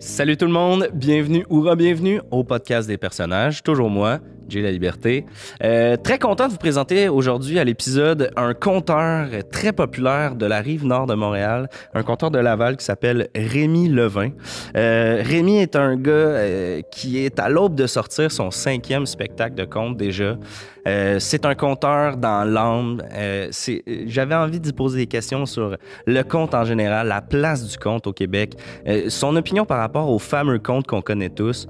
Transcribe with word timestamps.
Salut 0.00 0.36
tout 0.36 0.46
le 0.46 0.52
monde, 0.52 0.90
bienvenue 0.94 1.44
ou 1.50 1.60
re-bienvenue 1.60 2.20
au 2.30 2.44
podcast 2.44 2.86
des 2.86 2.96
personnages, 2.96 3.64
toujours 3.64 3.90
moi, 3.90 4.20
Jay 4.48 4.62
La 4.62 4.70
Liberté. 4.70 5.26
Euh, 5.62 5.96
très 5.96 6.18
content 6.18 6.46
de 6.46 6.52
vous 6.52 6.58
présenter 6.58 7.08
aujourd'hui 7.08 7.58
à 7.58 7.64
l'épisode 7.64 8.30
un 8.36 8.54
conteur 8.54 9.28
très 9.50 9.72
populaire 9.72 10.34
de 10.34 10.46
la 10.46 10.60
rive 10.60 10.84
nord 10.84 11.06
de 11.06 11.14
Montréal, 11.14 11.68
un 11.94 12.02
conteur 12.02 12.30
de 12.30 12.38
Laval 12.38 12.76
qui 12.76 12.84
s'appelle 12.84 13.28
Rémi 13.34 13.88
Levin. 13.88 14.30
Euh, 14.76 15.22
Rémi 15.24 15.58
est 15.58 15.76
un 15.76 15.96
gars 15.96 16.12
euh, 16.12 16.80
qui 16.90 17.18
est 17.18 17.38
à 17.38 17.48
l'aube 17.48 17.74
de 17.74 17.86
sortir 17.86 18.30
son 18.32 18.50
cinquième 18.50 19.06
spectacle 19.06 19.54
de 19.54 19.64
conte 19.64 19.96
déjà. 19.96 20.36
Euh, 20.86 21.18
c'est 21.18 21.44
un 21.44 21.54
conteur 21.54 22.16
dans 22.16 22.44
l'âme. 22.44 23.02
J'avais 24.06 24.34
envie 24.34 24.60
d'y 24.60 24.72
poser 24.72 25.00
des 25.00 25.06
questions 25.06 25.44
sur 25.44 25.76
le 26.06 26.22
conte 26.22 26.54
en 26.54 26.64
général, 26.64 27.08
la 27.08 27.20
place 27.20 27.66
du 27.66 27.76
conte 27.76 28.06
au 28.06 28.12
Québec, 28.12 28.54
son 29.08 29.36
opinion 29.36 29.66
par 29.66 29.78
rapport 29.78 30.10
aux 30.10 30.18
fameux 30.18 30.58
contes 30.58 30.86
qu'on 30.86 31.02
connaît 31.02 31.28
tous. 31.28 31.66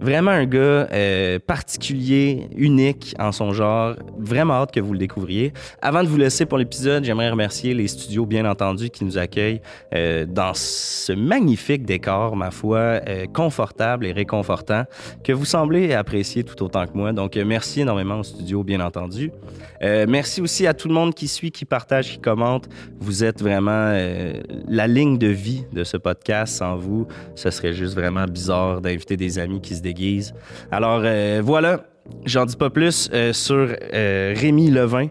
Vraiment 0.00 0.30
un 0.30 0.46
gars 0.46 0.88
euh, 0.92 1.38
particulier, 1.38 2.48
unique 2.56 3.14
en 3.18 3.32
son 3.32 3.52
genre. 3.52 3.96
Vraiment 4.18 4.54
hâte 4.54 4.72
que 4.72 4.80
vous 4.80 4.94
le 4.94 4.98
découvriez. 4.98 5.52
Avant 5.82 6.02
de 6.02 6.08
vous 6.08 6.16
laisser 6.16 6.46
pour 6.46 6.56
l'épisode, 6.56 7.04
j'aimerais 7.04 7.28
remercier 7.28 7.74
les 7.74 7.86
studios, 7.86 8.24
bien 8.24 8.48
entendu, 8.48 8.88
qui 8.88 9.04
nous 9.04 9.18
accueillent 9.18 9.60
euh, 9.94 10.24
dans 10.24 10.52
ce 10.54 11.12
magnifique 11.12 11.84
décor, 11.84 12.34
ma 12.34 12.50
foi, 12.50 12.78
euh, 12.78 13.26
confortable 13.26 14.06
et 14.06 14.12
réconfortant, 14.12 14.84
que 15.22 15.34
vous 15.34 15.44
semblez 15.44 15.92
apprécier 15.92 16.44
tout 16.44 16.62
autant 16.64 16.86
que 16.86 16.96
moi. 16.96 17.12
Donc, 17.12 17.36
merci 17.36 17.82
énormément 17.82 18.20
aux 18.20 18.24
studios, 18.24 18.64
bien 18.64 18.80
entendu. 18.80 19.30
Merci 19.82 20.42
aussi 20.42 20.66
à 20.66 20.74
tout 20.74 20.88
le 20.88 20.94
monde 20.94 21.14
qui 21.14 21.26
suit, 21.26 21.50
qui 21.50 21.64
partage, 21.64 22.12
qui 22.12 22.18
commente. 22.18 22.68
Vous 23.00 23.24
êtes 23.24 23.42
vraiment 23.42 23.92
la 24.68 24.86
ligne 24.86 25.16
de 25.16 25.26
vie 25.26 25.64
de 25.72 25.84
ce 25.84 25.96
podcast. 25.96 26.56
Sans 26.56 26.76
vous, 26.76 27.06
ce 27.34 27.50
serait 27.50 27.72
juste 27.72 27.94
vraiment 27.94 28.26
bizarre 28.26 28.82
d'inviter 28.82 29.16
des 29.16 29.38
amis 29.38 29.60
qui 29.60 29.74
se 29.74 29.79
déguisent. 29.82 30.34
Alors 30.70 31.02
euh, 31.04 31.40
voilà, 31.44 31.84
j'en 32.24 32.46
dis 32.46 32.56
pas 32.56 32.70
plus 32.70 33.08
euh, 33.12 33.32
sur 33.32 33.74
euh, 33.94 34.34
Rémi 34.36 34.70
Levin 34.70 35.08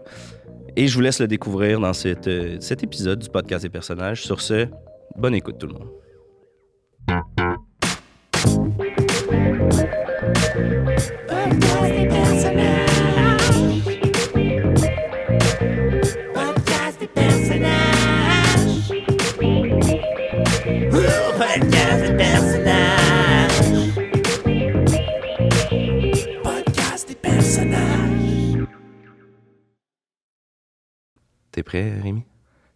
et 0.76 0.86
je 0.86 0.94
vous 0.94 1.00
laisse 1.00 1.20
le 1.20 1.28
découvrir 1.28 1.80
dans 1.80 1.92
cet 1.92 2.26
épisode 2.26 3.18
du 3.18 3.28
podcast 3.28 3.64
des 3.64 3.70
personnages. 3.70 4.22
Sur 4.22 4.40
ce, 4.40 4.66
bonne 5.16 5.34
écoute 5.34 5.58
tout 5.58 5.66
le 5.66 5.74
monde. 5.74 5.88
Prêt, 31.70 31.92
Rémi? 32.02 32.22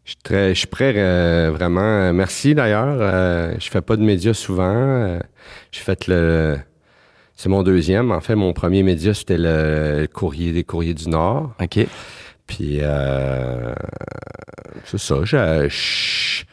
Je 0.05 0.11
suis 0.11 0.19
très- 0.23 0.51
je 0.55 0.59
suis 0.61 0.67
prêt, 0.69 0.93
euh, 0.97 1.51
vraiment. 1.53 2.13
Merci 2.13 2.55
d'ailleurs. 2.55 2.97
Euh, 3.01 3.55
je 3.59 3.69
fais 3.71 3.81
pas 3.81 3.97
de 3.97 4.03
médias 4.03 4.35
souvent. 4.35 4.71
Euh, 4.75 5.19
J'ai 5.73 5.81
fait 5.81 6.07
le. 6.07 6.59
C'est 7.35 7.49
mon 7.49 7.63
deuxième. 7.65 8.13
En 8.13 8.21
fait, 8.21 8.37
mon 8.37 8.53
premier 8.53 8.83
média, 8.85 9.13
c'était 9.15 9.39
le, 9.39 10.07
courrier 10.13 10.53
des 10.53 10.63
courriers 10.63 10.95
du 10.95 11.09
Nord. 11.09 11.53
OK. 11.61 11.87
Puis, 12.47 12.79
euh, 12.83 13.75
c'est 14.85 14.99
ça. 14.99 15.17
je- 15.25 15.69
je- 15.69 16.45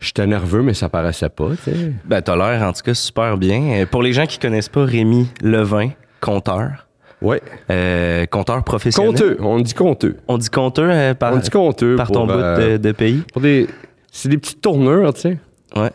J'étais 0.00 0.26
nerveux, 0.26 0.62
mais 0.62 0.72
ça 0.72 0.88
paraissait 0.88 1.28
pas. 1.28 1.50
tu 1.62 1.70
sais. 1.70 1.92
Ben, 2.06 2.22
t'as 2.22 2.34
l'air 2.34 2.66
en 2.66 2.72
tout 2.72 2.80
cas 2.82 2.94
super 2.94 3.36
bien. 3.36 3.84
Pour 3.90 4.02
les 4.02 4.14
gens 4.14 4.24
qui 4.24 4.38
connaissent 4.38 4.70
pas 4.70 4.84
Rémi 4.86 5.28
Levin, 5.42 5.90
conteur, 6.22 6.86
Ouais. 7.22 7.40
euh, 7.70 8.24
conteur 8.26 8.62
professionnel. 8.64 9.10
Conteux. 9.12 9.36
On 9.40 9.60
dit 9.60 9.74
conteux. 9.74 10.16
On 10.28 10.38
dit 10.38 10.48
conteur 10.48 10.88
euh, 10.90 11.14
par, 11.14 11.34
On 11.34 11.36
dit 11.38 11.50
conteux. 11.50 11.96
par 11.96 12.06
pour, 12.06 12.14
ton 12.16 12.26
bout 12.26 12.32
euh, 12.32 12.72
de, 12.72 12.76
de 12.78 12.92
pays. 12.92 13.22
pour 13.32 13.42
des. 13.42 13.66
C'est 14.12 14.28
des 14.28 14.38
petites 14.38 14.60
tournures, 14.60 15.12
tu 15.14 15.20
sais. 15.20 15.38
Ouais. 15.76 15.90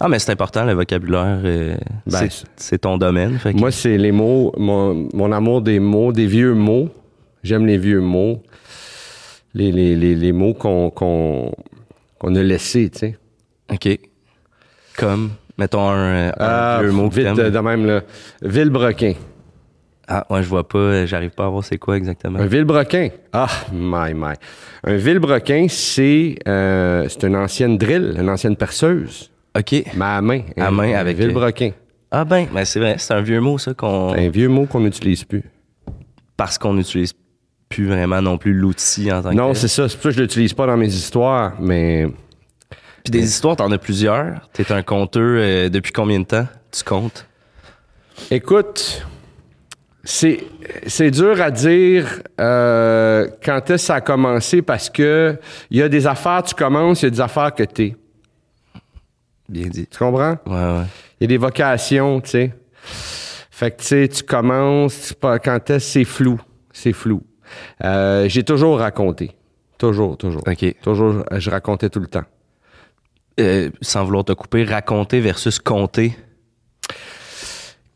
Ah, 0.00 0.08
mais 0.08 0.18
c'est 0.18 0.30
important, 0.32 0.64
le 0.64 0.74
vocabulaire. 0.74 1.40
euh, 1.44 1.74
Ben, 2.06 2.28
c'est- 2.56 2.78
ton 2.78 2.98
domaine. 2.98 3.38
Fait 3.38 3.52
que- 3.54 3.58
Moi, 3.58 3.70
c'est 3.70 3.96
les 3.98 4.12
mots, 4.12 4.52
mon, 4.58 5.08
mon 5.14 5.32
amour 5.32 5.62
des 5.62 5.80
mots, 5.80 6.12
des 6.12 6.26
vieux 6.26 6.52
mots. 6.54 6.90
J'aime 7.42 7.66
les 7.66 7.78
vieux 7.78 8.00
mots. 8.00 8.42
Les, 9.54 9.72
les, 9.72 9.96
les, 9.96 10.14
les 10.14 10.32
mots 10.32 10.52
qu'on 10.54 10.90
qu'on 10.90 11.52
qu'on 12.18 12.34
a 12.34 12.42
laissés, 12.42 12.90
tu 12.90 12.98
sais. 12.98 13.18
OK. 13.72 13.98
Comme, 14.98 15.30
mettons 15.58 15.88
un, 15.88 16.28
un 16.28 16.32
Ah, 16.38 16.78
vieux 16.82 16.92
mot 16.92 17.08
vite 17.08 17.34
de 17.34 17.58
même, 17.58 17.86
là. 17.86 18.02
Villebrequin. 18.42 19.14
Ah, 20.08 20.24
ouais, 20.30 20.42
je 20.42 20.48
vois 20.48 20.68
pas, 20.68 20.78
euh, 20.78 21.06
j'arrive 21.06 21.30
pas 21.30 21.46
à 21.46 21.48
voir 21.48 21.64
c'est 21.64 21.78
quoi 21.78 21.96
exactement. 21.96 22.38
Un 22.38 22.46
villebrequin. 22.46 23.08
Ah, 23.32 23.48
my, 23.72 24.14
my. 24.14 24.34
Un 24.84 24.96
villebrequin, 24.96 25.66
c'est 25.68 26.36
euh, 26.46 27.06
c'est 27.08 27.24
une 27.24 27.34
ancienne 27.36 27.76
drill, 27.76 28.14
une 28.18 28.28
ancienne 28.30 28.56
perceuse. 28.56 29.30
OK. 29.58 29.72
Mais 29.96 30.04
à 30.04 30.20
main. 30.22 30.42
À 30.56 30.68
Un- 30.68 30.70
main 30.70 30.94
un 30.94 30.98
avec- 30.98 31.16
Villebrequin. 31.16 31.72
Ah 32.10 32.24
ben, 32.24 32.46
ben 32.54 32.64
c'est 32.64 32.78
vrai, 32.78 32.96
c'est 32.98 33.14
un 33.14 33.20
vieux 33.20 33.40
mot, 33.40 33.58
ça, 33.58 33.74
qu'on 33.74 34.12
Un 34.12 34.28
vieux 34.28 34.48
mot 34.48 34.66
qu'on 34.66 34.80
n'utilise 34.80 35.24
plus. 35.24 35.42
parce 36.36 36.56
qu'on 36.56 36.74
n'utilise 36.74 37.12
plus 37.68 37.86
vraiment 37.88 38.22
non 38.22 38.38
plus 38.38 38.52
l'outil 38.54 39.10
en 39.12 39.22
tant 39.22 39.30
que 39.30 39.34
Non, 39.34 39.54
c'est 39.54 39.66
ça. 39.68 39.88
C'est 39.88 39.96
pour 39.96 40.04
ça 40.04 40.08
que 40.10 40.14
je 40.16 40.20
l'utilise 40.22 40.52
pas 40.54 40.66
dans 40.66 40.76
mes 40.76 40.86
histoires, 40.94 41.54
mais 41.60 42.06
Puis 43.02 43.10
des 43.10 43.24
histoires, 43.24 43.56
t'en 43.56 43.72
as 43.72 43.78
plusieurs. 43.78 44.48
T'es 44.52 44.70
un 44.70 44.82
conteur 44.82 45.22
euh, 45.24 45.68
depuis 45.68 45.92
combien 45.92 46.20
de 46.20 46.26
temps? 46.26 46.46
Tu 46.70 46.84
comptes? 46.84 47.26
Écoute, 48.30 49.04
c'est, 50.06 50.44
c'est 50.86 51.10
dur 51.10 51.40
à 51.40 51.50
dire 51.50 52.22
euh, 52.40 53.28
quand 53.44 53.58
est-ce 53.70 53.72
que 53.72 53.76
ça 53.78 53.94
a 53.96 54.00
commencé 54.00 54.62
parce 54.62 54.88
que 54.88 55.36
il 55.68 55.78
y 55.78 55.82
a 55.82 55.88
des 55.88 56.06
affaires, 56.06 56.44
tu 56.44 56.54
commences, 56.54 57.02
il 57.02 57.06
y 57.06 57.08
a 57.08 57.10
des 57.10 57.20
affaires 57.20 57.52
que 57.52 57.64
t'es. 57.64 57.96
Bien 59.48 59.66
dit. 59.66 59.86
Tu 59.88 59.98
comprends? 59.98 60.38
Ouais, 60.46 60.78
ouais. 60.78 60.84
Il 61.18 61.24
y 61.24 61.24
a 61.24 61.26
des 61.26 61.36
vocations, 61.36 62.20
tu 62.20 62.30
sais. 62.30 62.54
Fait 63.50 63.72
que, 63.72 63.80
tu 63.80 63.86
sais, 63.86 64.08
tu 64.08 64.22
commences, 64.22 65.12
quand 65.20 65.70
est-ce 65.70 65.90
c'est 65.92 66.04
flou? 66.04 66.40
C'est 66.72 66.92
flou. 66.92 67.22
Euh, 67.82 68.28
j'ai 68.28 68.44
toujours 68.44 68.78
raconté. 68.78 69.32
Toujours, 69.76 70.16
toujours. 70.16 70.42
OK. 70.46 70.74
Toujours, 70.82 71.24
je 71.32 71.50
racontais 71.50 71.90
tout 71.90 72.00
le 72.00 72.06
temps. 72.06 72.24
Euh, 73.40 73.70
sans 73.80 74.04
vouloir 74.04 74.24
te 74.24 74.32
couper, 74.32 74.64
raconter 74.64 75.20
versus 75.20 75.58
compter. 75.58 76.16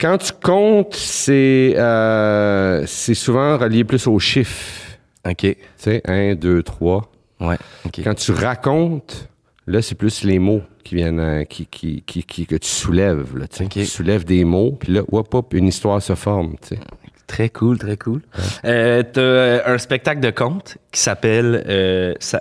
Quand 0.01 0.19
tu 0.19 0.33
comptes, 0.43 0.95
c'est, 0.95 1.75
euh, 1.77 2.85
c'est 2.87 3.15
souvent 3.15 3.59
relié 3.59 3.85
plus 3.85 4.07
aux 4.07 4.19
chiffres. 4.19 4.97
OK. 5.29 5.37
Tu 5.41 5.57
sais, 5.77 6.01
un, 6.07 6.35
deux, 6.35 6.63
trois. 6.63 7.11
Ouais. 7.41 7.57
OK. 7.85 8.01
Quand 8.03 8.15
tu 8.15 8.33
racontes, 8.33 9.29
là, 9.67 9.83
c'est 9.83 9.95
plus 9.95 10.25
les 10.25 10.39
mots 10.39 10.63
qui 10.85 10.95
viennent, 10.95 11.21
euh, 11.21 11.45
qui, 11.45 11.67
qui, 11.67 12.03
qui, 12.07 12.23
qui- 12.25 12.47
que 12.47 12.57
tu 12.57 12.69
soulèves. 12.69 13.37
Là, 13.37 13.47
tu 13.47 13.85
soulèves 13.85 14.25
des 14.25 14.45
mots, 14.45 14.73
puis 14.81 14.93
là, 14.95 15.03
hop, 15.13 15.35
hop, 15.35 15.53
une 15.55 15.67
histoire 15.67 16.01
se 16.01 16.15
forme. 16.15 16.55
tu 16.63 16.69
sais. 16.77 16.81
Très 17.27 17.49
cool, 17.51 17.79
très 17.79 17.97
cool. 17.97 18.23
Euh, 18.65 19.03
T'as 19.13 19.21
euh, 19.21 19.61
un 19.67 19.79
spectacle 19.79 20.21
de 20.21 20.31
conte 20.31 20.79
qui 20.91 21.01
s'appelle. 21.01 21.63
Euh, 21.69 22.15
ça- 22.19 22.41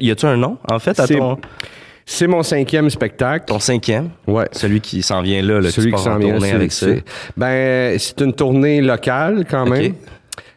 y 0.00 0.10
a-tu 0.10 0.24
un 0.26 0.36
nom, 0.36 0.56
en 0.70 0.78
fait, 0.78 0.98
à 0.98 1.06
ton, 1.06 1.38
C'est 2.04 2.26
mon 2.26 2.42
cinquième 2.42 2.90
spectacle. 2.90 3.44
ton 3.46 3.58
cinquième? 3.60 4.10
Ouais. 4.26 4.48
Celui 4.52 4.80
qui 4.80 5.02
s'en 5.02 5.22
vient 5.22 5.42
là, 5.42 5.60
là 5.60 5.70
Celui 5.70 5.92
qui 5.92 6.02
s'en 6.02 6.18
vient, 6.18 6.40
avec 6.42 6.72
ça. 6.72 6.86
c'est- 6.86 7.04
Ben, 7.36 7.98
c'est 7.98 8.20
une 8.20 8.32
tournée 8.32 8.80
locale 8.80 9.44
quand 9.48 9.66
même. 9.66 9.94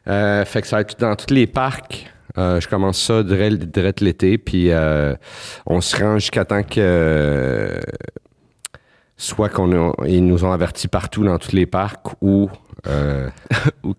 Euh, 0.08 0.44
fait 0.46 0.62
que 0.62 0.68
ça 0.68 0.78
va 0.78 0.82
être 0.82 1.00
dans 1.00 1.16
tous 1.16 1.34
les 1.34 1.48
parcs. 1.48 2.08
Euh, 2.38 2.60
je 2.60 2.68
commence 2.68 3.02
ça 3.02 3.24
direct, 3.24 4.02
l'été, 4.02 4.38
puis 4.38 4.70
euh, 4.72 5.16
on 5.66 5.80
se 5.82 5.96
rend 5.98 6.16
jusqu'à 6.20 6.44
temps 6.46 6.64
que 6.64 7.80
soit 9.18 9.50
qu'on 9.50 9.94
ils 10.06 10.26
nous 10.26 10.44
ont 10.44 10.52
avertis 10.52 10.88
partout 10.90 11.24
dans 11.24 11.38
tous 11.40 11.53
les 11.53 11.66
parcs 11.66 12.08
ou 12.22 12.50
Ou 13.84 13.94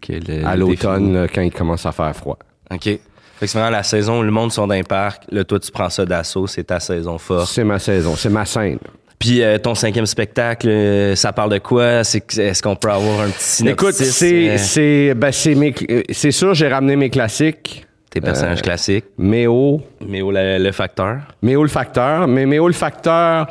à 0.44 0.54
l'automne 0.56 1.12
là, 1.14 1.26
quand 1.28 1.40
il 1.42 1.50
commence 1.52 1.86
à 1.86 1.92
faire 1.92 2.14
froid. 2.14 2.38
OK. 2.70 3.00
Fait 3.38 3.46
que 3.46 3.52
c'est 3.52 3.58
vraiment 3.58 3.76
la 3.76 3.82
saison 3.82 4.20
où 4.20 4.22
le 4.22 4.30
monde 4.30 4.50
sont 4.50 4.66
dans 4.66 4.74
les 4.74 4.82
parcs. 4.82 5.24
Là, 5.30 5.44
toi, 5.44 5.60
tu 5.60 5.70
prends 5.70 5.90
ça 5.90 6.06
d'assaut. 6.06 6.46
C'est 6.46 6.64
ta 6.64 6.80
saison 6.80 7.18
forte. 7.18 7.48
C'est 7.48 7.64
ma 7.64 7.78
saison, 7.78 8.16
c'est 8.16 8.30
ma 8.30 8.46
scène. 8.46 8.78
Puis 9.18 9.42
euh, 9.42 9.58
ton 9.58 9.74
cinquième 9.74 10.06
spectacle, 10.06 10.68
euh, 10.68 11.16
ça 11.16 11.32
parle 11.32 11.50
de 11.50 11.58
quoi? 11.58 12.04
C'est 12.04 12.38
Est-ce 12.38 12.62
qu'on 12.62 12.76
peut 12.76 12.90
avoir 12.90 13.20
un 13.20 13.28
petit 13.28 13.44
synopsis? 13.44 13.72
Écoute, 13.72 13.94
c'est 13.94 14.50
euh, 14.50 14.58
c'est 14.58 15.14
ben, 15.14 15.32
c'est 15.32 15.54
mes 15.54 15.74
c'est 16.10 16.30
sûr 16.30 16.54
j'ai 16.54 16.68
ramené 16.68 16.96
mes 16.96 17.08
classiques, 17.08 17.86
tes 18.10 18.20
personnages 18.20 18.60
classiques. 18.60 19.06
Méo, 19.16 19.80
où 20.00 20.30
le, 20.30 20.58
le 20.58 20.72
facteur? 20.72 21.20
Méo 21.40 21.62
le 21.62 21.68
facteur, 21.68 22.28
mais 22.28 22.44
Méo 22.44 22.66
le 22.68 22.74
facteur 22.74 23.46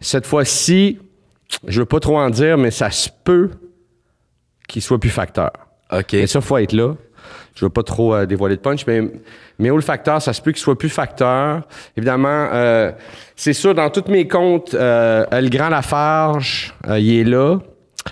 cette 0.00 0.26
fois-ci, 0.26 0.98
je 1.66 1.80
veux 1.80 1.86
pas 1.86 2.00
trop 2.00 2.18
en 2.18 2.30
dire 2.30 2.58
mais 2.58 2.72
ça 2.72 2.90
se 2.90 3.08
peut 3.22 3.50
qu'il 4.68 4.82
soit 4.82 4.98
plus 4.98 5.10
facteur. 5.10 5.52
OK. 5.92 6.12
Mais 6.12 6.26
ça 6.26 6.40
faut 6.40 6.58
être 6.58 6.72
là. 6.72 6.94
Je 7.54 7.64
veux 7.64 7.70
pas 7.70 7.82
trop 7.84 8.14
euh, 8.14 8.26
dévoiler 8.26 8.56
de 8.56 8.60
punch, 8.60 8.84
mais, 8.86 9.00
mais 9.58 9.70
olfacteur, 9.70 10.20
ça 10.20 10.32
se 10.32 10.42
peut 10.42 10.50
qu'il 10.52 10.60
soit 10.60 10.76
plus 10.78 10.88
facteur. 10.88 11.62
Évidemment, 11.96 12.48
euh, 12.52 12.90
c'est 13.36 13.52
sûr, 13.52 13.74
dans 13.74 13.90
tous 13.90 14.10
mes 14.10 14.26
comptes, 14.26 14.74
euh, 14.74 15.24
le 15.30 15.48
Grand 15.48 15.68
Lafarge, 15.68 16.74
euh, 16.88 16.98
il 16.98 17.20
est 17.20 17.24
là. 17.24 17.58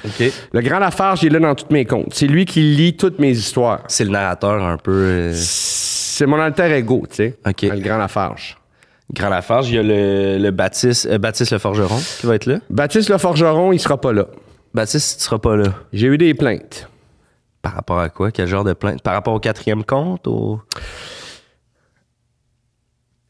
OK. 0.04 0.32
Le 0.52 0.60
Grand 0.60 0.78
Lafarge, 0.78 1.22
il 1.22 1.26
est 1.26 1.38
là 1.38 1.48
dans 1.48 1.54
tous 1.54 1.72
mes 1.72 1.84
comptes. 1.84 2.14
C'est 2.14 2.26
lui 2.28 2.44
qui 2.44 2.60
lit 2.62 2.96
toutes 2.96 3.18
mes 3.18 3.30
histoires. 3.32 3.80
C'est 3.88 4.04
le 4.04 4.10
narrateur 4.10 4.62
un 4.62 4.76
peu. 4.78 4.92
euh, 4.92 5.32
C'est 5.34 6.26
mon 6.26 6.38
alter 6.40 6.72
ego, 6.76 7.02
tu 7.10 7.16
sais. 7.16 7.38
OK. 7.46 7.62
Le 7.62 7.80
Grand 7.80 7.98
Lafarge. 7.98 8.56
Grand 9.12 9.28
Lafarge. 9.28 9.68
Il 9.70 9.74
y 9.74 9.78
a 9.78 9.82
le, 9.82 10.38
le 10.38 10.50
Baptiste, 10.52 11.06
euh, 11.10 11.18
Baptiste 11.18 11.50
le 11.52 11.58
Forgeron 11.58 11.98
qui 12.20 12.26
va 12.26 12.36
être 12.36 12.46
là. 12.46 12.58
Baptiste 12.70 13.10
Le 13.10 13.18
Forgeron, 13.18 13.72
il 13.72 13.78
sera 13.80 14.00
pas 14.00 14.12
là. 14.12 14.26
Baptiste, 14.72 15.18
tu 15.18 15.24
seras 15.24 15.38
pas 15.38 15.56
là. 15.56 15.64
J'ai 15.92 16.06
eu 16.06 16.16
des 16.16 16.32
plaintes. 16.32 16.88
Par 17.62 17.74
rapport 17.74 18.00
à 18.00 18.08
quoi? 18.10 18.30
Quel 18.32 18.48
genre 18.48 18.64
de 18.64 18.72
plainte? 18.72 19.02
Par 19.02 19.14
rapport 19.14 19.34
au 19.34 19.40
quatrième 19.40 19.84
compte? 19.84 20.26
Ou... 20.26 20.60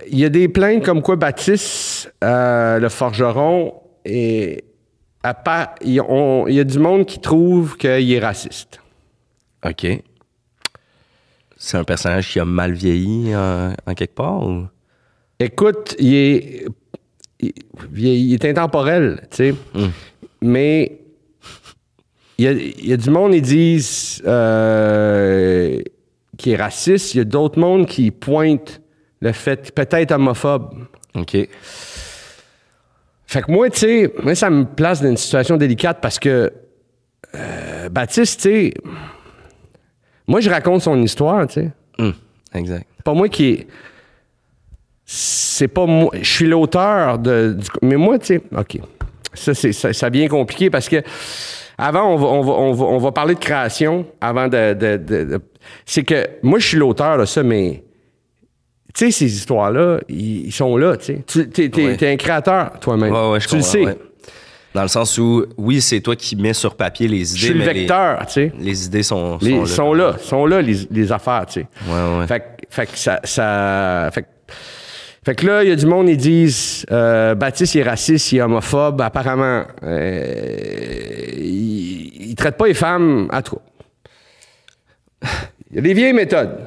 Il 0.08 0.18
y 0.18 0.24
a 0.24 0.28
des 0.30 0.48
plaintes 0.48 0.84
comme 0.84 1.02
quoi 1.02 1.16
Baptiste, 1.16 2.12
euh, 2.24 2.78
le 2.78 2.88
forgeron, 2.88 3.74
est, 4.04 4.64
à 5.22 5.34
part- 5.34 5.74
il, 5.82 6.00
on- 6.00 6.46
il 6.48 6.54
y 6.54 6.60
a 6.60 6.64
du 6.64 6.78
monde 6.78 7.06
qui 7.06 7.20
trouve 7.20 7.76
qu'il 7.76 8.10
est 8.10 8.18
raciste. 8.18 8.80
OK. 9.64 9.86
C'est 11.56 11.76
un 11.76 11.84
personnage 11.84 12.32
qui 12.32 12.40
a 12.40 12.44
mal 12.44 12.72
vieilli 12.72 13.32
euh, 13.32 13.72
en 13.86 13.94
quelque 13.94 14.14
part? 14.14 14.42
Ou... 14.44 14.66
Écoute, 15.38 15.94
il 16.00 16.14
est, 16.14 16.64
il, 17.38 17.52
il 17.94 18.34
est 18.34 18.44
intemporel, 18.46 19.28
tu 19.30 19.36
sais. 19.36 19.54
Mais 20.40 21.01
il 22.38 22.44
y, 22.44 22.48
a, 22.48 22.52
il 22.52 22.86
y 22.86 22.92
a 22.92 22.96
du 22.96 23.10
monde, 23.10 23.34
ils 23.34 23.42
disent 23.42 24.22
euh, 24.26 25.80
qu'il 26.36 26.52
est 26.52 26.56
raciste. 26.56 27.14
Il 27.14 27.18
y 27.18 27.20
a 27.20 27.24
d'autres 27.24 27.58
mondes 27.58 27.86
qui 27.86 28.10
pointent 28.10 28.80
le 29.20 29.32
fait 29.32 29.72
peut-être 29.74 30.12
homophobe. 30.12 30.74
OK. 31.14 31.36
Fait 33.26 33.42
que 33.42 33.50
moi, 33.50 33.70
tu 33.70 33.78
sais, 33.78 34.12
moi, 34.22 34.34
ça 34.34 34.50
me 34.50 34.64
place 34.64 35.00
dans 35.02 35.08
une 35.10 35.16
situation 35.16 35.56
délicate 35.56 35.98
parce 36.02 36.18
que 36.18 36.52
euh, 37.34 37.88
Baptiste, 37.88 38.40
tu 38.42 38.48
sais, 38.48 38.74
moi, 40.26 40.40
je 40.40 40.50
raconte 40.50 40.82
son 40.82 41.00
histoire, 41.02 41.46
tu 41.46 41.54
sais. 41.54 41.70
Hum, 41.98 42.12
exact. 42.54 42.86
Pas 43.04 43.14
moi 43.14 43.28
qui 43.28 43.48
est. 43.50 43.66
C'est 45.04 45.68
pas 45.68 45.86
moi. 45.86 46.10
Je 46.20 46.28
suis 46.30 46.46
l'auteur 46.46 47.18
de. 47.18 47.56
du- 47.58 47.68
mais 47.82 47.96
moi, 47.96 48.18
tu 48.18 48.26
sais, 48.26 48.42
OK. 48.56 48.78
Ça, 49.34 49.54
c'est, 49.54 49.72
ça, 49.72 49.92
ça 49.92 50.10
devient 50.10 50.28
compliqué 50.28 50.70
parce 50.70 50.88
que. 50.88 51.02
Avant, 51.82 52.12
on 52.14 52.16
va, 52.16 52.26
on 52.26 52.42
va, 52.42 52.52
on 52.52 52.72
va, 52.72 52.84
on 52.84 52.98
va 52.98 53.12
parler 53.12 53.34
de 53.34 53.40
création 53.40 54.06
avant 54.20 54.48
de. 54.48 54.72
de- 54.74 54.96
de- 54.96 55.24
de- 55.24 55.40
c'est 55.86 56.02
que 56.04 56.26
moi, 56.42 56.58
je 56.58 56.66
suis 56.68 56.78
l'auteur 56.78 57.18
de 57.18 57.24
ça, 57.24 57.42
mais. 57.42 57.82
Tu 58.94 59.06
sais, 59.06 59.10
ces 59.10 59.34
histoires-là, 59.34 60.00
ils, 60.08 60.52
sont 60.52 60.76
là, 60.76 60.96
tu 60.98 61.16
sais. 61.26 61.46
Tu 61.48 61.62
Ouais. 61.82 61.96
t'es 61.96 62.12
un 62.12 62.16
créateur, 62.16 62.72
toi-même. 62.80 63.12
Ouais, 63.12 63.30
ouais, 63.32 63.40
je 63.40 63.48
tu 63.48 63.56
le 63.56 63.62
sais. 63.62 63.84
Dans 64.74 64.82
le 64.82 64.88
sens 64.88 65.16
où, 65.18 65.44
oui, 65.58 65.80
c'est 65.82 66.00
toi 66.00 66.14
qui 66.16 66.34
mets 66.36 66.52
sur 66.54 66.74
papier 66.76 67.06
les 67.08 67.30
idées, 67.30 67.38
Je 67.40 67.44
suis 67.46 67.54
le 67.54 67.60
mais 67.60 67.72
les- 67.72 67.80
vecteur, 67.80 68.24
tu 68.26 68.32
sais. 68.32 68.52
Les, 68.58 68.86
idées 68.86 69.02
sont, 69.02 69.38
Les- 69.42 69.50
sont 69.60 69.66
sont, 69.66 69.94
là. 69.94 70.12
là, 70.12 70.18
sont 70.18 70.46
là, 70.46 70.62
les, 70.62 70.76
les 70.90 71.12
affaires, 71.12 71.44
tu 71.46 71.60
sais. 71.60 71.66
Ouais, 71.88 72.18
ouais. 72.20 72.26
Fait, 72.26 72.40
que- 72.40 72.66
fait 72.70 72.86
que 72.86 72.96
ça. 72.98 73.20
ça 73.24 74.08
fait, 74.12 74.22
que- 74.22 74.28
fait 75.24 75.34
que 75.36 75.46
là, 75.46 75.62
il 75.62 75.68
y 75.68 75.72
a 75.72 75.76
du 75.76 75.86
monde, 75.86 76.08
ils 76.08 76.16
disent 76.16 76.84
euh, 76.90 77.34
Baptiste, 77.34 77.74
il 77.74 77.80
est 77.80 77.84
raciste, 77.84 78.32
il 78.32 78.38
est 78.38 78.42
homophobe. 78.42 79.00
Apparemment, 79.00 79.64
euh, 79.82 81.26
il, 81.36 82.30
il 82.30 82.34
traite 82.34 82.56
pas 82.56 82.66
les 82.66 82.74
femmes 82.74 83.28
à 83.30 83.42
tout. 83.42 83.58
Il 85.70 85.76
y 85.76 85.78
a 85.78 85.82
des 85.82 85.94
vieilles 85.94 86.12
méthodes. 86.12 86.58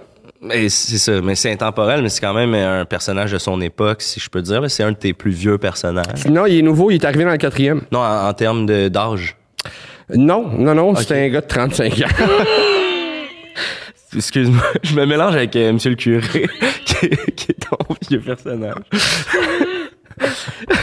Mais 0.42 0.70
c'est 0.70 0.98
ça, 0.98 1.22
mais 1.22 1.36
c'est 1.36 1.52
intemporel, 1.52 2.02
mais 2.04 2.10
c'est 2.10 2.22
quand 2.22 2.34
même 2.34 2.54
un 2.54 2.86
personnage 2.86 3.32
de 3.32 3.38
son 3.40 3.60
époque, 3.62 4.02
si 4.02 4.20
je 4.20 4.30
peux 4.30 4.42
dire. 4.42 4.70
C'est 4.70 4.84
un 4.84 4.92
de 4.92 4.98
tes 4.98 5.14
plus 5.14 5.32
vieux 5.32 5.58
personnages. 5.58 6.26
Non, 6.30 6.46
il 6.46 6.60
est 6.60 6.62
nouveau, 6.62 6.92
il 6.92 6.96
est 6.96 7.06
arrivé 7.06 7.24
dans 7.24 7.32
le 7.32 7.38
quatrième. 7.38 7.82
Non, 7.92 8.00
en, 8.00 8.28
en 8.28 8.34
termes 8.34 8.66
d'âge. 8.90 9.36
Non, 10.14 10.48
non, 10.58 10.76
non, 10.76 10.94
c'est 10.96 11.26
un 11.26 11.30
gars 11.30 11.42
de 11.42 11.48
35 11.48 11.94
ans. 11.94 12.06
Excuse-moi, 14.16 14.64
je 14.84 14.96
me 14.96 15.06
mélange 15.06 15.36
avec 15.36 15.56
euh, 15.56 15.74
Monsieur 15.74 15.90
le 15.90 15.96
curé, 15.96 16.46
qui, 17.36 17.52
est 17.52 17.70
ton 17.70 17.78
vieux 18.10 18.20
personnage. 18.22 18.76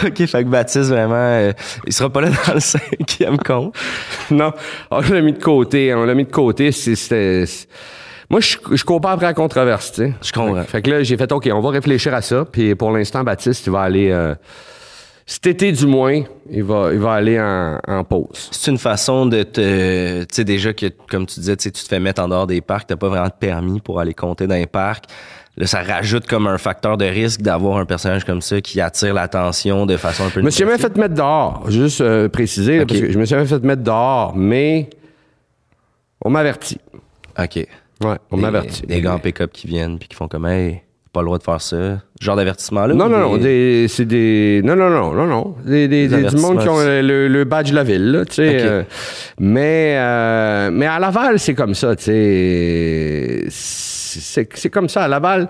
ok, 0.04 0.26
fait 0.26 0.44
que 0.44 0.48
Baptiste, 0.48 0.90
vraiment, 0.90 1.14
euh, 1.14 1.52
il 1.86 1.92
sera 1.92 2.10
pas 2.10 2.20
là 2.20 2.28
dans 2.46 2.54
le 2.54 2.60
cinquième 2.60 3.38
compte. 3.38 3.74
non, 4.30 4.52
on 4.90 5.00
l'a 5.00 5.20
mis 5.22 5.32
de 5.32 5.42
côté. 5.42 5.94
On 5.94 6.04
l'a 6.04 6.14
mis 6.14 6.24
de 6.24 6.30
côté. 6.30 6.70
C'était- 6.72 7.44
Moi, 8.28 8.40
je, 8.40 8.56
je 8.72 8.84
cours 8.84 9.00
pas 9.00 9.12
après 9.12 9.26
la 9.26 9.34
controverse, 9.34 9.92
tu 9.92 10.02
sais. 10.02 10.14
Je 10.22 10.32
comprends. 10.32 10.62
Fait 10.64 10.82
que 10.82 10.90
là, 10.90 11.02
j'ai 11.02 11.16
fait, 11.16 11.30
OK, 11.32 11.48
on 11.52 11.60
va 11.60 11.70
réfléchir 11.70 12.14
à 12.14 12.22
ça. 12.22 12.44
Puis 12.50 12.74
pour 12.74 12.90
l'instant, 12.90 13.22
Baptiste, 13.24 13.66
il 13.66 13.70
va 13.72 13.82
aller... 13.82 14.10
euh, 14.10 14.34
cet 15.24 15.46
été, 15.46 15.70
du 15.70 15.86
moins, 15.86 16.22
il 16.50 16.64
va, 16.64 16.90
il 16.92 16.98
va 16.98 17.12
aller 17.12 17.40
en, 17.40 17.78
en 17.86 18.02
pause. 18.04 18.48
C'est 18.50 18.70
une 18.72 18.76
façon 18.78 19.24
de 19.24 19.44
te. 19.44 20.22
Tu 20.24 20.26
sais, 20.34 20.44
déjà 20.44 20.72
que, 20.72 20.86
comme 21.08 21.26
tu 21.26 21.38
disais, 21.38 21.56
tu 21.56 21.62
sais, 21.62 21.70
tu 21.70 21.82
te 21.84 21.88
fais 21.88 22.00
mettre 22.00 22.20
en 22.22 22.28
dehors 22.28 22.46
des 22.48 22.60
parcs, 22.60 22.88
t'as 22.88 22.96
pas 22.96 23.08
vraiment 23.08 23.28
de 23.28 23.32
permis 23.38 23.80
pour 23.80 24.00
aller 24.00 24.14
compter 24.14 24.48
dans 24.48 24.56
les 24.56 24.66
parcs. 24.66 25.04
Là, 25.58 25.66
ça 25.66 25.82
rajoute 25.82 26.26
comme 26.26 26.46
un 26.46 26.56
facteur 26.56 26.96
de 26.96 27.04
risque 27.04 27.42
d'avoir 27.42 27.76
un 27.76 27.84
personnage 27.84 28.24
comme 28.24 28.40
ça 28.40 28.60
qui 28.62 28.80
attire 28.80 29.12
l'attention 29.12 29.84
de 29.84 29.98
façon 29.98 30.24
un 30.24 30.30
peu 30.30 30.40
Je 30.40 30.44
me 30.46 30.50
suis 30.50 30.64
jamais 30.64 30.78
fait 30.78 30.96
mettre 30.96 31.14
dehors. 31.14 31.64
Juste 31.68 32.00
euh, 32.00 32.28
préciser, 32.28 32.78
là, 32.78 32.82
OK. 32.84 32.88
parce 32.88 33.00
que 33.00 33.12
je 33.12 33.18
me 33.18 33.24
suis 33.26 33.34
jamais 33.34 33.46
fait 33.46 33.62
mettre 33.62 33.82
dehors, 33.82 34.34
mais 34.34 34.88
on 36.24 36.30
m'avertit. 36.30 36.78
OK. 37.38 37.56
Ouais, 38.02 38.16
on 38.30 38.38
m'avertit. 38.38 38.82
Des 38.86 39.02
gars 39.02 39.14
en 39.14 39.18
pick-up 39.18 39.52
qui 39.52 39.66
viennent 39.66 39.98
puis 39.98 40.08
qui 40.08 40.16
font 40.16 40.26
comme, 40.26 40.46
hey, 40.46 40.80
pas 41.12 41.20
le 41.20 41.26
droit 41.26 41.38
de 41.38 41.42
faire 41.42 41.60
ça. 41.60 42.00
Genre 42.18 42.36
d'avertissement-là? 42.36 42.94
Non, 42.94 43.08
non, 43.10 43.18
non, 43.18 43.36
des- 43.36 43.86
c'est 43.88 44.06
des... 44.06 44.62
Non, 44.64 44.74
non, 44.74 44.88
non, 44.88 45.12
non, 45.12 45.26
non. 45.26 45.54
Des, 45.66 45.86
des, 45.86 46.08
du 46.08 46.36
monde 46.36 46.60
qui 46.60 46.68
ont 46.68 46.78
le, 46.80 47.44
badge 47.44 47.70
de 47.70 47.74
la 47.74 47.84
ville, 47.84 48.10
là, 48.10 48.24
tu 48.24 48.36
sais. 48.36 48.56
Euh, 48.62 48.82
mais, 49.38 49.96
euh, 49.98 50.70
mais 50.72 50.86
à 50.86 50.98
Laval, 50.98 51.38
c'est 51.38 51.54
comme 51.54 51.74
ça, 51.74 51.94
tu 51.94 52.04
sais. 52.04 53.46
C'est 54.20 54.70
comme 54.70 54.88
ça. 54.88 55.04
À 55.04 55.08
Laval, 55.08 55.48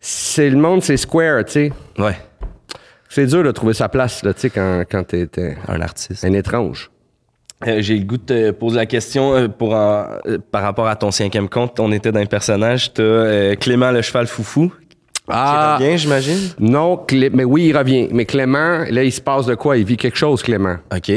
c'est 0.00 0.50
le 0.50 0.56
monde, 0.56 0.82
c'est 0.82 0.96
square, 0.96 1.44
tu 1.44 1.52
sais. 1.52 1.72
Ouais, 1.98 2.16
C'est 3.08 3.26
dur 3.26 3.42
de 3.44 3.50
trouver 3.52 3.74
sa 3.74 3.88
place, 3.88 4.22
là, 4.22 4.34
tu 4.34 4.40
sais, 4.40 4.50
quand, 4.50 4.82
quand 4.90 5.04
t'es 5.04 5.28
un 5.68 5.80
artiste. 5.80 6.24
un 6.24 6.32
étrange. 6.32 6.90
Euh, 7.66 7.76
J'ai 7.80 7.96
le 7.98 8.04
goût 8.04 8.16
de 8.18 8.22
te 8.24 8.50
poser 8.50 8.76
la 8.76 8.86
question 8.86 9.34
euh, 9.34 9.48
pour 9.48 9.74
en- 9.74 10.06
euh, 10.26 10.38
par 10.50 10.62
rapport 10.62 10.88
à 10.88 10.96
ton 10.96 11.10
cinquième 11.10 11.48
compte. 11.48 11.78
On 11.80 11.92
était 11.92 12.10
dans 12.12 12.20
un 12.20 12.26
personnage. 12.26 12.92
T'as 12.92 13.54
Clément 13.56 13.90
le 13.92 14.02
cheval 14.02 14.26
foufou 14.26 14.72
Ah, 15.28 15.76
qui 15.78 15.84
revient, 15.84 15.96
j'imagine? 15.98 16.38
non, 16.58 16.96
Clé- 16.98 17.30
mais 17.32 17.44
oui, 17.44 17.66
il 17.68 17.76
revient. 17.78 18.08
Mais 18.10 18.26
Clément, 18.26 18.84
là, 18.90 19.04
il 19.04 19.12
se 19.12 19.20
passe 19.20 19.46
de 19.46 19.54
quoi? 19.54 19.76
Il 19.78 19.84
vit 19.86 19.96
quelque 19.96 20.18
chose, 20.18 20.42
Clément. 20.42 20.76
OK. 20.94 21.12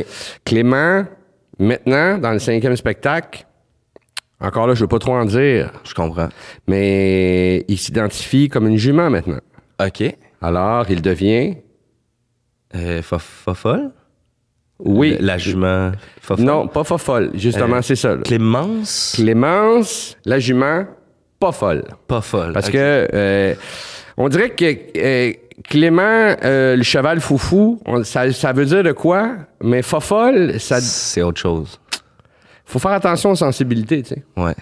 Clément, 0.46 1.04
maintenant, 1.60 2.20
dans 2.20 2.32
le 2.32 2.40
cinquième 2.40 2.78
spectacle, 2.78 3.46
encore 4.40 4.68
là, 4.68 4.74
je 4.76 4.82
veux 4.82 4.88
pas 4.88 5.00
trop 5.00 5.14
en 5.16 5.26
dire, 5.26 5.72
Je 5.84 5.94
comprends. 5.94 6.30
mais 6.68 7.66
il 7.68 7.78
s'identifie 7.78 8.50
comme 8.50 8.68
une 8.68 8.78
jument 8.78 9.10
maintenant. 9.10 9.40
OK. 9.84 10.04
Alors, 10.42 10.86
il 10.90 11.02
devient, 11.02 11.56
Euh, 12.76 13.02
Fofolle? 13.02 13.92
oui, 14.80 15.16
Le- 15.20 15.26
La 15.26 15.38
jument 15.38 15.92
fofolle? 16.22 16.46
non, 16.46 16.68
pas 16.68 16.84
fofolle, 16.84 17.32
justement, 17.34 17.78
Euh, 17.78 17.82
c'est 17.82 17.96
ça. 17.96 18.16
là. 18.16 18.22
Clémence? 18.24 19.14
Clémence, 19.16 20.18
la 20.26 20.38
jument, 20.40 20.86
pas 21.40 21.52
folle. 21.54 21.86
Pas 22.08 22.22
folle. 22.22 22.52
Parce 22.54 22.70
que 22.70 23.08
euh, 23.14 23.56
on 24.18 24.28
dirait 24.30 24.50
que 24.52 24.66
euh, 24.98 25.34
Clément, 25.64 26.36
euh, 26.44 26.76
le 26.76 26.84
cheval 26.84 27.20
foufou, 27.20 27.80
on- 27.86 28.04
ça, 28.04 28.32
ça 28.32 28.54
veut 28.54 28.66
dire 28.66 28.84
de 28.84 28.92
quoi? 28.92 29.32
Mais 29.64 29.82
fofolle, 29.82 30.60
ça 30.60 30.80
C'est 30.82 31.24
autre 31.24 31.40
chose. 31.42 31.80
Faut 32.68 32.80
faire 32.80 32.92
attention 32.92 33.32
aux 33.32 33.36
sensibilités, 33.36 34.04
tu 34.04 34.10
sais. 34.16 34.24
Ouais. 34.36 34.56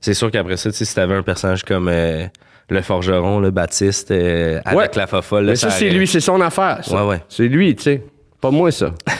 C'est 0.00 0.14
sûr 0.14 0.30
qu'après 0.30 0.56
ça, 0.56 0.70
tu 0.70 0.76
sais, 0.76 0.84
si 0.84 0.94
t'avais 0.94 1.14
un 1.14 1.22
personnage 1.22 1.62
comme 1.64 1.88
euh, 1.88 2.26
le 2.68 2.82
forgeron, 2.82 3.40
le 3.40 3.50
Baptiste, 3.50 4.10
euh, 4.10 4.60
avec 4.64 4.78
Ouais. 4.78 4.90
la 4.96 5.06
fofolle, 5.06 5.44
là, 5.46 5.52
Mais 5.52 5.56
ça, 5.56 5.70
c'est 5.70 5.88
lui, 5.90 6.06
c'est 6.06 6.20
son 6.20 6.40
affaire. 6.40 6.80
ça. 6.84 6.94
Ouais, 7.02 7.08
ouais. 7.08 7.22
C'est 7.28 7.48
lui, 7.48 7.74
tu 7.74 7.82
sais. 7.84 8.02
Pas 8.40 8.50
moi, 8.50 8.70
ça. 8.70 8.92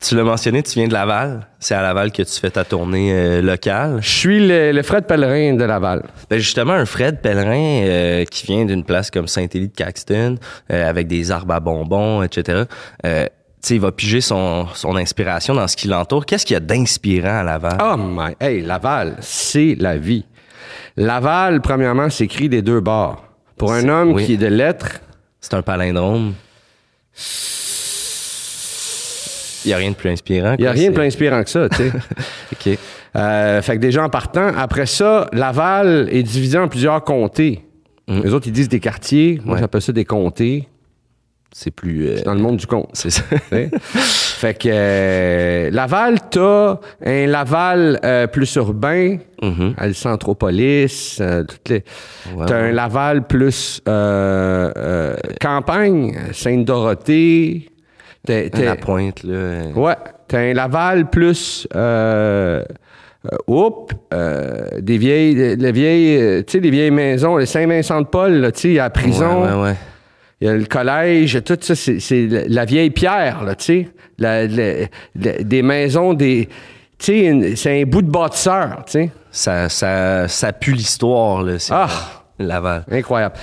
Tu 0.00 0.14
l'as 0.14 0.22
mentionné, 0.22 0.62
tu 0.62 0.74
viens 0.78 0.86
de 0.86 0.92
Laval. 0.92 1.48
C'est 1.58 1.74
à 1.74 1.82
Laval 1.82 2.12
que 2.12 2.22
tu 2.22 2.40
fais 2.40 2.50
ta 2.50 2.64
tournée 2.64 3.10
euh, 3.12 3.42
locale. 3.42 3.98
Je 4.00 4.08
suis 4.08 4.46
le, 4.46 4.70
le 4.70 4.82
Fred 4.84 5.06
Pellerin 5.06 5.54
de 5.54 5.64
Laval. 5.64 6.04
Ben 6.30 6.38
justement, 6.38 6.74
un 6.74 6.84
Fred 6.84 7.20
Pellerin 7.20 7.82
euh, 7.84 8.24
qui 8.24 8.46
vient 8.46 8.64
d'une 8.64 8.84
place 8.84 9.10
comme 9.10 9.26
Saint-Élie 9.26 9.66
de 9.68 9.74
Caxton, 9.74 10.36
euh, 10.72 10.88
avec 10.88 11.08
des 11.08 11.32
arbres 11.32 11.52
à 11.54 11.58
bonbons, 11.58 12.22
etc. 12.22 12.62
Il 13.70 13.80
va 13.80 13.92
piger 13.92 14.20
son, 14.20 14.66
son 14.74 14.96
inspiration 14.96 15.54
dans 15.54 15.66
ce 15.68 15.76
qui 15.76 15.88
l'entoure. 15.88 16.24
Qu'est-ce 16.26 16.46
qu'il 16.46 16.54
y 16.54 16.56
a 16.56 16.60
d'inspirant 16.60 17.40
à 17.40 17.42
Laval? 17.42 17.78
Oh 17.82 17.96
my... 17.98 18.34
Hey, 18.40 18.60
Laval, 18.62 19.16
c'est 19.20 19.76
la 19.78 19.96
vie. 19.98 20.24
Laval, 20.96 21.60
premièrement, 21.60 22.08
s'écrit 22.10 22.48
des 22.48 22.62
deux 22.62 22.80
bords. 22.80 23.24
Pour 23.56 23.72
un 23.72 23.88
homme 23.88 24.12
oui. 24.12 24.24
qui 24.26 24.32
est 24.34 24.36
de 24.38 24.46
lettres, 24.46 25.00
C'est 25.40 25.54
un 25.54 25.62
palindrome. 25.62 26.34
Il 29.64 29.68
n'y 29.68 29.74
a 29.74 29.76
rien 29.76 29.90
de 29.90 29.96
plus 29.96 30.10
inspirant. 30.10 30.54
Il 30.58 30.62
n'y 30.62 30.66
a 30.66 30.72
rien 30.72 30.90
de 30.90 30.94
plus 30.94 31.04
inspirant 31.04 31.42
que 31.42 31.50
ça, 31.50 31.68
tu 31.68 31.76
sais. 31.76 31.92
OK. 32.52 32.78
Euh, 33.16 33.60
fait 33.62 33.74
que 33.74 33.80
déjà 33.80 34.04
en 34.04 34.08
partant, 34.08 34.52
après 34.56 34.86
ça, 34.86 35.28
Laval 35.32 36.08
est 36.12 36.22
divisé 36.22 36.58
en 36.58 36.68
plusieurs 36.68 37.02
comtés. 37.02 37.64
Mm. 38.06 38.20
Les 38.22 38.32
autres, 38.32 38.46
ils 38.46 38.52
disent 38.52 38.68
des 38.68 38.80
quartiers. 38.80 39.40
Moi, 39.44 39.54
Ouais. 39.54 39.60
j'appelle 39.60 39.82
ça 39.82 39.92
des 39.92 40.04
comtés. 40.04 40.68
C'est 41.52 41.70
plus. 41.70 42.06
euh, 42.08 42.22
dans 42.24 42.34
le 42.34 42.40
monde 42.40 42.58
du 42.58 42.66
compte. 42.66 42.90
c'est 42.92 43.10
ça. 43.10 43.22
fait 43.90 44.54
que 44.54 44.68
euh, 44.70 45.70
Laval, 45.70 46.18
t'as 46.30 46.78
un 47.04 47.26
Laval 47.26 47.98
euh, 48.04 48.26
plus 48.26 48.54
urbain, 48.56 49.16
Mhm. 49.42 49.74
à 49.78 49.92
Centropolis, 49.92 51.18
euh, 51.20 51.44
toutes 51.44 51.68
les. 51.68 51.84
Ouais, 52.36 52.44
t'as 52.46 52.60
ouais. 52.62 52.68
un 52.68 52.72
Laval 52.72 53.26
plus 53.26 53.80
euh, 53.88 55.16
campagne, 55.40 56.16
Sainte-Dorothée. 56.32 57.70
La 58.28 58.76
pointe, 58.76 59.22
là. 59.22 59.62
Ouais, 59.74 59.94
t'as 60.28 60.38
un 60.40 60.52
Laval 60.52 61.08
plus. 61.08 61.66
Oups, 63.46 63.94
des 64.80 64.98
vieilles, 64.98 65.56
les 65.56 65.72
vieilles, 65.72 66.44
tu 66.44 66.52
sais, 66.52 66.60
les 66.60 66.70
vieilles 66.70 66.90
maisons, 66.90 67.36
les 67.36 67.46
Saint-Vincent-de-Paul, 67.46 68.32
là, 68.34 68.52
tu 68.52 68.60
sais, 68.60 68.74
la 68.74 68.90
prison, 68.90 69.42
Ouais, 69.42 69.52
ouais, 69.52 69.62
ouais. 69.62 69.74
Il 70.40 70.46
y 70.46 70.50
a 70.50 70.54
le 70.54 70.64
collège, 70.66 71.40
tout 71.44 71.58
ça, 71.60 71.74
c'est, 71.74 71.98
c'est 72.00 72.26
la 72.48 72.64
vieille 72.64 72.90
pierre, 72.90 73.42
là, 73.44 73.54
tu 73.54 73.64
sais, 73.64 73.88
La- 74.18 74.46
la- 74.46 74.86
la- 75.14 75.42
des 75.42 75.62
maisons, 75.62 76.12
des, 76.14 76.48
tu 76.98 77.06
sais, 77.06 77.18
une- 77.26 77.56
c'est 77.56 77.80
un 77.82 77.84
bout 77.84 78.02
de 78.02 78.10
bâtisseur, 78.10 78.82
tu 78.86 78.92
sais, 78.92 79.10
Ça, 79.30 79.68
ça, 79.68 80.26
ça 80.28 80.52
pue 80.52 80.72
l'histoire, 80.72 81.42
là. 81.42 81.58
c'est 81.58 81.72
Ah! 81.74 81.88
Laval. 82.40 82.84
incroyable. 82.90 83.34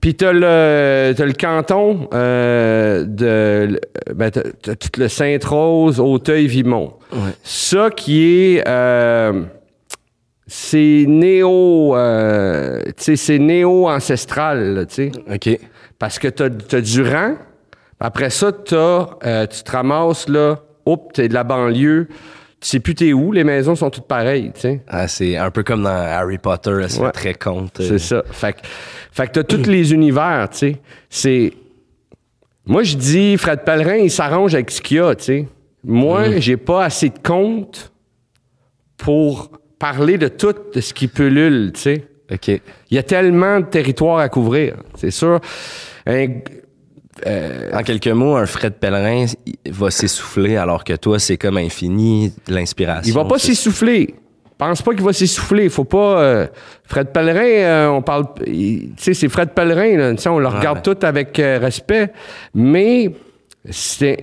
Puis 0.00 0.14
t'as 0.16 0.32
le, 0.32 1.12
t'as 1.16 1.24
le 1.24 1.32
canton 1.34 2.08
euh, 2.12 3.04
de, 3.04 3.78
ben, 4.14 4.30
t'as, 4.30 4.42
t'as 4.62 4.74
tout 4.74 4.88
le 4.98 5.06
Sainte-Rose, 5.08 6.00
Auteuil-Vimont. 6.00 6.94
Ouais. 7.12 7.18
Ça 7.44 7.90
qui 7.90 8.24
est. 8.56 8.66
euh, 8.66 9.42
c'est 10.46 11.04
néo. 11.06 11.94
euh, 11.96 12.80
tu 12.86 12.92
sais, 12.96 13.16
c'est 13.16 13.38
néo-ancestral, 13.38 14.74
là, 14.74 14.84
tu 14.86 14.94
sais. 14.94 15.12
OK. 15.32 15.58
Parce 16.00 16.18
que 16.18 16.26
t'as, 16.26 16.50
t'as 16.50 16.80
du 16.80 17.02
rang. 17.04 17.36
Après 18.00 18.30
ça, 18.30 18.50
t'as, 18.50 19.10
euh, 19.24 19.46
tu 19.46 19.62
te 19.62 19.70
ramasses, 19.70 20.28
là. 20.28 20.58
Oups, 20.86 21.12
t'es 21.14 21.28
de 21.28 21.34
la 21.34 21.44
banlieue. 21.44 22.08
Tu 22.60 22.68
sais 22.68 22.80
plus 22.80 22.94
t'es 22.94 23.12
où. 23.12 23.30
Les 23.32 23.44
maisons 23.44 23.74
sont 23.76 23.90
toutes 23.90 24.06
pareilles, 24.08 24.50
tu 24.54 24.60
sais. 24.60 24.80
Ah, 24.88 25.06
c'est 25.06 25.36
un 25.36 25.50
peu 25.50 25.62
comme 25.62 25.82
dans 25.84 25.88
Harry 25.90 26.38
Potter, 26.38 26.72
elle 26.82 26.90
se 26.90 26.96
fait 26.96 27.04
Ouais. 27.04 27.10
très 27.12 27.34
compte. 27.34 27.78
euh, 27.80 27.86
C'est 27.88 27.98
ça. 27.98 28.22
Fait 28.32 28.54
que, 28.54 28.58
fait 29.12 29.26
que 29.28 29.32
t'as 29.32 29.44
tous 29.44 29.68
les 29.70 29.92
univers, 29.94 30.48
tu 30.50 30.56
sais. 30.58 30.76
C'est. 31.08 31.52
Moi, 32.66 32.82
je 32.82 32.96
dis, 32.96 33.36
Fred 33.38 33.64
Pellerin, 33.64 33.96
il 33.96 34.10
s'arrange 34.10 34.54
avec 34.54 34.70
ce 34.70 34.80
qu'il 34.82 34.96
y 34.96 35.00
a, 35.00 35.14
tu 35.14 35.24
sais. 35.24 35.48
Moi, 35.84 36.38
j'ai 36.38 36.56
pas 36.58 36.84
assez 36.84 37.08
de 37.08 37.18
compte 37.18 37.92
pour 38.96 39.50
parler 39.78 40.18
de 40.18 40.28
tout 40.28 40.54
de 40.74 40.80
ce 40.80 40.92
qui 40.92 41.08
pullule, 41.08 41.72
tu 41.74 41.80
sais. 41.80 42.04
OK. 42.32 42.48
Il 42.48 42.60
y 42.90 42.98
a 42.98 43.02
tellement 43.02 43.60
de 43.60 43.66
territoires 43.66 44.18
à 44.18 44.28
couvrir, 44.28 44.76
c'est 44.96 45.10
sûr. 45.10 45.40
Un- 46.06 46.26
En 47.74 47.82
quelques 47.82 48.08
mots, 48.08 48.36
un 48.36 48.46
Fred 48.46 48.74
Pellerin 48.74 49.26
va 49.68 49.90
s'essouffler 49.90 50.56
alors 50.56 50.84
que 50.84 50.94
toi, 50.94 51.18
c'est 51.18 51.36
comme 51.36 51.58
infini 51.58 52.32
l'inspiration. 52.48 53.10
il 53.10 53.14
va 53.14 53.24
pas 53.24 53.38
s'essouffler. 53.38 54.14
Pense 54.56 54.80
pas 54.82 54.92
qu'il 54.92 55.02
va 55.02 55.12
s'essouffler. 55.12 55.68
Faut 55.68 55.84
pas. 55.84 56.20
euh, 56.22 56.46
Fred 56.84 57.08
Pellerin, 57.12 57.40
euh, 57.44 57.88
on 57.88 58.02
parle. 58.02 58.26
Tu 58.44 58.90
sais, 58.96 59.14
c'est 59.14 59.28
Fred 59.28 59.50
Pellerin, 59.50 59.96
là, 59.96 60.14
tu 60.14 60.22
sais, 60.22 60.28
on 60.28 60.38
le 60.38 60.46
regarde 60.48 60.82
tout 60.82 60.96
avec 61.06 61.38
euh, 61.38 61.58
respect, 61.58 62.10
mais 62.54 63.10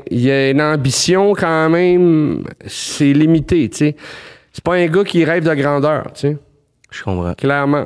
il 0.09 0.19
y 0.19 0.31
a 0.31 0.49
une 0.51 0.61
ambition 0.61 1.33
quand 1.33 1.69
même. 1.69 2.43
C'est 2.67 3.13
limité, 3.13 3.69
tu 3.69 3.77
sais. 3.77 3.95
C'est 4.53 4.63
pas 4.63 4.75
un 4.75 4.87
gars 4.87 5.03
qui 5.03 5.23
rêve 5.23 5.43
de 5.47 5.53
grandeur, 5.53 6.11
tu 6.13 6.21
sais. 6.21 6.37
Je 6.91 7.03
comprends. 7.03 7.33
Clairement. 7.33 7.85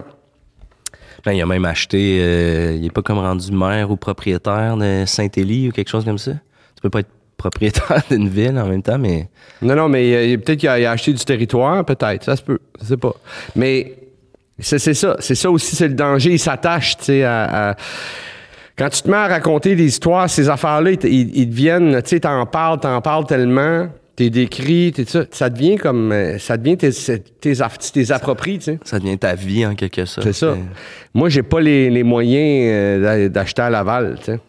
Ben, 1.26 1.34
il 1.34 1.42
a 1.42 1.46
même 1.46 1.66
acheté, 1.66 2.20
euh, 2.22 2.76
il 2.80 2.86
est 2.86 2.92
pas 2.92 3.02
comme 3.04 3.20
rendu 3.20 3.52
maire 3.52 3.92
ou 3.92 3.96
propriétaire 3.96 4.76
de 4.78 5.04
Saint-Élie 5.06 5.70
ou 5.70 5.72
quelque 5.72 5.90
chose 5.90 6.04
comme 6.06 6.18
ça. 6.18 6.32
Tu 6.32 6.82
peux 6.82 6.90
pas 6.90 7.00
être 7.02 7.10
propriétaire 7.38 8.02
d'une 8.10 8.28
ville 8.30 8.58
en 8.58 8.68
même 8.68 8.82
temps, 8.82 8.98
mais 8.98 9.30
Non, 9.62 9.76
non, 9.76 9.88
mais 9.90 10.34
euh, 10.34 10.38
peut-être 10.38 10.60
qu'il 10.60 10.70
a, 10.70 10.92
acheté 10.92 11.14
du 11.14 11.24
territoire, 11.24 11.86
peut-être. 11.86 12.24
Ça 12.24 12.36
se 12.36 12.42
peut. 12.42 12.60
Je 12.82 12.86
sais 12.88 12.98
pas. 12.98 13.14
Mais 13.56 13.94
c'est 14.60 14.80
ça. 14.80 15.16
C'est 15.20 15.36
ça 15.36 15.52
aussi, 15.52 15.76
c'est 15.76 15.88
le 15.90 15.94
danger. 15.96 16.32
Il 16.32 16.40
s'attache, 16.40 16.98
tu 16.98 17.04
sais, 17.06 17.24
à, 17.24 17.70
à- 17.72 17.76
Quand 18.78 18.90
tu 18.90 19.02
te 19.04 19.10
mets 19.10 19.18
à 19.18 19.28
raconter 19.28 19.76
des 19.76 19.86
histoires, 19.86 20.28
ces 20.30 20.50
affaires-là, 20.50 20.92
ils- 20.92 21.38
ils 21.38 21.46
deviennent, 21.50 22.02
tu 22.02 22.10
sais, 22.10 22.20
t'en 22.22 22.46
parles, 22.48 22.80
t'en 22.80 23.00
parles 23.02 23.26
tellement, 23.28 23.88
t'es 24.24 24.30
décrit, 24.30 24.92
t'es 24.96 25.06
ça. 25.06 25.26
Ça 25.32 25.50
devient 25.50 25.78
comme. 25.78 26.12
euh, 26.12 26.38
Ça 26.38 26.58
devient 26.58 26.78
tes, 26.78 26.92
tes, 26.92 27.54
t'es 27.94 28.12
appropries, 28.12 28.60
tu 28.60 28.66
sais. 28.66 28.80
ça 28.84 29.00
devient 29.00 29.18
ta 29.18 29.34
vie 29.36 29.66
en 29.66 29.74
quelque 29.76 30.06
sorte. 30.06 30.26
C'est 30.28 30.34
ça. 30.34 30.56
Moi, 31.14 31.30
j'ai 31.30 31.44
pas 31.44 31.60
les, 31.60 31.90
les 31.90 32.04
moyens 32.04 32.70
euh, 32.72 33.02
d'a- 33.02 33.30
d'acheter 33.30 33.62
à 33.64 33.70
Laval, 33.70 34.18
tu 34.20 34.26
sais. 34.26 34.40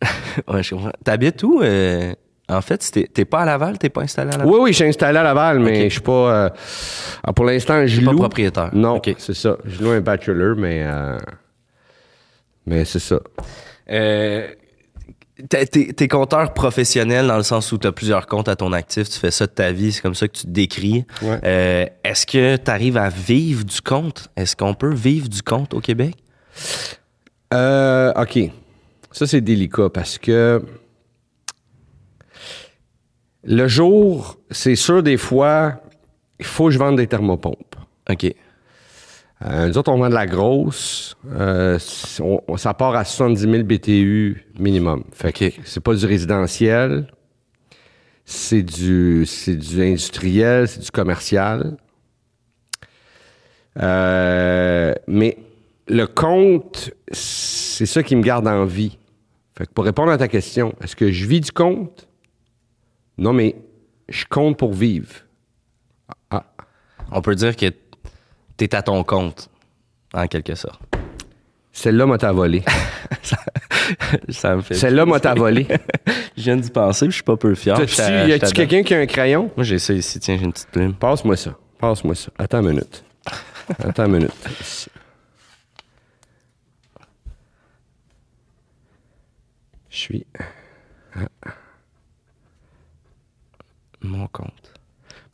Ouais, 0.48 0.62
je 0.62 0.74
comprends. 0.74 0.92
T'habites 1.04 1.42
où? 1.42 1.60
euh, 1.62 2.12
en 2.48 2.60
fait, 2.60 2.78
t'es 3.14 3.24
pas 3.24 3.40
à 3.40 3.44
Laval, 3.46 3.78
t'es 3.78 3.88
pas 3.88 4.02
installé 4.02 4.28
à 4.34 4.38
Laval? 4.38 4.52
Oui, 4.52 4.58
oui, 4.64 4.70
je 4.72 4.76
suis 4.76 4.84
installé 4.84 5.18
à 5.18 5.22
Laval, 5.22 5.58
mais 5.60 5.84
je 5.88 5.94
suis 5.94 6.00
pas. 6.02 6.12
euh, 6.44 6.50
ah, 7.22 7.32
pour 7.32 7.46
l'instant, 7.46 7.86
je 7.86 8.00
pas 8.02 8.12
loue. 8.12 8.18
propriétaire. 8.18 8.70
Non, 8.74 9.00
c'est 9.18 9.34
ça. 9.34 9.56
Je 9.64 9.82
loue 9.82 9.90
un 9.90 10.00
bachelor, 10.00 10.54
mais. 10.56 10.82
euh, 10.86 11.18
mais 12.66 12.84
c'est 12.84 12.98
ça. 12.98 13.18
T'es- 15.48 16.08
compteur 16.08 16.54
professionnel 16.54 17.26
dans 17.26 17.36
le 17.36 17.42
sens 17.42 17.72
où 17.72 17.78
tu 17.78 17.86
as 17.88 17.92
plusieurs 17.92 18.26
comptes 18.26 18.48
à 18.48 18.54
ton 18.54 18.72
actif, 18.72 19.08
tu 19.08 19.18
fais 19.18 19.32
ça 19.32 19.46
de 19.46 19.50
ta 19.50 19.72
vie, 19.72 19.90
c'est 19.90 20.00
comme 20.00 20.14
ça 20.14 20.28
que 20.28 20.32
tu 20.36 20.44
te 20.44 20.50
décris. 20.50 21.04
Ouais. 21.22 21.40
Euh, 21.44 21.86
Est-ce 22.04 22.24
que 22.26 22.56
tu 22.56 22.70
arrives 22.70 22.96
à 22.96 23.08
vivre 23.08 23.64
du 23.64 23.80
compte? 23.80 24.28
Est-ce 24.36 24.54
qu'on 24.54 24.74
peut 24.74 24.94
vivre 24.94 25.28
du 25.28 25.42
compte 25.42 25.74
au 25.74 25.80
Québec? 25.80 26.14
Euh, 27.52 28.12
OK. 28.14 28.38
Ça, 29.10 29.26
c'est 29.26 29.40
délicat 29.40 29.88
parce 29.90 30.18
que 30.18 30.64
le 33.44 33.68
jour, 33.68 34.38
c'est 34.50 34.76
sûr, 34.76 35.02
des 35.02 35.16
fois, 35.16 35.80
il 36.38 36.46
faut 36.46 36.66
que 36.66 36.70
je 36.70 36.78
vende 36.78 36.96
des 36.96 37.06
thermopompes. 37.06 37.76
OK. 38.10 38.34
Euh, 39.44 39.68
nous 39.68 39.76
autres, 39.78 39.92
on 39.92 39.98
vend 39.98 40.08
de 40.08 40.14
la 40.14 40.26
grosse. 40.26 41.16
euh, 41.34 41.78
on- 42.20 42.56
ça 42.56 42.72
part 42.74 42.94
à 42.94 43.04
70 43.04 43.40
000 43.42 43.62
BTU 43.64 44.46
minimum. 44.58 45.04
Fait 45.12 45.32
que 45.32 45.44
c'est 45.64 45.80
pas 45.82 45.94
du 45.94 46.06
résidentiel. 46.06 47.08
C'est 48.24 48.62
du, 48.62 49.26
c'est 49.26 49.56
du 49.56 49.82
industriel, 49.82 50.66
c'est 50.66 50.80
du 50.80 50.90
commercial. 50.90 51.76
Euh, 53.80 54.94
mais 55.06 55.36
le 55.88 56.06
compte, 56.06 56.90
c'est 57.12 57.84
ça 57.86 58.02
qui 58.02 58.16
me 58.16 58.22
garde 58.22 58.46
en 58.48 58.64
vie. 58.64 58.96
Fait 59.58 59.66
que 59.66 59.72
pour 59.72 59.84
répondre 59.84 60.10
à 60.10 60.16
ta 60.18 60.28
question, 60.28 60.74
est-ce 60.82 60.96
que 60.96 61.10
je 61.12 61.26
vis 61.26 61.40
du 61.40 61.52
compte? 61.52 62.08
Non, 63.18 63.32
mais 63.34 63.56
je 64.08 64.24
compte 64.24 64.58
pour 64.58 64.72
vivre. 64.72 65.10
Ah, 66.30 66.44
On 67.12 67.20
peut 67.20 67.34
dire 67.34 67.54
que 67.56 67.66
tu 68.56 68.64
es 68.64 68.74
à 68.74 68.82
ton 68.82 69.02
compte, 69.04 69.50
en 70.12 70.26
quelque 70.26 70.54
sorte. 70.54 70.80
celle-là 71.72 72.06
m'a 72.06 72.18
t'a 72.18 72.32
volé. 72.32 72.62
ça 74.28 74.56
me 74.56 74.62
fait. 74.62 74.74
Celle-là 74.74 75.06
m'a 75.06 75.20
t'a 75.20 75.34
volé. 75.34 75.66
Je 76.36 76.42
viens 76.42 76.56
d'y 76.56 76.70
penser, 76.70 77.06
je 77.06 77.12
suis 77.12 77.22
pas 77.22 77.36
peu 77.36 77.54
fier. 77.54 77.76
Y 77.78 78.32
a-tu 78.32 78.52
quelqu'un 78.52 78.82
qui 78.82 78.94
a 78.94 78.98
un 78.98 79.06
crayon? 79.06 79.50
Moi, 79.56 79.62
j'ai 79.64 79.78
ça 79.78 79.92
ici. 79.92 80.18
Tiens, 80.18 80.36
j'ai 80.36 80.44
une 80.44 80.52
petite 80.52 80.68
plume. 80.70 80.94
Passe-moi 80.94 81.36
ça. 81.36 81.56
Passe-moi 81.78 82.16
ça. 82.16 82.32
Attends 82.38 82.60
une 82.60 82.70
minute. 82.70 83.04
Attends 83.78 84.06
une 84.06 84.12
minute. 84.12 84.32
Je 89.90 89.96
suis 89.96 90.26
Mon 94.02 94.26
compte. 94.26 94.63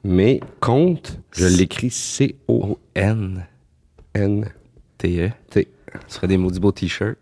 Mais 0.04 0.40
compte, 0.60 1.18
je 1.32 1.46
l'écris 1.46 1.90
C-O-N-T. 1.90 3.40
N-T-E. 4.14 5.28
E. 5.28 5.32
Tu 5.54 5.66
ferais 6.08 6.26
des 6.28 6.36
maudits 6.36 6.60
beaux 6.60 6.72
t-shirts. 6.72 7.18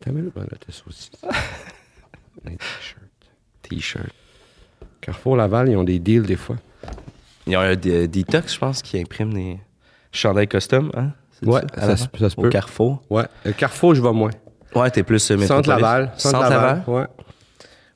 Attends 0.00 0.10
une 0.10 0.16
minute, 0.16 0.32
on 0.36 0.40
noter 0.40 0.70
ça 0.70 0.82
aussi. 0.86 1.10
T-shirt. 2.44 3.02
T-shirts. 3.62 4.12
Carrefour 5.00 5.36
Laval, 5.36 5.68
ils 5.68 5.76
ont 5.76 5.84
des 5.84 5.98
deals 5.98 6.22
des 6.26 6.36
fois. 6.36 6.56
Il 7.46 7.52
y 7.52 7.56
a 7.56 7.60
un 7.60 7.74
de- 7.76 8.06
Detox, 8.06 8.54
je 8.54 8.58
pense, 8.58 8.82
qui 8.82 8.98
imprime 9.00 9.32
des 9.32 9.58
chandails 10.12 10.48
custom, 10.48 10.90
hein? 10.94 11.12
Ouais, 11.42 11.62
ça 11.76 11.96
se- 11.96 12.06
Au 12.36 12.42
peut. 12.42 12.48
Carrefour? 12.50 13.02
Ouais. 13.10 13.24
Le 13.44 13.52
Carrefour, 13.52 13.94
je 13.94 14.02
vais 14.02 14.12
moins. 14.12 14.30
Ouais, 14.74 14.90
t'es 14.90 15.02
plus 15.02 15.30
euh, 15.30 15.38
Centre. 15.46 15.68
Laval. 15.68 16.12
Centre, 16.16 16.40
Laval? 16.40 16.84
Ouais. 16.86 17.06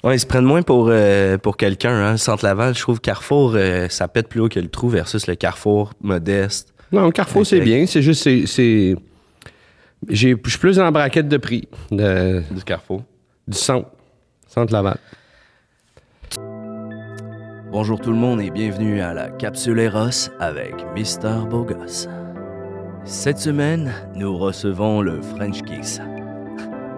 Ouais, 0.05 0.17
ils 0.17 0.21
se 0.21 0.27
prennent 0.27 0.45
moins 0.45 0.63
pour, 0.63 0.89
euh, 0.91 1.39
pour 1.39 1.57
quelqu'un, 1.57 1.93
hein. 1.95 2.17
Centre 2.17 2.45
Laval, 2.45 2.75
je 2.75 2.81
trouve 2.81 3.01
Carrefour, 3.01 3.53
euh, 3.55 3.89
ça 3.89 4.09
pète 4.09 4.29
plus 4.29 4.41
haut 4.41 4.49
que 4.49 4.59
le 4.59 4.69
trou 4.69 4.89
versus 4.89 5.29
le 5.29 5.37
Carrefour 5.37 5.93
modeste. 6.01 6.75
Non, 6.91 7.07
le 7.07 7.13
Carrefour, 7.13 7.47
c'est 7.47 7.61
bien. 7.61 7.87
C'est 7.87 8.03
juste, 8.03 8.23
c'est- 8.25 8.47
c'est. 8.47 8.97
j'ai- 10.09 10.37
Je 10.45 10.51
suis 10.51 10.59
plus 10.59 10.77
dans 10.77 10.85
la 10.85 10.91
braquette 10.91 11.29
de 11.29 11.37
prix 11.37 11.69
de- 11.93 12.43
Du 12.51 12.65
Carrefour. 12.65 13.05
du 13.47 13.57
centre. 13.57 13.89
Centre 14.49 14.73
Laval. 14.73 14.99
Bonjour 17.71 17.99
tout 18.01 18.11
le 18.11 18.17
monde 18.19 18.41
et 18.43 18.51
bienvenue 18.51 19.01
à 19.01 19.15
la 19.15 19.31
Capsule 19.31 19.79
Eros 19.79 20.29
avec 20.41 20.75
Mister 20.95 21.37
Bogos. 21.49 22.07
Cette 23.05 23.39
semaine, 23.39 23.93
nous 24.15 24.37
recevons 24.37 25.01
le 25.01 25.23
French 25.23 25.63
Kiss. 25.63 26.01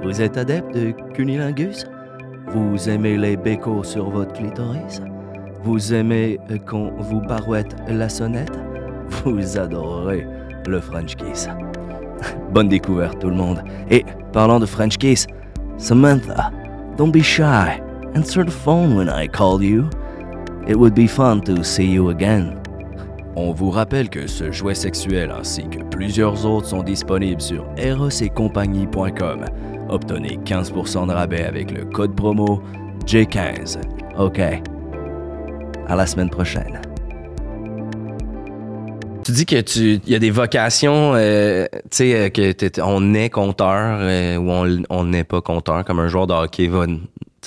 Vous 0.03 0.21
êtes 0.21 0.37
adepte 0.37 0.75
de 0.75 0.93
cunilingus? 1.15 1.85
Vous 2.49 2.89
aimez 2.89 3.17
les 3.17 3.37
bécos 3.37 3.85
sur 3.85 4.11
votre 4.11 4.33
clitoris? 4.33 5.01
Vous 5.63 5.95
aimez 5.95 6.39
qu'on 6.69 6.91
vous 6.99 7.21
barouette 7.21 7.75
la 7.89 8.09
sonnette? 8.09 8.53
Vous 9.25 9.59
adorez 9.59 10.27
le 10.67 10.81
French 10.81 11.17
Kiss. 11.17 11.49
Bonne 12.53 12.69
découverte 12.69 13.19
tout 13.19 13.31
le 13.31 13.37
monde. 13.37 13.63
Et 13.91 14.05
parlant 14.33 14.61
de 14.61 14.67
French 14.67 14.99
Kiss, 14.99 15.27
Samantha, 15.79 16.51
don't 16.97 17.11
be 17.11 17.23
shy. 17.23 17.81
Answer 18.15 18.45
the 18.45 18.51
phone 18.51 18.97
when 18.97 19.09
I 19.09 19.27
call 19.27 19.63
you. 19.63 19.89
It 20.69 20.77
would 20.77 20.95
be 20.95 21.07
fun 21.07 21.41
to 21.43 21.63
see 21.65 21.87
you 21.87 22.11
again. 22.11 22.64
On 23.37 23.53
vous 23.53 23.71
rappelle 23.71 24.11
que 24.11 24.29
ce 24.29 24.53
jouet 24.53 24.77
sexuel 24.77 25.33
ainsi 25.37 25.65
que 25.69 25.83
plusieurs 25.83 26.47
autres 26.47 26.69
sont 26.69 26.85
disponibles 26.85 27.41
sur 27.41 27.67
erosetcompagnie.com. 27.77 29.45
Obtenez 29.89 30.39
15% 30.45 31.09
de 31.09 31.13
rabais 31.13 31.43
avec 31.45 31.73
le 31.73 31.85
code 31.85 32.15
promo 32.15 32.63
J15. 33.07 33.79
OK. 34.19 34.41
À 35.89 35.97
la 35.97 36.07
semaine 36.07 36.31
prochaine. 36.31 36.81
Tu 39.25 39.33
dis 39.33 39.47
que 39.47 39.61
tu 39.63 40.01
il 40.07 40.11
y 40.11 40.15
a 40.15 40.19
des 40.19 40.31
vocations 40.31 41.15
euh, 41.15 41.67
tu 41.73 41.89
sais 41.91 42.15
euh, 42.15 42.29
que 42.29 42.81
on 42.83 43.15
est 43.15 43.31
compteur 43.31 43.99
euh, 44.01 44.37
ou 44.37 44.85
on 44.91 45.05
n'est 45.05 45.25
pas 45.25 45.41
compteur 45.41 45.83
comme 45.85 45.99
un 45.99 46.09
joueur 46.09 46.27
de 46.27 46.35
hockey 46.35 46.67
va 46.69 46.85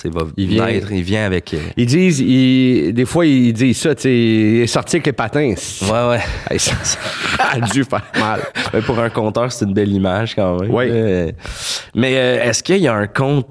va 0.06 0.22
Il 0.36 0.48
vient- 0.48 0.66
naître, 0.66 0.92
il 0.92 1.02
vient 1.02 1.24
avec 1.26 1.52
euh, 1.54 1.58
Ils 1.76 1.86
disent, 1.86 2.20
ils- 2.20 2.92
des 2.92 3.04
fois, 3.04 3.26
ils 3.26 3.52
disent 3.52 3.78
ça, 3.78 3.94
tu 3.94 4.08
il 4.08 4.60
est 4.62 4.66
sorti 4.66 4.96
avec 4.96 5.06
les 5.06 5.12
patins. 5.12 5.54
Ouais 5.82 6.08
ouais. 6.10 6.20
Hey, 6.50 6.58
ça, 6.58 6.72
ça 6.84 6.98
a 7.52 7.60
dû 7.60 7.84
faire 7.84 8.04
mal. 8.18 8.40
Mais 8.72 8.80
pour 8.82 8.98
un 9.00 9.10
compteur, 9.10 9.50
c'est 9.52 9.64
une 9.64 9.74
belle 9.74 9.92
image 9.92 10.34
quand 10.34 10.60
même. 10.60 10.70
Oui. 10.72 10.84
Euh, 10.88 11.32
mais 11.94 12.16
euh, 12.16 12.42
est-ce 12.44 12.62
qu'il 12.62 12.78
y 12.78 12.86
a 12.88 12.94
un 12.94 13.06
compte, 13.06 13.46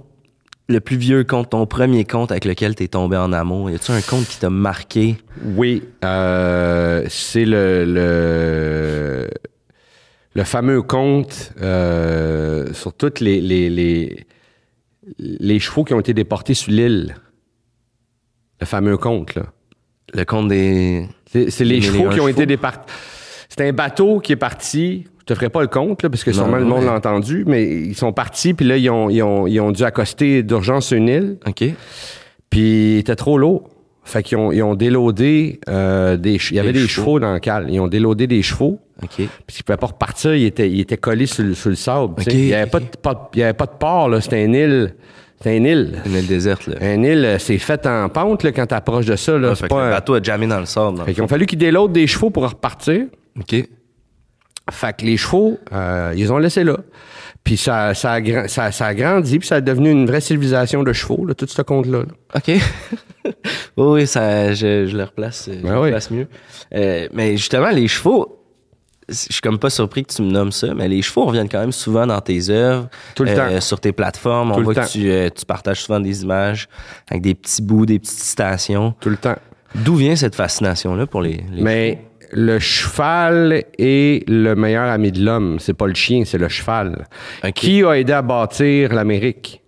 le 0.70 0.80
plus 0.80 0.98
vieux 0.98 1.24
compte, 1.24 1.50
ton 1.51 1.66
premier 1.66 2.04
compte 2.06 2.32
avec 2.32 2.44
lequel 2.46 2.75
tu 2.75 2.84
es 2.84 2.88
tombé 2.88 3.16
en 3.18 3.32
amour? 3.34 3.70
Y 3.72 3.75
a-tu 3.75 3.92
un 3.92 4.01
compte 4.01 4.27
qui 4.27 4.38
t'a 4.39 4.50
marqué? 4.50 5.16
Oui, 5.56 5.84
c'est 6.01 7.46
le, 7.46 7.86
le, 7.86 9.27
le 10.34 10.44
fameux 10.44 10.82
conte 10.82 11.54
euh, 11.62 12.74
sur 12.74 12.94
toutes 12.94 13.20
les, 13.22 13.39
les, 13.42 13.70
les, 13.70 14.25
les 15.20 15.60
chevaux 15.60 15.84
qui 15.84 15.94
ont 15.94 16.00
été 16.00 16.14
déportés 16.14 16.54
sur 16.54 16.72
l'île. 16.72 17.16
Le 18.60 18.66
fameux 18.66 18.98
conte, 18.98 19.36
là. 19.36 19.44
Le 20.14 20.24
compte 20.26 20.48
des. 20.48 21.08
C'est 21.26 21.64
les 21.66 21.82
chevaux 21.82 22.10
qui 22.10 22.20
ont 22.20 22.28
été 22.28 22.46
déportés. 22.46 22.92
C'est 23.50 23.68
un 23.68 23.74
bateau 23.74 24.20
qui 24.20 24.32
est 24.34 24.38
parti. 24.38 25.06
Je 25.20 25.26
te 25.26 25.36
ferai 25.36 25.50
pas 25.50 25.62
le 25.62 25.68
compte, 25.68 26.04
là, 26.04 26.10
parce 26.10 26.24
que 26.24 26.32
Non, 26.32 26.38
sûrement 26.38 26.58
le 26.58 26.64
monde 26.66 26.86
l'a 26.86 26.94
entendu, 26.94 27.44
mais 27.46 27.66
ils 27.66 27.96
sont 27.96 28.14
partis, 28.14 28.54
puis 28.54 28.66
là, 28.66 28.78
ils 28.78 28.90
ont, 28.90 29.10
ils, 29.10 29.22
ont, 29.22 29.46
ils 29.46 29.60
ont 29.60 29.72
dû 29.72 29.84
accoster 29.84 30.42
d'urgence 30.42 30.92
une 30.92 31.10
île. 31.10 31.38
OK. 31.46 31.66
Puis 32.50 32.94
il 32.94 32.98
était 33.00 33.18
trop 33.18 33.38
lourd. 33.38 33.70
Fait 34.06 34.24
qu'ils 34.24 34.38
ont, 34.38 34.54
ils 34.54 34.64
ont 34.64 34.76
déloadé 34.76 35.60
euh, 35.68 36.16
des 36.16 36.36
Il 36.52 36.56
y 36.56 36.60
avait 36.60 36.72
Des 36.72 36.80
des, 36.84 36.88
chevaux. 36.88 37.06
chevaux. 37.06 37.20
dans 37.20 37.34
le 37.34 37.40
cale. 37.40 37.68
Ils 37.70 37.82
ont 37.82 37.90
déloadé 37.90 38.26
des 38.26 38.42
chevaux. 38.42 38.80
Puis 39.00 39.30
ils 39.60 39.63
pouvaient 39.63 39.77
pas 39.77 39.88
repartir. 39.88 40.34
Ils 40.36 40.46
étaient 40.48 40.98
collés 40.98 41.25
sur, 41.27 41.44
le- 41.44 41.54
sur 41.54 41.70
le 41.70 41.75
sable. 41.75 42.16
Il 42.27 42.38
n'y 42.46 42.54
avait, 42.54 42.70
pas 42.70 42.80
de- 42.80 42.86
pas 43.01 43.13
de- 43.13 43.20
il 43.36 43.39
y 43.39 43.44
avait 43.44 43.54
pas 43.54 43.66
de 43.66 43.77
port. 43.80 44.10
là. 44.10 44.22
C'était 44.22 44.44
une 44.44 44.56
île. 44.56 44.96
C'était 45.38 45.58
une 45.58 45.66
île. 45.66 46.01
Une 46.06 46.13
île 46.16 46.25
déserte, 46.27 46.66
là. 46.68 46.94
Une 46.94 47.04
île, 47.04 47.24
euh, 47.25 47.38
c'est 47.38 47.60
fait 47.60 47.86
en 47.86 48.10
pente 48.10 48.42
là, 48.44 48.51
quand 48.51 48.66
tu 48.66 48.74
approches 48.74 49.06
de 49.06 49.16
ça. 49.16 49.38
Là. 49.38 49.50
Ouais, 49.50 49.56
C'est 49.56 49.68
pas 49.68 49.82
le 49.84 49.88
un- 49.88 49.92
bateau 49.92 50.16
a 50.16 50.20
dans 50.20 50.60
le 50.60 50.66
sable. 50.66 51.04
Fait 51.06 51.13
qu'ils 51.13 51.22
ont 51.24 51.27
fallu 51.27 51.46
qu'ils 51.46 51.60
déloadent 51.60 51.94
des 51.94 52.08
chevaux 52.08 52.32
pour 52.32 52.50
repartir. 52.50 53.06
OK. 53.39 53.56
Fait 54.70 54.98
que 54.98 55.06
les 55.06 55.16
chevaux, 55.16 55.60
euh, 55.72 56.13
ils 56.18 56.32
ont 56.34 56.39
laissé 56.39 56.63
là. 56.63 56.77
Puis 57.44 57.56
ça, 57.56 57.94
ça, 57.94 58.13
a, 58.13 58.48
ça, 58.50 58.72
ça 58.74 58.88
a 58.88 58.94
grandi, 58.94 59.39
puis 59.39 59.48
ça 59.48 59.56
a 59.56 59.62
devenu 59.62 59.89
une 59.89 60.06
vraie 60.06 60.20
civilisation 60.20 60.84
de 60.84 60.92
chevaux, 60.92 61.25
là, 61.25 61.34
tout 61.34 61.48
ce 61.48 61.62
compte-là. 61.62 62.00
là. 62.00 62.06
OK. 62.36 62.48
oui, 63.25 63.32
oui, 63.77 64.08
ça, 64.08 64.54
je, 64.54 64.86
je 64.88 64.98
le 64.98 65.04
replace, 65.04 65.48
je 65.54 65.62
Ben 65.62 65.72
le 65.74 65.80
oui. 65.80 65.86
replace 65.86 66.12
mieux. 66.12 66.27
Euh, 66.76 67.08
mais 67.13 67.38
justement, 67.38 67.69
les 67.69 67.88
chevaux, 67.88 68.37
je 69.10 69.13
suis 69.15 69.41
comme 69.41 69.58
pas 69.60 69.70
surpris 69.70 70.04
que 70.06 70.13
tu 70.13 70.22
me 70.22 70.30
nommes 70.32 70.52
ça, 70.52 70.74
mais 70.74 70.88
les 70.88 71.02
chevaux 71.02 71.26
reviennent 71.26 71.48
quand 71.50 71.60
même 71.62 71.72
souvent 71.72 72.06
dans 72.06 72.20
tes 72.20 72.50
œuvres, 72.50 72.89
Tout 73.15 73.24
le 73.24 73.32
euh, 73.32 73.36
temps. 73.56 73.62
sur 73.62 73.80
tes 73.80 73.91
plateformes. 73.93 74.52
Tout 74.54 74.60
On 74.60 74.63
voit 74.63 74.76
temps. 74.76 74.84
que 74.84 74.89
tu, 74.89 75.10
euh, 75.10 75.30
tu 75.30 75.46
partages 75.46 75.82
souvent 75.84 76.00
des 76.00 76.24
images 76.24 76.67
avec 77.10 77.22
des 77.24 77.34
petits 77.36 77.62
bouts, 77.62 77.86
des 77.86 78.00
petites 78.00 78.20
citations. 78.20 78.93
Tout 79.00 79.10
le 79.10 79.17
temps. 79.17 79.36
D'où 79.76 79.96
vient 79.96 80.15
cette 80.15 80.36
fascination-là 80.36 81.06
pour 81.08 81.22
les, 81.22 81.43
les 81.52 81.62
Mais 81.62 82.02
le 82.32 82.60
cheval 82.60 83.63
est 83.78 84.28
le 84.30 84.56
meilleur 84.56 84.89
ami 84.89 85.12
de 85.12 85.24
l'homme. 85.24 85.60
C'est 85.60 85.74
pas 85.74 85.88
le 85.88 85.93
chien, 85.93 86.24
c'est 86.26 86.38
le 86.38 86.50
cheval. 86.50 87.06
Qui 87.56 87.84
a 87.84 87.93
aidé 87.93 88.13
à 88.13 88.22
bâtir 88.22 88.93
l'Amérique? 88.93 89.62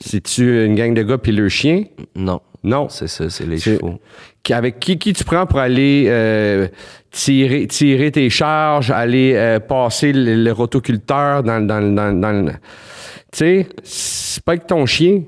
C'est-tu 0.00 0.64
une 0.64 0.74
gang 0.74 0.94
de 0.94 1.02
gars 1.02 1.18
puis 1.18 1.30
le 1.32 1.48
chien? 1.48 1.84
Non, 2.16 2.40
Non. 2.64 2.88
c'est 2.88 3.06
ça, 3.08 3.30
c'est 3.30 3.46
les 3.46 3.58
chevaux. 3.58 4.00
Qui- 4.42 4.52
Avec 4.54 4.80
qui, 4.80 4.98
qui 4.98 5.12
tu 5.12 5.24
prends 5.24 5.46
pour 5.46 5.58
aller 5.60 6.06
euh, 6.08 6.66
tirer, 7.10 7.66
tirer 7.68 8.10
tes 8.10 8.28
charges, 8.30 8.90
aller 8.90 9.34
euh, 9.36 9.60
passer 9.60 10.12
le, 10.12 10.34
le 10.42 10.52
rotoculteur 10.52 11.42
dans, 11.42 11.60
dans, 11.64 11.80
dans, 11.94 12.12
dans 12.12 12.32
le... 12.32 12.52
Tu 12.52 13.38
sais, 13.38 13.66
c'est 13.84 14.42
pas 14.44 14.52
avec 14.52 14.66
ton 14.66 14.84
chien. 14.86 15.22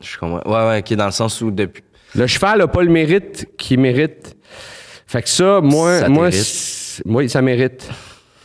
Je 0.00 0.16
comprends. 0.18 0.42
Ouais, 0.50 0.68
ouais, 0.68 0.82
qui 0.82 0.94
est 0.94 0.96
dans 0.96 1.06
le 1.06 1.10
sens 1.12 1.40
où 1.40 1.50
depuis. 1.50 1.82
Le 2.14 2.26
cheval 2.26 2.58
n'a 2.58 2.66
pas 2.68 2.82
le 2.82 2.90
mérite 2.90 3.46
qu'il 3.58 3.80
mérite. 3.80 4.36
Fait 5.06 5.22
que 5.22 5.28
ça, 5.28 5.60
moi, 5.60 6.00
Ça 6.00 6.08
moi, 6.08 6.28
oui, 7.06 7.28
ça 7.28 7.42
mérite. 7.42 7.88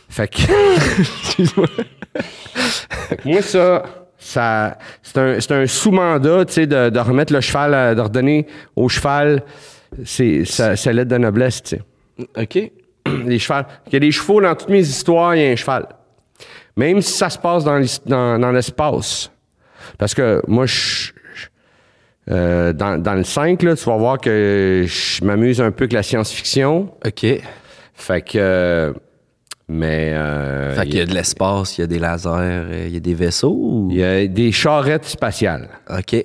Fait 0.08 0.28
que, 0.28 0.40
Excuse-moi. 1.00 1.66
Moi, 3.24 3.42
ça, 3.42 3.82
ça, 4.18 4.78
c'est 5.02 5.18
un, 5.18 5.40
c'est 5.40 5.52
un 5.52 5.66
sous-mandat, 5.66 6.44
tu 6.46 6.52
sais, 6.54 6.66
de, 6.66 6.90
de 6.90 6.98
remettre 6.98 7.32
le 7.32 7.40
cheval, 7.40 7.74
à- 7.74 7.94
de 7.94 8.00
redonner 8.00 8.46
au 8.76 8.88
cheval 8.88 9.42
c'est, 10.04 10.44
sa, 10.44 10.76
sa 10.76 10.92
lettre 10.92 11.10
de 11.10 11.18
noblesse, 11.18 11.62
tu 11.62 11.76
sais. 11.76 11.82
OK. 12.36 12.72
Les 13.26 13.38
chevals. 13.38 13.66
Il 13.86 13.92
y 13.94 13.96
a 13.96 14.00
des 14.00 14.10
chevaux 14.10 14.40
dans 14.40 14.54
toutes 14.54 14.68
mes 14.68 14.80
histoires, 14.80 15.34
il 15.34 15.42
y 15.42 15.46
a 15.46 15.50
un 15.50 15.56
cheval. 15.56 15.86
Même 16.76 17.00
si 17.02 17.12
ça 17.12 17.30
se 17.30 17.38
passe 17.38 17.64
dans, 17.64 17.78
l'his- 17.78 18.00
dans, 18.06 18.38
dans 18.38 18.52
l'espace. 18.52 19.30
Parce 19.98 20.14
que 20.14 20.42
moi, 20.46 20.66
je, 20.66 21.10
euh, 22.30 22.72
dans, 22.72 23.00
dans 23.02 23.14
le 23.14 23.24
5, 23.24 23.62
là, 23.62 23.74
tu 23.74 23.84
vas 23.84 23.96
voir 23.96 24.18
que 24.18 24.84
je 24.86 25.24
m'amuse 25.24 25.60
un 25.60 25.70
peu 25.70 25.84
avec 25.84 25.92
la 25.92 26.02
science-fiction. 26.02 26.90
OK. 27.04 27.26
Fait 27.94 28.22
que. 28.22 28.38
euh, 28.38 28.92
mais. 29.68 30.12
euh, 30.14 30.74
Fait 30.74 30.84
qu'il 30.84 30.96
y 30.96 31.00
a 31.00 31.06
de 31.06 31.14
l'espace, 31.14 31.78
il 31.78 31.82
y 31.82 31.84
a 31.84 31.86
des 31.86 31.98
lasers, 31.98 32.86
il 32.86 32.92
y 32.94 32.96
a 32.96 33.00
des 33.00 33.14
vaisseaux. 33.14 33.56
ou- 33.58 33.88
il 33.90 33.96
y 33.98 34.04
a 34.04 34.26
des 34.26 34.52
charrettes 34.52 35.06
spatiales. 35.06 35.68
OK. 35.90 36.16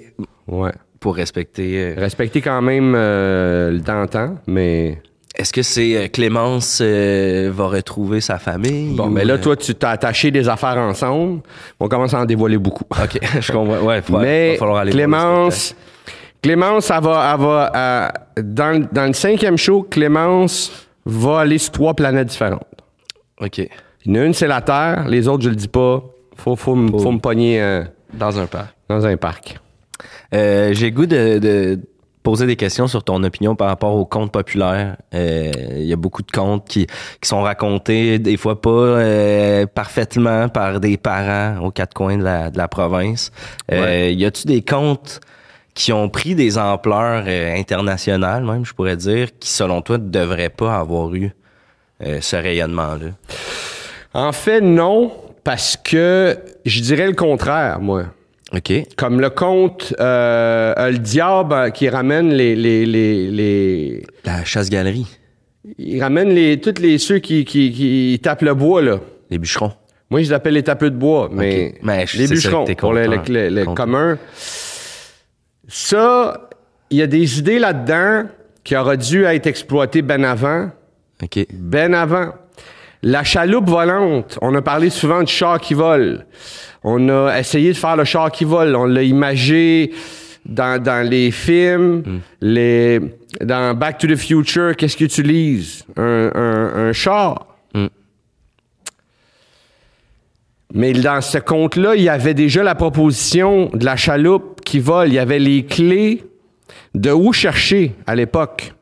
Ouais. 0.47 0.71
Pour 1.03 1.15
respecter. 1.17 1.77
euh, 1.77 1.93
Respecter 1.97 2.39
quand 2.39 2.61
même 2.61 2.93
euh, 2.95 3.71
le 3.71 3.81
temps-temps, 3.81 4.35
mais. 4.47 5.01
Est-ce 5.35 5.51
que 5.51 5.61
c'est 5.63 5.97
euh, 5.97 6.07
Clémence 6.07 6.79
euh, 6.81 7.51
va 7.53 7.65
retrouver 7.67 8.21
sa 8.21 8.37
famille? 8.37 8.95
Bon, 8.95 9.07
ou, 9.07 9.09
mais 9.09 9.25
là, 9.25 9.33
euh, 9.33 9.37
toi, 9.37 9.55
tu 9.57 9.75
t'as 9.75 9.89
attaché 9.89 10.31
des 10.31 10.47
affaires 10.47 10.77
ensemble. 10.77 11.41
On 11.79 11.87
commence 11.89 12.13
à 12.13 12.19
en 12.21 12.25
dévoiler 12.25 12.57
beaucoup. 12.57 12.85
OK, 12.91 13.19
je 13.41 13.51
comprends. 13.51 13.79
Ouais, 13.81 14.01
faut- 14.01 14.17
Mais 14.19 14.51
va 14.53 14.57
falloir 14.59 14.77
aller 14.77 14.91
Clémence, 14.91 15.75
Clémence, 16.41 16.89
elle 16.89 17.03
va, 17.03 17.33
elle 17.35 17.41
va, 17.41 17.71
euh, 17.75 18.09
dans, 18.41 18.77
le- 18.79 18.87
dans 18.91 19.07
le 19.07 19.13
cinquième 19.13 19.57
show, 19.57 19.83
Clémence 19.89 20.71
va 21.05 21.39
aller 21.41 21.57
sur 21.57 21.71
trois 21.73 21.93
planètes 21.95 22.27
différentes. 22.29 22.63
OK. 23.41 23.61
Une, 24.05 24.33
c'est 24.33 24.47
la 24.47 24.61
Terre. 24.61 25.05
Les 25.09 25.27
autres, 25.27 25.43
je 25.43 25.49
le 25.49 25.55
dis 25.55 25.67
pas. 25.67 26.01
Faut, 26.37 26.55
faut, 26.55 26.75
me- 26.75 26.97
faut 26.97 27.11
me 27.11 27.19
pogner 27.19 27.61
euh, 27.61 27.83
Dans 28.13 28.39
un 28.39 28.45
parc. 28.45 28.67
dans 28.87 29.05
un 29.05 29.17
parc. 29.17 29.57
Euh, 30.33 30.73
J'ai 30.73 30.89
le 30.89 30.95
goût 30.95 31.05
de, 31.05 31.39
de 31.39 31.79
poser 32.23 32.45
des 32.47 32.55
questions 32.55 32.87
sur 32.87 33.03
ton 33.03 33.21
opinion 33.23 33.55
par 33.55 33.67
rapport 33.67 33.95
aux 33.95 34.05
contes 34.05 34.31
populaires. 34.31 34.95
Euh, 35.13 35.51
Il 35.75 35.85
y 35.85 35.93
a 35.93 35.97
beaucoup 35.97 36.21
de 36.23 36.31
contes 36.31 36.65
qui, 36.67 36.87
qui 37.21 37.27
sont 37.29 37.41
racontés, 37.41 38.17
des 38.19 38.37
fois 38.37 38.61
pas 38.61 38.69
euh, 38.69 39.65
parfaitement 39.65 40.47
par 40.49 40.79
des 40.79 40.97
parents 40.97 41.59
aux 41.65 41.71
quatre 41.71 41.93
coins 41.93 42.17
de 42.17 42.23
la, 42.23 42.49
de 42.49 42.57
la 42.57 42.67
province. 42.67 43.31
Euh, 43.71 43.81
Ouais. 43.83 44.15
y 44.15 44.25
a-tu 44.25 44.47
des 44.47 44.61
contes 44.61 45.19
qui 45.73 45.91
ont 45.91 46.07
pris 46.07 46.35
des 46.35 46.57
ampleurs 46.57 47.25
internationales, 47.27 48.43
même, 48.43 48.63
je 48.63 48.73
pourrais 48.73 48.95
dire, 48.95 49.27
qui, 49.39 49.49
selon 49.49 49.81
toi, 49.81 49.97
ne 49.97 50.07
devraient 50.09 50.49
pas 50.49 50.77
avoir 50.77 51.13
eu 51.15 51.31
ce 51.99 52.35
rayonnement-là? 52.35 53.07
En 54.13 54.31
fait, 54.31 54.61
non, 54.61 55.11
parce 55.43 55.75
que 55.75 56.37
je 56.63 56.79
dirais 56.81 57.07
le 57.07 57.13
contraire, 57.13 57.79
moi. 57.79 58.03
Comme 58.95 59.19
le 59.19 59.29
conte, 59.29 59.93
euh, 59.99 60.91
le 60.91 60.97
diable 60.99 61.53
euh, 61.53 61.69
qui 61.71 61.89
ramène 61.89 62.29
les, 62.33 62.55
les, 62.55 62.85
les, 62.85 63.29
les- 63.31 64.03
La 64.25 64.45
chasse-galerie, 64.45 65.07
il 65.77 66.01
ramène 66.01 66.29
les, 66.29 66.59
tous 66.61 66.79
les 66.81 66.97
ceux 66.97 67.19
qui, 67.19 67.45
qui, 67.45 67.71
qui 67.71 68.19
tapent 68.21 68.43
le 68.43 68.53
bois, 68.53 68.81
là. 68.81 68.99
les 69.29 69.37
bûcherons. 69.39 69.71
Moi, 70.09 70.21
je 70.21 70.27
les 70.27 70.33
appelle 70.33 70.53
les 70.53 70.61
tapeux 70.63 70.91
de 70.91 70.95
bois, 70.95 71.29
mais, 71.31 71.73
Mais 71.81 72.05
je- 72.05 72.17
les 72.19 72.27
bûcherons, 72.27 72.65
pour 72.75 72.93
le, 72.93 73.49
le, 73.49 73.65
commun. 73.73 74.19
Ça, 75.67 76.49
il 76.89 76.97
y 76.97 77.01
a 77.01 77.07
des 77.07 77.39
idées 77.39 77.57
là-dedans 77.59 78.25
qui 78.63 78.75
auraient 78.75 78.97
dû 78.97 79.23
être 79.25 79.47
exploitées 79.47 80.01
bien 80.01 80.23
avant. 80.23 80.69
OK. 81.23 81.45
Ben 81.53 81.93
avant. 81.93 82.29
La 83.05 83.25
chaloupe 83.25 83.69
volante, 83.69 84.39
on 84.41 84.55
a 84.55 84.61
parlé 84.61 84.89
souvent 84.89 85.23
du 85.23 85.31
char 85.31 85.59
qui 85.59 85.73
vole. 85.73 86.25
On 86.85 87.09
a 87.09 87.37
essayé 87.37 87.73
de 87.73 87.77
faire 87.77 87.97
le 87.97 88.05
char 88.05 88.31
qui 88.31 88.45
vole. 88.45 88.75
On 88.77 88.85
l'a 88.85 89.03
imagé 89.03 89.91
dans, 90.45 90.81
dans 90.81 91.05
les 91.05 91.29
films, 91.31 92.21
les, 92.39 93.01
dans 93.41 93.73
Back 93.73 93.97
to 93.97 94.07
the 94.07 94.15
Future, 94.15 94.75
qu'est-ce 94.77 94.95
qu'ils 94.95 95.07
utilisent? 95.07 95.85
Un, 95.97 96.31
un, 96.33 96.87
un 96.87 96.93
char. 96.93 97.45
Mm. 97.73 97.87
Mais 100.73 100.93
dans 100.93 101.19
ce 101.19 101.39
compte-là, 101.39 101.95
il 101.95 102.03
y 102.03 102.09
avait 102.09 102.33
déjà 102.33 102.63
la 102.63 102.73
proposition 102.73 103.69
de 103.73 103.83
la 103.83 103.97
chaloupe 103.97 104.61
qui 104.61 104.79
vole. 104.79 105.09
Il 105.09 105.15
y 105.15 105.19
avait 105.19 105.39
les 105.39 105.65
clés 105.65 106.23
de 106.95 107.11
où 107.11 107.33
chercher 107.33 107.95
à 108.07 108.15
l'époque 108.15 108.73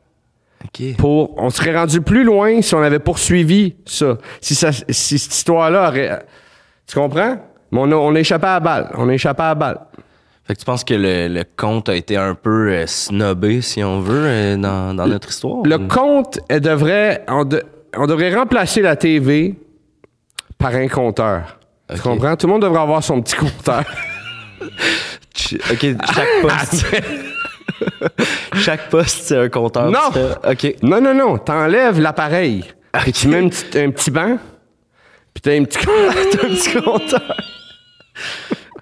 Pour 0.98 1.34
on 1.42 1.50
serait 1.50 1.76
rendu 1.76 2.02
plus 2.02 2.24
loin 2.24 2.62
si 2.62 2.76
on 2.76 2.82
avait 2.82 3.00
poursuivi 3.00 3.76
ça. 3.86 4.18
Si, 4.42 4.56
ça, 4.56 4.72
si 4.72 5.18
cette 5.20 5.34
histoire-là 5.34 5.90
aurait. 5.90 6.26
Tu 6.88 6.96
comprends? 6.96 7.38
Mais 7.72 7.80
on 7.80 7.92
a, 7.92 7.96
on 7.96 8.16
a 8.16 8.20
échappé 8.20 8.48
à 8.48 8.54
la 8.54 8.60
balle. 8.60 8.92
On 8.96 9.10
a 9.10 9.14
échappé 9.14 9.42
à 9.44 9.48
la 9.50 9.56
balle. 9.56 9.80
Fait 10.44 10.56
que 10.56 10.60
tu 10.60 10.66
penses 10.66 10.84
que 10.84 10.94
le, 10.94 11.28
le 11.28 11.44
conte 11.56 11.88
a 11.90 11.96
été 11.96 12.18
un 12.18 12.36
peu 12.36 12.70
euh, 12.72 12.86
snobé, 12.88 13.62
si 13.62 13.84
on 13.84 14.00
veut, 14.02 14.24
euh, 14.26 14.58
dans, 14.58 14.94
dans 14.94 15.08
notre 15.08 15.30
histoire? 15.30 15.64
Le 15.64 15.78
compte 15.88 16.40
elle 16.50 16.62
devrait. 16.62 17.24
On, 17.28 17.46
de- 17.46 17.64
on 17.96 18.08
devrait 18.08 18.34
remplacer 18.36 18.82
la 18.82 18.96
TV 18.96 19.56
par 20.58 20.74
un 20.76 20.88
compteur. 20.88 21.60
Tu 21.94 22.00
comprends? 22.02 22.36
Tout 22.36 22.48
le 22.48 22.54
monde 22.54 22.62
devrait 22.62 22.82
avoir 22.82 23.04
son 23.04 23.22
petit 23.22 23.36
compteur. 23.36 23.84
OK, 25.72 25.86
chaque 26.14 26.42
poste. 26.42 26.86
chaque 28.56 28.90
poste, 28.90 29.24
c'est 29.24 29.38
un 29.38 29.50
compteur. 29.50 29.92
Non! 29.92 30.12
non, 30.84 31.02
non, 31.02 31.14
non. 31.14 31.38
T'enlèves 31.38 32.00
l'appareil. 32.00 32.66
Tu 33.14 33.28
mets 33.28 33.40
un 33.40 33.50
petit, 33.50 33.80
un 33.80 33.92
petit 33.92 34.12
banc. 34.12 34.38
Puis 35.34 35.42
t'as 35.42 35.58
un 35.58 35.64
petit, 35.64 35.80
t'as 35.86 36.46
un 36.46 36.50
petit 36.50 36.82
compteur. 36.82 37.38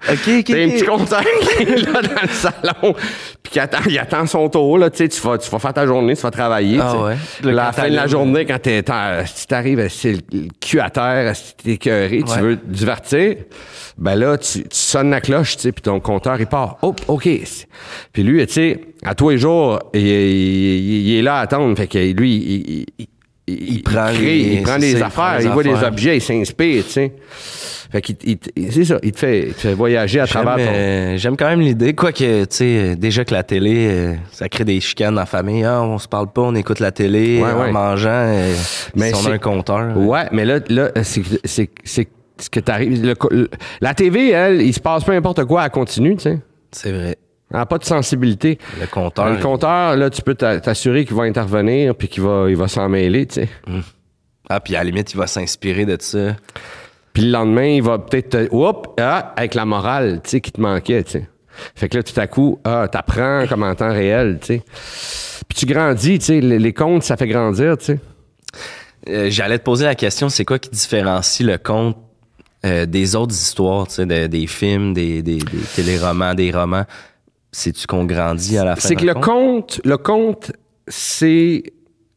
OK, 0.08 0.28
OK. 0.28 0.44
T'as 0.44 0.64
un 0.64 0.68
petit 0.70 0.84
compteur 0.84 1.22
qui 1.22 1.62
est 1.62 1.76
là 1.76 2.02
dans 2.02 2.22
le 2.22 2.28
salon, 2.28 2.94
puis 3.50 3.60
attend, 3.60 3.78
il 3.88 3.98
attend 3.98 4.26
son 4.26 4.48
tour, 4.48 4.78
là, 4.78 4.90
tu 4.90 4.98
sais, 4.98 5.08
tu 5.08 5.20
vas, 5.20 5.36
tu 5.38 5.50
vas 5.50 5.58
faire 5.58 5.72
ta 5.74 5.86
journée, 5.86 6.14
tu 6.14 6.22
vas 6.22 6.30
travailler, 6.30 6.78
Ah 6.80 6.96
ouais. 7.04 7.16
La 7.42 7.72
fin 7.72 7.88
de 7.88 7.94
la 7.96 8.06
journée, 8.06 8.44
quand 8.46 8.58
t'es, 8.60 8.82
si 9.26 9.46
t'arrives, 9.46 9.88
c'est 9.88 10.12
le, 10.32 10.48
cul 10.60 10.80
à 10.80 10.90
terre, 10.90 11.34
si 11.34 11.54
t'es 11.56 11.70
écœuré, 11.72 12.22
Ouais. 12.22 12.34
tu 12.34 12.40
veux 12.40 12.56
te 12.56 12.66
divertir, 12.66 13.36
ben 13.98 14.14
là, 14.14 14.38
tu, 14.38 14.62
tu 14.62 14.68
sonnes 14.70 15.10
la 15.10 15.20
cloche, 15.20 15.56
tu 15.56 15.62
sais, 15.62 15.72
puis 15.72 15.82
ton 15.82 15.98
compteur, 16.00 16.40
il 16.40 16.46
part. 16.46 16.78
Oh, 16.82 16.94
OK. 17.08 17.28
Puis 18.12 18.22
lui, 18.22 18.46
tu 18.46 18.52
sais, 18.52 18.80
à 19.04 19.14
tous 19.14 19.30
les 19.30 19.38
jours, 19.38 19.78
il, 19.94 20.00
il- 20.00 21.08
il 21.08 21.18
est 21.18 21.22
là 21.22 21.36
à 21.36 21.40
attendre, 21.40 21.76
fait 21.76 21.86
que 21.86 21.98
lui, 22.12 22.86
il... 22.98 23.06
il 23.52 23.74
il, 23.74 23.82
prend 23.82 24.06
crée, 24.12 24.20
les- 24.24 24.54
il 24.56 24.62
prend 24.62 24.78
ça, 24.80 25.06
affaires, 25.06 25.38
les 25.38 25.44
il 25.44 25.50
voit 25.50 25.62
des 25.62 25.70
affaires. 25.72 25.88
objets, 25.88 26.16
il 26.16 26.20
s'inspire, 26.20 26.84
tu 26.84 26.90
sais. 26.90 27.12
Fait 27.92 28.00
qu'il 28.02 28.16
il- 28.24 28.38
il- 28.54 28.72
c'est 28.72 28.84
ça, 28.84 28.98
il 29.02 29.10
te 29.12 29.18
fait, 29.18 29.48
il 29.48 29.54
te 29.54 29.60
fait 29.60 29.74
voyager 29.74 30.20
à 30.20 30.26
travers 30.26 30.54
ton... 30.56 30.62
euh, 30.72 31.16
j'aime 31.16 31.36
quand 31.36 31.48
même 31.48 31.60
l'idée, 31.60 31.92
quoique, 31.92 32.44
tu 32.44 32.46
sais, 32.50 32.94
déjà 32.96 33.24
que 33.24 33.34
la 33.34 33.42
télé, 33.42 33.88
euh, 33.90 34.14
ça 34.30 34.48
crée 34.48 34.64
des 34.64 34.78
chicanes 34.80 35.14
dans 35.14 35.20
la 35.22 35.26
famille. 35.26 35.64
Ah, 35.64 35.82
on 35.82 35.98
se 35.98 36.06
parle 36.06 36.30
pas, 36.32 36.42
on 36.42 36.54
écoute 36.54 36.78
la 36.78 36.92
télé 36.92 37.40
Ouais, 37.42 37.50
en 37.50 37.60
ouais. 37.62 37.72
mangeant. 37.72 38.08
euh, 38.10 38.54
Mais 38.94 39.12
si 39.12 39.26
on 39.26 39.30
a 39.30 39.34
un 39.34 39.38
compteur. 39.38 39.96
Ouais, 39.96 40.26
mais 40.30 40.44
là, 40.44 40.60
là 40.68 40.90
c'est 41.02 41.22
c'est- 41.44 41.70
c'est 41.82 42.08
ce 42.38 42.48
que 42.48 42.60
t'arrives. 42.60 43.14
La 43.80 43.92
TV, 43.94 44.30
elle, 44.30 44.62
il 44.62 44.72
se 44.72 44.80
passe 44.80 45.02
peu 45.02 45.12
n'importe 45.12 45.44
quoi, 45.44 45.64
elle 45.64 45.70
continue, 45.70 46.14
tu 46.16 46.22
sais. 46.22 46.38
C'est 46.70 46.92
vrai. 46.92 47.16
N'a 47.52 47.66
pas 47.66 47.78
de 47.78 47.84
sensibilité. 47.84 48.58
Le 48.80 48.86
compteur. 48.86 49.28
Le 49.30 49.36
compteur, 49.42 49.96
là, 49.96 50.08
tu 50.10 50.22
peux 50.22 50.34
t'a- 50.34 50.60
t'assurer 50.60 51.04
qu'il 51.04 51.16
va 51.16 51.24
intervenir 51.24 51.94
puis 51.96 52.06
qu'il 52.08 52.22
va, 52.22 52.46
il 52.48 52.56
va 52.56 52.68
s'en 52.68 52.88
mêler, 52.88 53.26
tu 53.26 53.34
sais. 53.34 53.48
Ah, 54.48 54.60
puis 54.60 54.76
à 54.76 54.78
la 54.80 54.84
limite, 54.84 55.12
il 55.12 55.16
va 55.16 55.26
s'inspirer 55.26 55.84
de 55.86 55.96
ça. 56.00 56.36
Puis 57.12 57.24
le 57.24 57.30
lendemain, 57.32 57.66
il 57.66 57.82
va 57.82 57.98
peut-être 57.98 58.28
te. 58.30 58.54
Oups, 58.54 58.88
ah, 59.00 59.32
avec 59.36 59.54
la 59.54 59.64
morale, 59.64 60.20
tu 60.22 60.30
sais, 60.30 60.40
qui 60.40 60.52
te 60.52 60.60
manquait, 60.60 61.02
tu 61.02 61.12
sais. 61.12 61.28
Fait 61.74 61.88
que 61.88 61.96
là, 61.96 62.02
tout 62.04 62.18
à 62.18 62.26
coup, 62.28 62.60
ah, 62.64 62.86
t'apprends 62.90 63.44
comme 63.48 63.64
en 63.64 63.74
temps 63.74 63.92
réel, 63.92 64.38
tu 64.40 64.46
sais. 64.58 64.62
Puis 65.48 65.58
tu 65.58 65.66
grandis, 65.66 66.18
tu 66.20 66.24
sais. 66.26 66.40
Les, 66.40 66.58
les 66.60 66.72
contes, 66.72 67.02
ça 67.02 67.16
fait 67.16 67.26
grandir, 67.26 67.76
tu 67.78 67.84
sais. 67.86 67.98
Euh, 69.08 69.28
J'allais 69.30 69.58
te 69.58 69.64
poser 69.64 69.84
la 69.86 69.94
question, 69.96 70.28
c'est 70.28 70.44
quoi 70.44 70.58
qui 70.58 70.70
différencie 70.70 71.46
le 71.46 71.58
conte 71.58 71.96
euh, 72.64 72.86
des 72.86 73.16
autres 73.16 73.32
histoires, 73.34 73.88
tu 73.88 73.94
sais, 73.94 74.06
de- 74.06 74.26
des 74.26 74.46
films, 74.46 74.92
des, 74.94 75.22
des, 75.22 75.38
des 75.38 75.60
téléromans, 75.74 76.34
des 76.34 76.50
romans? 76.52 76.84
C'est-tu 77.52 77.86
qu'on 77.86 78.04
grandit 78.04 78.58
à 78.58 78.64
la 78.64 78.76
fin 78.76 78.88
C'est 78.88 78.96
que 78.96 79.04
le 79.04 79.14
conte, 79.14 79.80
le 79.84 79.96
conte, 79.96 80.52
c'est, 80.86 81.62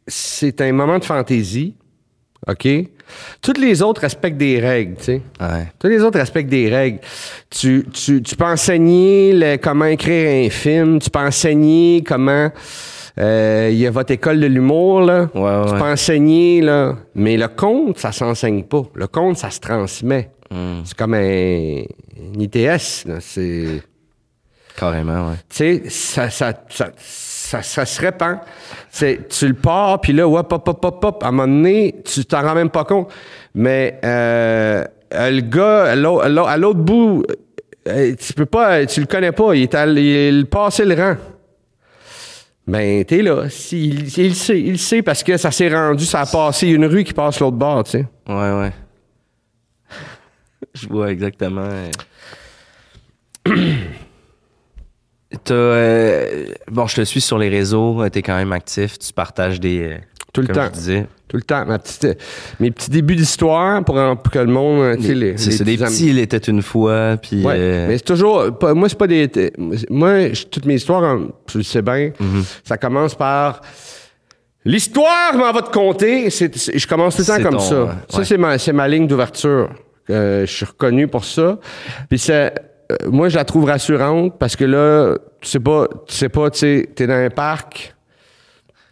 c'est 0.08 0.62
un 0.62 0.72
moment 0.74 1.00
de 1.00 1.06
fantaisie. 1.06 1.76
OK? 2.48 2.68
Toutes 3.42 3.58
les 3.58 3.82
autres 3.82 4.02
respectent 4.02 4.38
des 4.38 4.60
règles, 4.60 4.96
tu 4.98 5.04
sais. 5.04 5.22
Ouais. 5.40 5.68
Tous 5.80 5.88
les 5.88 6.02
autres 6.04 6.20
respectent 6.20 6.50
des 6.50 6.70
règles. 6.70 7.00
Tu, 7.50 7.86
tu, 7.94 8.22
tu 8.22 8.36
peux 8.36 8.46
enseigner 8.46 9.32
le- 9.34 9.58
comment 9.58 9.86
écrire 9.86 10.46
un 10.46 10.50
film, 10.50 11.00
tu 11.00 11.10
peux 11.10 11.20
enseigner 11.20 12.04
comment. 12.06 12.52
euh, 13.20 13.70
Il 13.72 13.78
y 13.78 13.88
a 13.88 13.92
votre 13.92 14.12
école 14.12 14.40
de 14.42 14.48
l'humour, 14.48 15.02
là. 15.02 15.30
Ouais, 15.34 15.42
ouais, 15.42 15.66
tu 15.68 15.74
peux 15.74 15.90
enseigner, 15.90 16.62
là. 16.62 16.98
Mais 17.16 17.38
le 17.38 17.48
conte, 17.48 18.00
ça 18.00 18.12
s'enseigne 18.12 18.64
pas. 18.64 18.84
Le 18.94 19.08
conte, 19.08 19.38
ça 19.38 19.50
se 19.50 19.60
transmet. 19.62 20.30
Hmm. 20.52 20.82
C'est 20.84 20.98
comme 20.98 21.14
un, 21.14 21.20
un 21.84 22.40
ITS, 22.40 23.06
là. 23.06 23.16
C'est 23.22 23.82
Carrément, 24.76 25.30
ouais. 25.30 25.36
tu 25.50 25.56
sais, 25.58 25.84
ça, 25.90 26.30
ça, 26.30 26.54
ça, 26.70 26.90
ça, 26.98 27.62
ça 27.62 27.86
se 27.86 28.02
répand. 28.02 28.40
C'est, 28.90 29.28
tu 29.30 29.48
le 29.48 29.54
pars, 29.54 30.02
puis 30.02 30.14
là, 30.14 30.28
hop, 30.28 30.52
hop, 30.52 30.68
hop, 30.68 30.86
hop, 30.86 31.04
hop, 31.06 31.24
à 31.24 31.28
un 31.28 31.32
moment 31.32 31.48
donné, 31.48 31.96
tu 32.04 32.26
t'en 32.26 32.42
rends 32.42 32.56
même 32.56 32.70
pas 32.72 32.84
compte. 32.84 33.12
Mais 33.54 34.00
euh, 34.04 34.84
euh, 35.14 35.30
le 35.32 35.42
gars, 35.42 35.84
à 35.92 35.96
l'au- 35.96 36.20
à 36.22 36.28
l'au- 36.30 36.46
à 36.48 36.58
l'autre 36.58 36.80
bout, 36.80 37.24
euh, 37.88 38.16
tu 38.20 38.34
peux 38.34 38.48
pas, 38.48 38.86
tu 38.88 39.00
le 39.02 39.06
connais 39.06 39.32
pas, 39.32 39.54
il 39.54 39.64
est 39.64 40.30
il 40.30 40.46
passé 40.48 40.86
le 40.86 40.96
rang. 40.96 41.16
Ben, 42.66 43.04
t'es 43.06 43.22
là. 43.22 43.44
Il, 43.74 44.18
il 44.18 44.28
le 44.30 44.34
sait, 44.34 44.60
il 44.60 44.80
sait 44.80 45.02
parce 45.04 45.22
que 45.22 45.38
ça 45.38 45.52
s'est 45.52 45.70
rendu, 45.70 46.06
ça 46.06 46.22
a 46.22 46.26
passé 46.26 46.68
une 46.70 46.86
rue 46.86 47.04
qui 47.04 47.14
passe 47.14 47.40
l'autre 47.42 47.58
bord, 47.58 47.84
tu 47.84 47.92
sais. 47.92 48.06
Ouais, 48.28 48.52
ouais. 48.60 48.72
Je 50.74 50.88
vois 50.88 51.12
exactement. 51.12 51.68
euh. 55.52 56.24
T'as, 56.26 56.36
euh, 56.36 56.46
bon, 56.72 56.88
je 56.88 56.96
te 56.98 57.02
suis 57.02 57.22
sur 57.22 57.38
les 57.38 57.50
réseaux, 57.50 58.02
euh, 58.04 58.10
t'es 58.10 58.22
quand 58.22 58.36
même 58.36 58.52
actif, 58.54 58.98
tu 59.00 59.12
partages 59.14 59.60
des. 59.60 59.80
euh, 59.84 59.98
Tout 60.34 60.42
le 60.42 60.48
comme 60.48 60.56
temps. 60.56 60.66
je 60.66 60.72
disais. 60.72 61.08
Tout 61.28 61.38
le 61.38 61.44
temps. 61.44 61.66
Ma 61.66 61.80
petite, 61.80 62.08
mes 62.60 62.70
petits 62.70 62.92
débuts 62.92 63.16
d'histoire 63.16 63.84
pour, 63.84 63.96
que 63.96 64.38
le 64.40 64.46
monde, 64.46 64.82
euh, 64.82 64.96
tu 64.96 65.04
sais, 65.08 65.14
les, 65.16 65.38
C'est 65.38 65.64
des 65.64 65.78
petits 65.78 66.10
il 66.10 66.20
était 66.20 66.38
une 66.38 66.62
fois, 66.62 67.18
puis. 67.22 67.44
Ouais, 67.44 67.54
euh, 67.58 67.88
mais 67.88 67.98
c'est 67.98 68.04
toujours. 68.04 68.56
pas- 68.58 68.74
moi, 68.76 68.88
c'est 68.88 68.98
pas 68.98 69.08
des. 69.08 69.30
Moi, 69.90 70.32
je- 70.34 70.46
toutes 70.46 70.66
mes 70.66 70.76
histoires, 70.76 71.18
tu 71.48 71.58
le 71.58 71.64
sais 71.64 71.82
bien, 71.82 72.12
Mhm. 72.20 72.44
ça 72.64 72.78
commence 72.78 73.16
par. 73.16 73.62
L'histoire 74.66 75.36
m'en 75.36 75.52
va 75.52 75.62
te 75.62 75.72
compter. 75.72 76.30
Je 76.30 76.88
commence 76.88 77.16
tout 77.18 77.22
le 77.24 77.28
temps 77.28 77.44
comme 77.44 77.54
ton, 77.58 77.60
ça. 77.60 77.76
euh, 77.76 77.88
Ça, 78.10 78.24
c'est 78.24 78.38
ma, 78.38 78.58
c'est 78.58 78.72
ma 78.74 78.88
ligne 78.88 79.08
d'ouverture. 79.08 79.70
Euh, 80.10 80.46
je 80.46 80.52
suis 80.52 80.66
reconnu 80.66 81.08
pour 81.08 81.26
ça. 81.26 81.58
Puis 82.10 82.20
c'est. 82.20 82.54
euh, 82.92 82.96
moi, 83.10 83.28
je 83.30 83.36
la 83.36 83.44
trouve 83.46 83.66
rassurante 83.66 84.38
parce 84.40 84.56
que 84.56 84.64
là, 84.66 85.16
tu 85.44 85.50
sais 85.50 85.60
pas, 85.60 85.88
tu 86.08 86.14
sais 86.16 86.30
pas, 86.30 86.50
tu 86.50 86.60
sais, 86.60 86.90
t'es 86.96 87.06
dans 87.06 87.14
un 87.14 87.30
parc, 87.30 87.94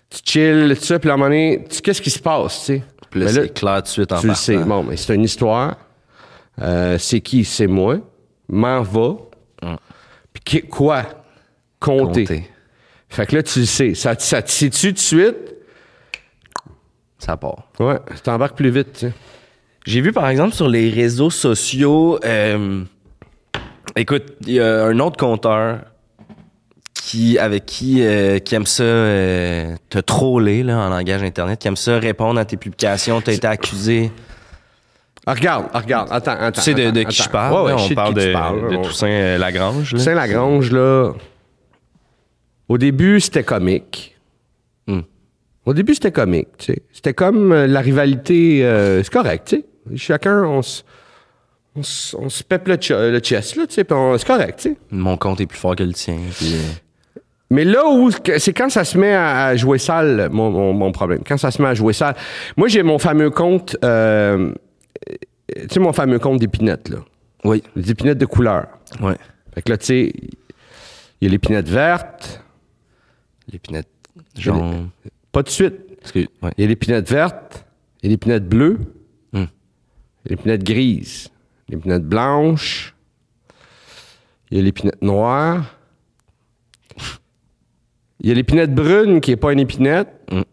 tu 0.09 0.19
chill, 0.25 0.75
tout 0.77 0.83
ça, 0.85 0.99
puis 0.99 1.09
à 1.09 1.13
un 1.13 1.17
moment 1.17 1.29
donné, 1.29 1.63
tu- 1.69 1.81
qu'est-ce 1.81 2.01
qui 2.01 2.09
se 2.09 2.19
passe, 2.19 2.59
tu 2.59 2.65
sais? 2.65 2.83
puis 3.09 3.21
là, 3.21 3.27
c'est 3.31 3.53
clair 3.53 3.77
tout 3.77 3.81
de 3.83 3.87
suite 3.87 4.11
en 4.11 4.19
tu 4.19 4.27
le 4.27 4.33
sais. 4.35 4.57
Bon, 4.57 4.83
mais 4.83 4.97
c'est 4.97 5.15
une 5.15 5.23
histoire. 5.23 5.77
Euh, 6.61 6.97
c'est 6.97 7.21
qui? 7.21 7.43
C'est 7.45 7.67
moi. 7.67 7.97
M'en 8.49 8.81
va. 8.81 9.15
Puis 10.33 10.43
qui- 10.45 10.61
quoi? 10.61 11.03
Compter. 11.79 12.25
Compter. 12.25 12.49
Fait 13.09 13.25
que 13.25 13.35
là, 13.35 13.43
tu 13.43 13.59
le 13.59 13.65
sais. 13.65 13.93
Ça, 13.95 14.15
ça 14.17 14.41
te 14.41 14.49
situe 14.51 14.89
tout 14.89 14.93
de 14.93 14.99
suite. 14.99 15.55
Ça 17.17 17.35
part. 17.37 17.67
Ouais, 17.79 17.99
tu 18.15 18.21
t'embarques 18.21 18.55
plus 18.57 18.69
vite, 18.71 18.93
tu 18.93 18.99
sais. 19.07 19.13
J'ai 19.85 20.01
vu 20.01 20.11
par 20.11 20.27
exemple 20.29 20.53
sur 20.55 20.67
les 20.69 20.89
réseaux 20.89 21.29
sociaux, 21.31 22.19
euh, 22.23 22.83
écoute, 23.95 24.23
il 24.47 24.53
y 24.53 24.59
a 24.59 24.85
un 24.85 24.99
autre 24.99 25.17
compteur 25.17 25.79
qui 27.03 27.39
avec 27.39 27.65
qui 27.65 28.03
euh, 28.05 28.37
qui 28.39 28.53
aime 28.55 28.65
ça 28.65 28.83
euh, 28.83 29.75
te 29.89 29.97
troller 29.99 30.61
là 30.63 30.77
en 30.77 30.89
langage 30.89 31.23
internet, 31.23 31.59
qui 31.59 31.67
aime 31.67 31.75
ça 31.75 31.97
répondre 31.97 32.39
à 32.39 32.45
tes 32.45 32.57
publications, 32.57 33.21
t'as 33.21 33.33
été 33.33 33.47
accusé. 33.47 34.11
Ah, 35.25 35.33
regarde, 35.33 35.65
ah, 35.73 35.79
regarde, 35.79 36.07
attends, 36.11 36.31
attends. 36.31 36.51
Tu 36.51 36.61
sais 36.61 36.73
de, 36.73 36.89
de 36.91 36.99
attends, 37.01 37.09
qui 37.09 37.21
je 37.23 37.29
parle 37.29 37.53
Ouais, 37.53 37.71
ouais, 37.73 37.77
je 37.79 37.83
On 37.83 37.87
sais 37.87 37.95
parle 37.95 38.13
de, 38.15 38.21
de 38.71 38.75
On- 38.77 38.81
Toussaint 38.81 39.37
Lagrange. 39.37 40.71
là. 40.71 41.11
Au 42.69 42.77
début, 42.77 43.19
c'était 43.19 43.43
comique. 43.43 44.17
Hmm. 44.87 45.01
Au 45.65 45.73
début, 45.73 45.93
c'était 45.93 46.11
comique, 46.11 46.47
tu 46.57 46.65
sais. 46.73 46.81
C'était 46.93 47.13
comme 47.13 47.51
euh, 47.51 47.67
la 47.67 47.81
rivalité. 47.81 48.61
c'est 49.03 49.11
correct, 49.11 49.47
tu 49.49 49.55
sais. 49.57 49.97
Chacun, 49.97 50.43
on 50.43 50.61
se. 50.61 50.81
on, 51.75 51.83
se- 51.83 52.43
pèpe 52.43 52.67
le, 52.67 52.77
ch- 52.81 52.91
le 53.11 53.19
chest, 53.19 53.55
là, 53.57 53.67
tu 53.67 53.73
sais, 53.75 53.85
c'est 53.87 54.27
correct, 54.27 54.59
tu 54.59 54.69
sais. 54.71 54.77
Mon 54.91 55.17
compte 55.17 55.41
est 55.41 55.45
plus 55.47 55.57
fort 55.59 55.75
que 55.75 55.83
le 55.83 55.93
tien. 55.93 56.17
puis, 56.37 56.55
Mais 57.51 57.63
là 57.65 57.85
où 57.87 58.09
c'est 58.37 58.53
quand 58.53 58.69
ça 58.69 58.83
se 58.85 58.97
met 58.97 59.13
à 59.13 59.55
jouer 59.55 59.77
sale, 59.77 60.29
mon, 60.31 60.49
mon- 60.49 60.73
mon 60.73 60.91
problème. 60.91 61.21
Quand 61.27 61.37
ça 61.37 61.51
se 61.51 61.61
met 61.61 61.67
à 61.67 61.73
jouer 61.75 61.93
sale. 61.93 62.15
Moi, 62.57 62.67
j'ai 62.69 62.81
mon 62.81 62.97
fameux 62.97 63.29
compte, 63.29 63.77
euh, 63.85 64.53
tu 65.05 65.67
sais, 65.69 65.79
mon 65.79 65.93
fameux 65.93 66.17
compte 66.17 66.39
d'épinettes, 66.39 66.89
là. 66.89 66.97
Oui. 67.43 67.61
Les 67.75 67.91
épinettes 67.91 68.17
de 68.17 68.25
couleur. 68.25 68.67
Ouais. 69.01 69.15
Fait 69.53 69.61
que 69.61 69.69
là, 69.71 69.77
tu 69.77 69.85
sais, 69.85 70.13
il 71.19 71.25
y 71.25 71.27
a 71.27 71.29
l'épinette 71.29 71.67
verte, 71.69 72.41
L'épinette 73.51 73.89
jaune. 74.37 74.89
pas 75.31 75.43
de 75.43 75.49
suite. 75.49 75.75
Ouais. 76.15 76.51
Il 76.57 76.61
y 76.61 76.63
a 76.63 76.67
l'épinette 76.67 77.09
verte, 77.11 77.65
il 78.01 78.07
y 78.07 78.09
a 78.09 78.11
l'épinette 78.11 78.47
bleue, 78.47 78.79
Hmm. 79.33 79.45
l'épinette 80.25 80.63
grise, 80.63 81.29
l'épinette 81.69 82.03
blanche, 82.05 82.95
il 84.49 84.57
y 84.57 84.59
a 84.61 84.63
l'épinette 84.63 85.01
noire, 85.01 85.77
il 88.21 88.29
y 88.29 88.31
a 88.31 88.35
l'épinette 88.35 88.73
brune 88.73 89.19
qui 89.19 89.31
n'est 89.31 89.37
pas 89.37 89.51
une 89.51 89.59
épinette, 89.59 90.07
Hmm. 90.31 90.43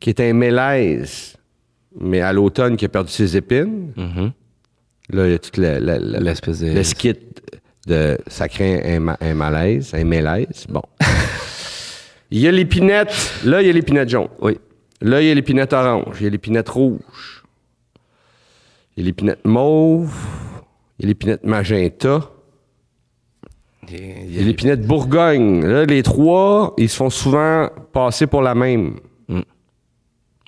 qui 0.00 0.08
est 0.10 0.20
un 0.20 0.32
mélèze, 0.32 1.36
mais 2.00 2.20
à 2.22 2.32
l'automne 2.32 2.76
qui 2.76 2.84
a 2.84 2.88
perdu 2.88 3.10
ses 3.12 3.36
épines. 3.36 3.92
Mhm. 3.96 4.32
Là, 5.10 5.26
il 5.26 5.32
y 5.32 5.34
a 5.34 5.38
toute 5.38 5.56
L'espèce 5.58 6.60
de- 6.60 6.72
le 6.72 6.82
skit 6.82 7.18
de 7.86 8.18
ça 8.26 8.48
crée 8.48 8.96
un 8.96 9.34
malaise, 9.34 9.94
un 9.94 10.04
mélèze. 10.04 10.66
Bon. 10.68 10.82
il 12.30 12.40
y 12.40 12.48
a 12.48 12.50
l'épinette, 12.52 13.12
là, 13.44 13.60
il 13.62 13.66
y 13.66 13.70
a 13.70 13.72
l'épinette 13.72 14.08
jaune. 14.08 14.28
Oui. 14.40 14.58
Là, 15.02 15.20
il 15.22 15.28
y 15.28 15.30
a 15.30 15.34
l'épinette 15.34 15.72
orange, 15.72 16.16
il 16.20 16.24
y 16.24 16.26
a 16.26 16.30
l'épinette 16.30 16.68
rouge, 16.70 17.44
il 18.96 19.02
y 19.02 19.06
a 19.06 19.06
l'épinette 19.06 19.44
mauve, 19.44 20.14
il 20.98 21.04
y 21.04 21.06
a 21.06 21.08
l'épinette 21.08 21.44
magenta, 21.44 22.30
Il 23.90 24.34
y 24.34 24.38
a- 24.40 24.42
l'épinette 24.42 24.86
bourgogne. 24.86 25.64
Là, 25.64 25.84
les 25.84 26.02
trois, 26.02 26.74
ils 26.78 26.88
se 26.88 26.96
font 26.96 27.10
souvent 27.10 27.68
passer 27.92 28.26
pour 28.26 28.42
la 28.42 28.54
même. 28.54 28.96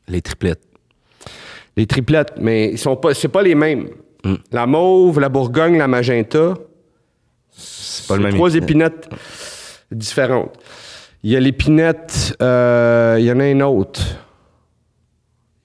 Les 0.09 0.23
triplettes. 0.23 0.63
Les 1.77 1.87
triplettes, 1.87 2.33
mais 2.41 2.71
ils 2.73 2.79
sont 2.79 2.97
pas, 2.97 3.13
c'est 3.15 3.29
pas 3.29 3.43
les 3.43 3.55
mêmes. 3.55 3.89
Mm. 4.25 4.35
La 4.53 4.67
mauve, 4.67 5.21
la 5.21 5.29
bourgogne, 5.29 5.77
la 5.77 5.87
magenta, 5.87 6.55
C'est 7.51 8.07
pas 8.09 8.17
le 8.17 8.23
même. 8.23 8.35
trois 8.35 8.55
épinette. 8.55 9.07
épinettes 9.07 9.21
différentes. 9.93 10.57
Il 11.23 11.31
y 11.31 11.37
a 11.37 11.41
l'épinette, 11.41 12.35
euh, 12.41 13.17
il 13.21 13.27
y 13.27 13.33
en 13.33 13.39
a 13.41 13.49
une 13.49 13.63
autre. 13.63 14.01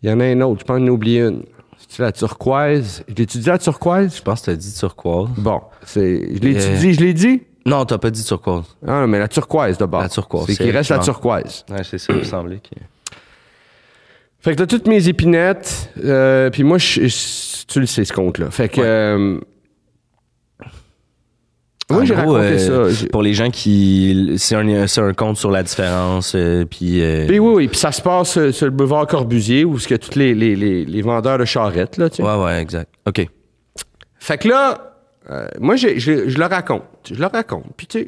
Il 0.01 0.09
y 0.09 0.13
en 0.13 0.19
a 0.19 0.29
une 0.29 0.43
autre, 0.43 0.59
je 0.59 0.65
pense 0.65 0.75
que 0.77 0.81
j'en 0.81 0.87
ai 0.87 0.91
oublié 0.91 1.21
une. 1.21 1.43
C'est 1.87 2.01
la 2.03 2.11
turquoise? 2.11 3.03
Je 3.07 3.13
l'ai-tu 3.13 3.37
dit 3.37 3.47
la 3.47 3.57
turquoise? 3.59 4.17
Je 4.17 4.21
pense 4.21 4.41
que 4.41 4.45
t'as 4.47 4.55
dit 4.55 4.73
turquoise. 4.73 5.29
Bon, 5.37 5.61
c'est, 5.85 6.35
je 6.35 6.39
l'ai-tu 6.41 6.59
Euh, 6.67 6.77
dit, 6.79 6.93
je 6.93 6.99
l'ai 7.01 7.13
dit? 7.13 7.43
Non, 7.65 7.85
t'as 7.85 7.97
pas 7.97 8.09
dit 8.11 8.23
turquoise. 8.25 8.65
Ah 8.85 9.01
non, 9.01 9.07
mais 9.07 9.19
la 9.19 9.27
turquoise 9.27 9.77
d'abord. 9.77 10.01
La 10.01 10.09
turquoise, 10.09 10.45
C'est 10.47 10.55
qu'il 10.57 10.71
reste 10.71 10.89
la 10.89 10.99
turquoise. 10.99 11.63
Ouais, 11.69 11.83
c'est 11.83 11.97
ça, 11.97 12.11
il 12.13 12.19
me 12.19 12.23
semblait. 12.23 12.57
que- 12.59 12.79
Fait 14.39 14.51
que 14.51 14.57
t'as 14.57 14.65
toutes 14.67 14.87
mes 14.87 15.07
épinettes, 15.07 15.89
euh, 16.03 16.49
puis 16.49 16.63
moi, 16.63 16.77
je- 16.77 17.07
je- 17.07 17.65
tu 17.65 17.79
le 17.79 17.85
sais, 17.85 18.03
ce 18.03 18.11
compte-là. 18.11 18.51
Fait 18.51 18.67
que... 18.67 18.81
Ouais. 18.81 18.85
euh, 18.87 19.39
oui, 21.89 22.05
j'ai 22.07 22.15
raconté 22.15 22.69
euh, 22.69 22.91
ça. 22.91 23.07
Pour 23.11 23.21
les 23.21 23.33
gens 23.33 23.49
qui. 23.51 24.33
C'est 24.37 24.55
un, 24.55 24.87
c'est 24.87 25.01
un 25.01 25.13
compte 25.13 25.37
sur 25.37 25.51
la 25.51 25.63
différence, 25.63 26.33
euh, 26.33 26.65
puis. 26.65 27.01
euh, 27.03 27.27
Puis 27.27 27.39
oui, 27.39 27.53
oui, 27.55 27.67
puis 27.67 27.77
ça 27.77 27.91
se 27.91 28.01
passe 28.01 28.37
euh, 28.37 28.51
sur 28.51 28.65
le 28.65 28.71
boulevard 28.71 29.05
Corbusier, 29.05 29.63
où 29.65 29.77
il 29.77 29.91
y 29.91 29.93
a 29.93 29.97
tous 29.97 30.15
les, 30.17 30.33
les, 30.33 30.55
les, 30.55 30.85
les 30.85 31.01
vendeurs 31.01 31.37
de 31.37 31.45
charrettes, 31.45 31.97
là, 31.97 32.09
tu 32.09 32.17
sais. 32.17 32.23
Ouais, 32.23 32.35
ouais, 32.43 32.61
exact. 32.61 32.89
OK. 33.05 33.27
Fait 34.17 34.37
que 34.37 34.47
là, 34.47 34.92
euh, 35.29 35.47
moi, 35.59 35.75
j'ai- 35.75 35.99
je, 35.99 36.27
je 36.29 36.37
le 36.37 36.45
raconte. 36.45 36.83
Je 37.05 37.15
le 37.15 37.25
raconte. 37.25 37.65
Puis, 37.77 37.87
tu 37.87 37.99
sais, 37.99 38.07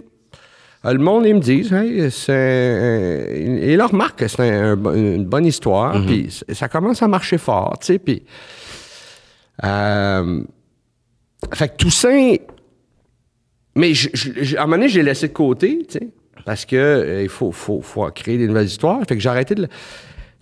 euh, 0.86 0.94
le 0.94 1.00
monde, 1.00 1.26
ils 1.26 1.34
me 1.36 1.40
disent, 1.40 1.72
hey, 1.74 2.12
c'est. 2.12 3.32
ils 3.72 3.78
le 3.78 3.84
remarquent 3.86 4.20
que 4.20 4.28
c'est 4.28 4.42
un- 4.50 4.72
un 4.72 4.76
bo- 4.76 4.94
une 4.94 5.26
bonne 5.26 5.46
histoire. 5.46 5.96
Puis, 6.06 6.30
c- 6.32 6.46
ça 6.54 6.68
commence 6.68 7.02
à 7.02 7.08
marcher 7.08 7.38
fort, 7.38 7.78
tu 7.80 7.88
sais. 7.88 8.00
Puis. 8.00 8.24
euh, 9.64 10.44
fait 11.54 11.70
que 11.70 11.76
Toussaint. 11.78 12.36
Mais 13.76 13.94
je, 13.94 14.56
à 14.58 14.62
un 14.62 14.66
moment 14.66 14.78
donné, 14.78 14.90
je 14.90 14.98
l'ai 15.00 15.04
laissé 15.06 15.28
de 15.28 15.34
côté, 15.34 15.86
tu 15.88 16.00
sais. 16.00 16.08
Parce 16.46 16.66
que 16.66 17.22
il 17.24 17.30
faut, 17.30 17.52
faut, 17.52 17.82
faut 17.82 18.06
créer 18.12 18.38
des 18.38 18.48
nouvelles 18.48 18.68
histoires. 18.68 19.00
Fait 19.08 19.16
que 19.16 19.22
j'ai 19.22 19.30
arrêté 19.30 19.56
de. 19.56 19.64
le- 19.64 19.68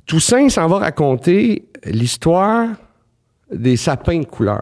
Toussaint 0.06 0.50
s'en 0.50 0.68
va 0.68 0.80
raconter 0.80 1.70
l'histoire 1.86 2.68
des 3.52 3.78
sapins 3.78 4.20
de 4.20 4.26
couleur. 4.26 4.62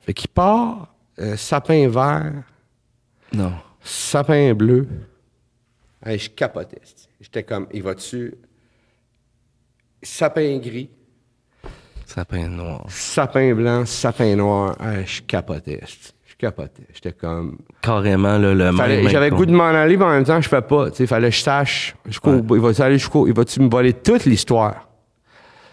Fait 0.00 0.12
qu'il 0.12 0.28
part, 0.28 0.93
euh, 1.20 1.36
sapin 1.36 1.88
vert, 1.88 2.32
Non. 3.32 3.52
sapin 3.82 4.52
bleu. 4.54 4.86
Hey, 6.04 6.18
je 6.18 6.30
capotais. 6.30 6.80
J'étais 7.20 7.42
comme, 7.42 7.66
il 7.72 7.82
va 7.82 7.94
dessus. 7.94 8.34
Sapin 10.02 10.58
gris, 10.58 10.90
Sapin 12.06 12.48
noir. 12.48 12.84
sapin 12.88 13.54
blanc, 13.54 13.86
sapin 13.86 14.36
noir. 14.36 14.76
Hey, 14.80 15.06
je 15.06 15.22
capotais. 15.22 15.80
Je 16.26 16.34
capotais. 16.36 16.82
J'étais 16.92 17.12
comme. 17.12 17.58
Carrément, 17.80 18.36
là, 18.36 18.52
le 18.52 18.72
Fallait-. 18.76 19.08
J'avais 19.08 19.30
goût 19.30 19.46
de 19.46 19.52
m'en 19.52 19.64
aller, 19.68 19.96
mais 19.96 20.04
en 20.04 20.10
même 20.10 20.24
temps, 20.24 20.40
je 20.40 20.48
fais 20.48 20.60
pas. 20.60 20.88
Il 20.98 21.06
fallait 21.06 21.30
que 21.30 21.36
je 21.36 21.40
sache. 21.40 21.94
Ouais. 22.24 22.40
Il 22.50 22.60
va 22.60 22.84
aller 22.84 22.98
jusqu'au. 22.98 23.26
Il 23.26 23.32
va-tu 23.32 23.60
me 23.60 23.70
voler 23.70 23.94
toute 23.94 24.26
l'histoire? 24.26 24.88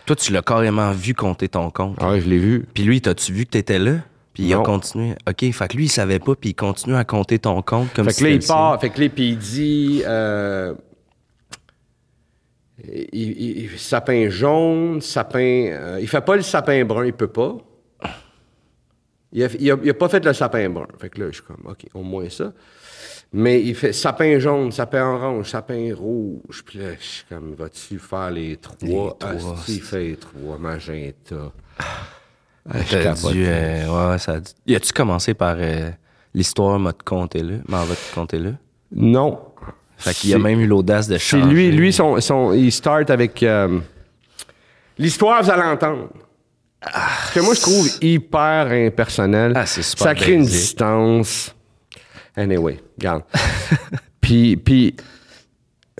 Toi, 0.05 0.15
tu 0.15 0.31
l'as 0.31 0.41
carrément 0.41 0.91
vu 0.91 1.13
compter 1.13 1.49
ton 1.49 1.69
compte. 1.69 1.97
Ah 1.99 2.11
ouais, 2.11 2.21
je 2.21 2.29
l'ai 2.29 2.37
vu. 2.37 2.65
Puis 2.73 2.83
lui, 2.83 3.01
t'as-tu 3.01 3.33
vu 3.33 3.45
que 3.45 3.51
t'étais 3.51 3.79
là? 3.79 3.95
Puis 4.33 4.43
il 4.43 4.53
a 4.53 4.57
continué. 4.63 5.15
OK, 5.27 5.51
fait 5.51 5.67
que 5.67 5.75
lui, 5.77 5.85
il 5.85 5.89
savait 5.89 6.19
pas, 6.19 6.35
puis 6.35 6.51
il 6.51 6.53
continue 6.55 6.95
à 6.95 7.03
compter 7.03 7.37
ton 7.39 7.61
compte 7.61 7.91
comme 7.93 8.05
Fait 8.05 8.13
si 8.13 8.19
que 8.19 8.23
là, 8.25 8.29
il 8.31 8.45
part. 8.45 8.79
Fait 8.79 8.89
que 8.89 9.01
là, 9.01 9.09
puis 9.09 9.29
il 9.31 9.37
dit. 9.37 10.01
euh, 10.05 10.73
il, 12.83 13.07
il- 13.13 13.57
il- 13.63 13.79
sapin 13.79 14.29
jaune, 14.29 15.01
sapin. 15.01 15.39
euh, 15.71 15.97
il 16.01 16.07
fait 16.07 16.21
pas 16.21 16.35
le 16.35 16.41
sapin 16.41 16.83
brun, 16.85 17.05
il 17.05 17.13
peut 17.13 17.27
pas. 17.27 17.57
Il 19.33 19.43
a, 19.43 19.47
il 19.59 19.71
a- 19.71 19.77
il 19.83 19.89
a 19.89 19.93
pas 19.93 20.09
fait 20.09 20.23
le 20.25 20.33
sapin 20.33 20.69
brun. 20.69 20.87
Fait 20.99 21.09
que 21.09 21.19
là, 21.21 21.27
je 21.29 21.35
suis 21.35 21.43
comme, 21.43 21.63
OK, 21.65 21.85
au 21.93 22.01
moins 22.03 22.29
ça. 22.29 22.51
Mais 23.33 23.61
il 23.61 23.75
fait 23.75 23.93
sapin 23.93 24.39
jaune, 24.39 24.71
sapin 24.73 25.05
orange, 25.05 25.49
sapin 25.51 25.93
rouge. 25.95 26.63
Puis 26.65 26.79
là, 26.79 26.93
je 26.99 27.05
suis 27.05 27.23
comme, 27.29 27.53
vas-tu 27.53 27.97
faire 27.97 28.29
les 28.31 28.57
trois? 28.57 28.77
Les 28.81 29.13
trois, 29.17 29.53
Asti, 29.53 29.75
il 29.75 29.81
fait 29.81 30.03
les 30.03 30.15
trois, 30.17 30.57
magenta. 30.57 31.53
Ah, 32.69 32.77
dû, 33.31 33.43
euh, 33.47 34.11
ouais, 34.11 34.19
ça 34.19 34.33
a 34.33 34.39
dû- 34.39 34.51
Y 34.67 34.75
a-tu 34.75 34.93
commencé 34.93 35.33
par 35.33 35.55
euh, 35.57 35.89
l'histoire 36.33 36.77
m'a 36.79 36.93
te 36.93 37.03
compter 37.03 37.41
là? 37.41 37.55
M'en 37.67 37.83
va 37.83 37.95
te 37.95 38.13
compter 38.15 38.37
là? 38.39 38.51
Non. 38.95 39.39
Fait 39.97 40.13
qu'il 40.13 40.33
a 40.33 40.37
même 40.39 40.59
eu 40.59 40.67
l'audace 40.67 41.07
de 41.07 41.13
C'est 41.13 41.19
changer. 41.39 41.45
lui, 41.49 41.71
lui 41.71 41.93
son, 41.93 42.19
son- 42.21 42.53
il 42.53 42.71
start 42.71 43.09
avec 43.09 43.41
euh, 43.43 43.79
l'histoire, 44.97 45.43
vous 45.43 45.49
allez 45.51 45.63
entendre. 45.63 46.09
Ce 47.27 47.33
que 47.35 47.39
moi 47.41 47.53
je 47.53 47.61
trouve 47.61 47.87
hyper 48.01 48.67
impersonnel. 48.71 49.53
Ah, 49.55 49.65
c'est 49.67 49.83
super 49.83 50.03
Ça 50.05 50.15
crée 50.15 50.33
une 50.33 50.45
distance. 50.45 51.55
Anyway, 52.35 52.79
regarde. 52.97 53.23
puis, 54.21 54.57
puis, 54.57 54.95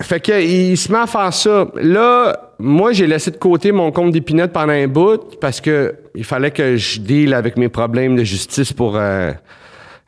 fait 0.02 0.20
que 0.20 0.40
il 0.42 0.76
se 0.76 0.90
met 0.92 0.98
à 0.98 1.06
faire 1.06 1.32
ça. 1.32 1.66
Là, 1.76 2.52
moi 2.58 2.92
j'ai 2.92 3.06
laissé 3.06 3.30
de 3.30 3.36
côté 3.36 3.72
mon 3.72 3.90
compte 3.92 4.12
d'épinette 4.12 4.52
pendant 4.52 4.72
un 4.72 4.86
bout 4.88 5.38
parce 5.40 5.60
que 5.60 5.94
il 6.14 6.24
fallait 6.24 6.50
que 6.50 6.76
je 6.76 7.00
deal 7.00 7.34
avec 7.34 7.56
mes 7.56 7.68
problèmes 7.68 8.16
de 8.16 8.24
justice 8.24 8.72
pour 8.72 8.96
euh, 8.96 9.32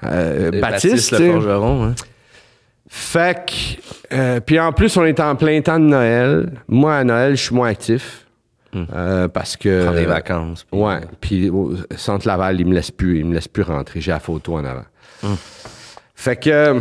euh, 0.04 0.50
Baptiste. 0.60 1.12
le 1.12 1.32
forgeron, 1.32 1.84
hein? 1.84 1.94
Fait 2.88 3.46
que, 3.46 4.14
euh, 4.14 4.40
puis 4.40 4.60
en 4.60 4.72
plus, 4.72 4.96
on 4.96 5.04
est 5.04 5.18
en 5.18 5.34
plein 5.34 5.60
temps 5.62 5.80
de 5.80 5.86
Noël. 5.86 6.52
Moi, 6.68 6.94
à 6.94 7.02
Noël, 7.02 7.36
je 7.36 7.42
suis 7.42 7.54
moins 7.54 7.68
actif. 7.68 8.20
Euh, 8.92 9.28
parce 9.28 9.56
que. 9.56 9.68
Hmm. 9.82 9.84
Prendre 9.84 9.98
des 9.98 10.04
vacances. 10.06 10.64
puis- 10.70 10.80
Ouais. 10.80 11.00
Puis 11.20 11.48
au 11.50 11.74
Centre 11.96 12.26
Laval, 12.26 12.60
il 12.60 12.66
me 12.66 12.74
laisse 12.74 12.90
plus, 12.90 13.18
il 13.20 13.24
me 13.24 13.34
laisse 13.34 13.48
plus 13.48 13.62
rentrer. 13.62 14.00
J'ai 14.00 14.10
la 14.10 14.18
photo 14.20 14.56
en 14.56 14.64
avant. 14.64 14.84
Hmm. 15.22 15.34
Fait 16.14 16.36
que. 16.36 16.80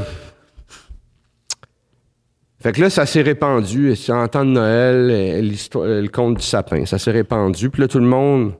Fait 2.63 2.71
que 2.71 2.79
là, 2.79 2.89
ça 2.89 3.05
s'est 3.05 3.21
répandu. 3.21 3.93
En 4.07 4.25
temps 4.29 4.45
de 4.45 4.51
Noël, 4.51 5.07
le 5.51 6.07
conte 6.07 6.37
du 6.37 6.43
sapin. 6.45 6.85
Ça 6.85 6.97
s'est 6.97 7.11
répandu. 7.11 7.69
Puis 7.69 7.81
là, 7.81 7.89
tout 7.89 7.99
le 7.99 8.05
monde 8.07 8.53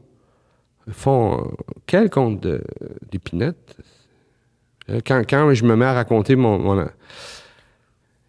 font. 0.92 1.50
Quel 1.88 2.10
conte 2.10 2.46
d'épinette? 3.10 3.78
Euh, 4.89 5.00
Quand, 5.08 5.54
je 5.54 5.63
me 5.63 5.78
mets 5.78 5.86
à 5.86 5.94
raconter 5.94 6.36
mon, 6.36 6.60
mon- 6.60 6.86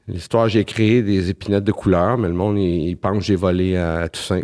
l'histoire, 0.06 0.48
j'ai 0.48 0.64
créé 0.64 1.02
des 1.02 1.30
épinettes 1.30 1.64
de 1.64 1.72
couleur, 1.72 2.18
mais 2.18 2.28
le 2.28 2.34
monde, 2.34 2.56
il, 2.56 2.90
il 2.90 2.96
pense 2.96 3.18
que 3.18 3.24
j'ai 3.24 3.34
volé 3.34 3.76
à 3.76 4.08
Toussaint. 4.08 4.42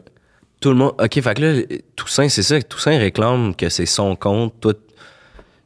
Tout 0.61 0.71
le 0.71 0.75
monde. 0.75 0.95
OK, 1.01 1.21
fait 1.21 1.35
que 1.35 1.43
là, 1.43 1.63
Toussaint, 1.95 2.29
c'est 2.29 2.43
ça. 2.43 2.61
Toussaint 2.61 2.99
réclame 2.99 3.55
que 3.55 3.69
c'est 3.69 3.87
son 3.87 4.17
compte. 4.17 4.55
Toi, 4.61 4.73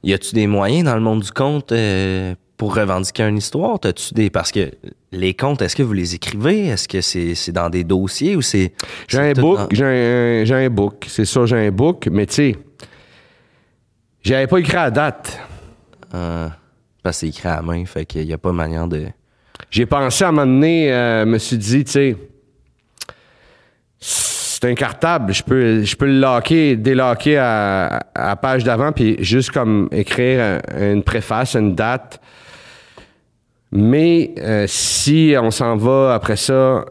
y 0.02 0.12
a-tu 0.12 0.34
des 0.34 0.46
moyens 0.46 0.84
dans 0.84 0.94
le 0.94 1.00
monde 1.00 1.22
du 1.22 1.32
compte 1.32 1.72
euh, 1.72 2.34
pour 2.56 2.74
revendiquer 2.76 3.24
une 3.24 3.38
histoire? 3.38 3.78
T'as-tu 3.80 4.14
des. 4.14 4.30
Parce 4.30 4.52
que 4.52 4.70
les 5.12 5.34
comptes, 5.34 5.60
est-ce 5.62 5.74
que 5.76 5.82
vous 5.82 5.92
les 5.92 6.14
écrivez? 6.14 6.66
Est-ce 6.68 6.86
que 6.88 7.00
c'est 7.00 7.52
dans 7.52 7.68
des 7.70 7.84
dossiers 7.84 8.36
ou 8.36 8.42
c'est. 8.42 8.72
J'ai 9.08 9.18
un 9.18 9.32
dans- 9.32 9.68
j'ai 9.72 9.84
un, 9.84 10.44
j'ai 10.44 10.54
un 10.54 10.70
book. 10.70 11.06
C'est 11.08 11.24
ça, 11.24 11.46
j'ai 11.46 11.56
un 11.66 11.70
book, 11.70 12.08
mais 12.10 12.26
tu 12.26 12.34
sais, 12.34 12.56
J'avais 14.22 14.46
pas 14.46 14.58
écrit 14.58 14.74
la 14.76 14.90
date. 14.90 15.38
Euh, 16.14 16.48
parce 17.02 17.16
que 17.16 17.20
c'est 17.20 17.28
écrit 17.28 17.48
à 17.48 17.56
la 17.56 17.62
main, 17.62 17.84
fait 17.84 18.06
qu'il 18.06 18.24
n'y 18.26 18.32
a 18.32 18.38
pas 18.38 18.52
manière 18.52 18.86
de. 18.88 19.04
J'ai 19.70 19.84
pensé 19.86 20.24
à 20.24 20.28
un 20.28 20.32
moment 20.32 20.46
donné, 20.46 20.92
euh, 20.92 21.26
me 21.26 21.36
suis 21.38 21.58
dit, 21.58 21.84
tu 21.84 21.90
sais, 21.90 22.16
c'est 24.00 24.64
un 24.70 24.74
cartable, 24.74 25.32
je 25.34 25.42
peux, 25.42 25.82
je 25.84 25.96
peux 25.96 26.06
le 26.06 26.20
locker, 26.20 26.76
délocker 26.76 27.36
à, 27.36 27.86
à 28.14 28.28
la 28.28 28.36
page 28.36 28.64
d'avant, 28.64 28.92
puis 28.92 29.16
juste 29.20 29.50
comme 29.50 29.88
écrire 29.92 30.60
un- 30.74 30.92
une 30.92 31.02
préface, 31.02 31.54
une 31.54 31.74
date. 31.74 32.20
Mais 33.76 34.32
euh, 34.38 34.66
si 34.68 35.34
on 35.36 35.50
s'en 35.50 35.76
va 35.76 36.14
après 36.14 36.36
ça 36.36 36.52
euh, 36.52 36.84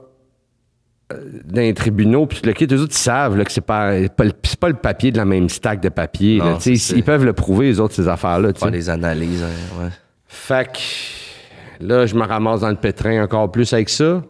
dans 1.46 1.62
les 1.62 1.74
tribunaux, 1.74 2.26
puis 2.26 2.42
le 2.44 2.52
kit, 2.52 2.68
eux 2.70 2.82
autres, 2.82 2.94
ils 2.94 2.98
savent 2.98 3.38
là, 3.38 3.46
que 3.46 3.52
c'est 3.54 3.62
pas, 3.62 3.94
pas, 4.10 4.26
pas 4.60 4.68
le 4.68 4.76
papier 4.76 5.12
de 5.12 5.18
la 5.18 5.24
même 5.24 5.48
stack 5.48 5.80
de 5.80 5.88
papier. 5.88 6.40
Non, 6.40 6.58
ils, 6.58 7.04
peuvent 7.04 7.24
le 7.24 7.32
prouver, 7.32 7.68
les 7.68 7.80
autres, 7.80 7.96
ces 7.96 8.10
affaires-là. 8.10 8.54
Faire 8.54 8.70
des 8.70 8.90
analyses, 8.90 9.44
hein, 9.44 9.82
ouais. 9.82 9.90
Fait 10.28 10.68
que 10.74 11.86
là, 11.86 12.06
je 12.06 12.16
me 12.16 12.26
ramasse 12.26 12.60
dans 12.60 12.70
le 12.70 12.76
pétrin 12.76 13.24
encore 13.24 13.50
plus 13.50 13.72
avec 13.72 13.88
ça. 13.88 14.22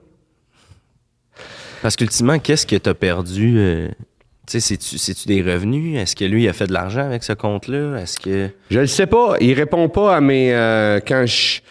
Parce 1.82 1.96
qu'ultimement, 1.96 2.38
qu'est-ce 2.38 2.68
que 2.68 2.76
tu 2.76 2.88
as 2.88 2.94
perdu? 2.94 3.56
euh, 3.58 3.88
tu 4.46 4.60
sais, 4.62 4.78
c'est-tu, 4.78 5.28
des 5.28 5.42
revenus? 5.42 5.98
Est-ce 5.98 6.16
que 6.16 6.26
lui 6.26 6.48
a 6.48 6.54
fait 6.54 6.68
de 6.68 6.74
l'argent 6.74 7.02
avec 7.02 7.24
ce 7.24 7.34
compte-là? 7.34 7.98
Est-ce 7.98 8.20
que. 8.20 8.50
Je 8.70 8.80
le 8.80 8.88
sais 8.88 9.08
pas. 9.08 9.38
Il 9.42 9.54
répond 9.54 9.90
pas 9.90 10.16
à 10.16 10.22
mes. 10.22 10.54
euh, 10.54 11.00
quand 11.06 11.26
je. 11.26 11.62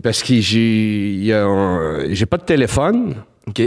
Parce 0.00 0.22
que 0.22 0.40
j'ai. 0.40 1.32
J'ai 2.10 2.26
pas 2.26 2.36
de 2.38 2.44
téléphone. 2.44 3.16
OK. 3.46 3.62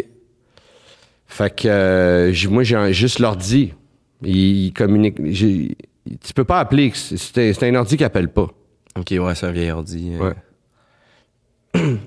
Fait 1.28 1.56
que 1.56 1.68
euh, 1.68 2.34
moi, 2.50 2.64
j'ai 2.64 2.94
juste 2.94 3.20
l'ordi. 3.20 3.74
Il, 4.24 4.66
il 4.68 4.74
communique. 4.74 5.18
Tu 5.26 6.34
peux 6.34 6.44
pas 6.46 6.60
appeler. 6.60 6.92
C'est 6.96 7.64
un, 7.64 7.68
un 7.74 7.76
ordi 7.76 7.98
qui 7.98 8.04
appelle 8.04 8.30
pas. 8.30 8.48
OK, 8.98 9.12
ouais, 9.12 9.36
c'est 9.36 9.46
un 9.48 9.52
vieil 9.52 9.72
ordi. 9.72 10.12
euh. 10.20 10.32
Ouais. 11.76 11.82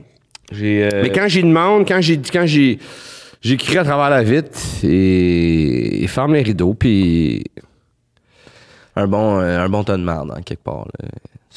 Euh, 0.50 1.02
Mais 1.02 1.12
quand 1.12 1.28
j'y 1.28 1.42
demande, 1.42 1.86
quand 1.86 2.00
j'ai 2.00 2.16
quand 2.16 2.46
j'ai 2.46 2.78
j'écris 3.42 3.76
à 3.76 3.84
travers 3.84 4.08
la 4.08 4.22
vitre 4.22 4.58
et 4.82 6.00
il 6.00 6.08
ferme 6.08 6.32
les 6.32 6.40
rideaux 6.40 6.72
puis 6.72 7.44
un, 8.96 9.06
bon, 9.06 9.36
un 9.40 9.68
bon 9.68 9.84
tas 9.84 9.98
de 9.98 10.02
merde, 10.02 10.32
en 10.34 10.40
quelque 10.40 10.62
part. 10.62 10.86
là. 10.98 11.08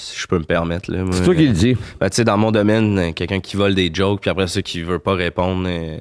Si 0.02 0.20
je 0.20 0.26
peux 0.28 0.40
me 0.40 0.44
permettre. 0.44 0.92
Là, 0.92 1.06
c'est 1.12 1.24
toi 1.24 1.36
qui 1.36 1.48
le 1.48 1.54
dis. 1.54 1.76
Ben, 2.00 2.10
tu 2.10 2.16
sais, 2.16 2.24
dans 2.24 2.38
mon 2.38 2.52
domaine, 2.52 2.98
euh, 2.98 3.12
quelqu'un 3.12 3.40
qui 3.40 3.56
vole 3.56 3.76
des 3.76 3.92
jokes, 3.94 4.22
puis 4.22 4.30
après 4.32 4.48
ça, 4.48 4.62
qui 4.62 4.82
veut 4.82 4.98
pas 5.00 5.14
répondre, 5.14 5.66
euh, 5.70 5.98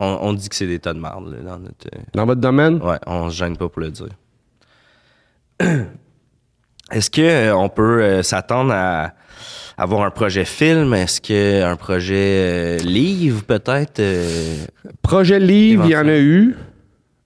on, 0.00 0.18
on 0.22 0.32
dit 0.32 0.48
que 0.48 0.56
c'est 0.56 0.66
des 0.66 0.78
tas 0.80 0.92
de 0.92 0.98
merde. 0.98 1.30
Là, 1.32 1.38
dans 1.52 1.58
notre, 1.58 1.86
euh, 1.94 1.98
Dans 2.14 2.26
votre 2.26 2.40
domaine? 2.40 2.82
Ouais, 2.82 2.98
on 3.06 3.30
se 3.30 3.36
gêne 3.36 3.56
pas 3.56 3.68
pour 3.68 3.80
le 3.80 3.90
dire. 3.90 4.08
Est-ce 6.92 7.10
que 7.10 7.22
euh, 7.22 7.56
on 7.56 7.68
peut 7.68 8.22
s'attendre 8.22 8.72
à 8.74 9.14
avoir 9.78 10.02
un 10.02 10.10
projet 10.10 10.44
film? 10.44 10.92
Est-ce 10.94 11.20
que 11.20 11.62
un 11.62 11.76
projet 11.76 12.14
euh, 12.16 12.78
livre 12.78 13.42
peut-être? 13.44 14.00
euh? 14.00 14.64
Projet 15.02 15.40
livre, 15.40 15.84
il 15.86 15.90
y 15.92 15.96
en 15.96 16.06
a 16.08 16.16
eu. 16.18 16.54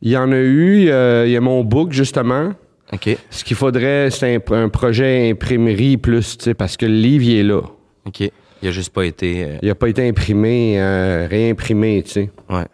Il 0.01 0.11
y 0.11 0.17
en 0.17 0.31
a 0.31 0.37
eu. 0.37 0.89
euh, 0.91 1.25
il 1.27 1.33
y 1.33 1.37
a 1.37 1.41
mon 1.41 1.65
book, 1.65 1.93
justement. 1.93 2.53
OK. 2.93 3.17
Ce 3.31 3.45
qu'il 3.45 3.57
faudrait, 3.57 4.11
c'est 4.11 4.35
un, 4.35 4.41
un 4.55 4.69
projet 4.69 5.31
imprimerie 5.31 5.97
plus, 5.99 6.39
tu 6.39 6.45
sais, 6.45 6.55
parce 6.55 6.77
que 6.77 6.87
le 6.87 6.95
livre, 6.95 7.25
il 7.25 7.39
est 7.39 7.43
là. 7.43 7.61
OK. 8.07 8.21
Il 8.63 8.69
a 8.69 8.73
juste 8.73 8.93
pas 8.93 9.05
été. 9.05 9.45
euh, 9.45 9.59
Il 9.63 9.69
n'a 9.69 9.75
pas 9.75 9.89
été 9.89 10.09
imprimé, 10.09 10.81
euh, 10.81 11.27
réimprimé, 11.31 12.03
tu 12.05 12.11
sais. 12.11 12.31
ouais. 12.49 12.65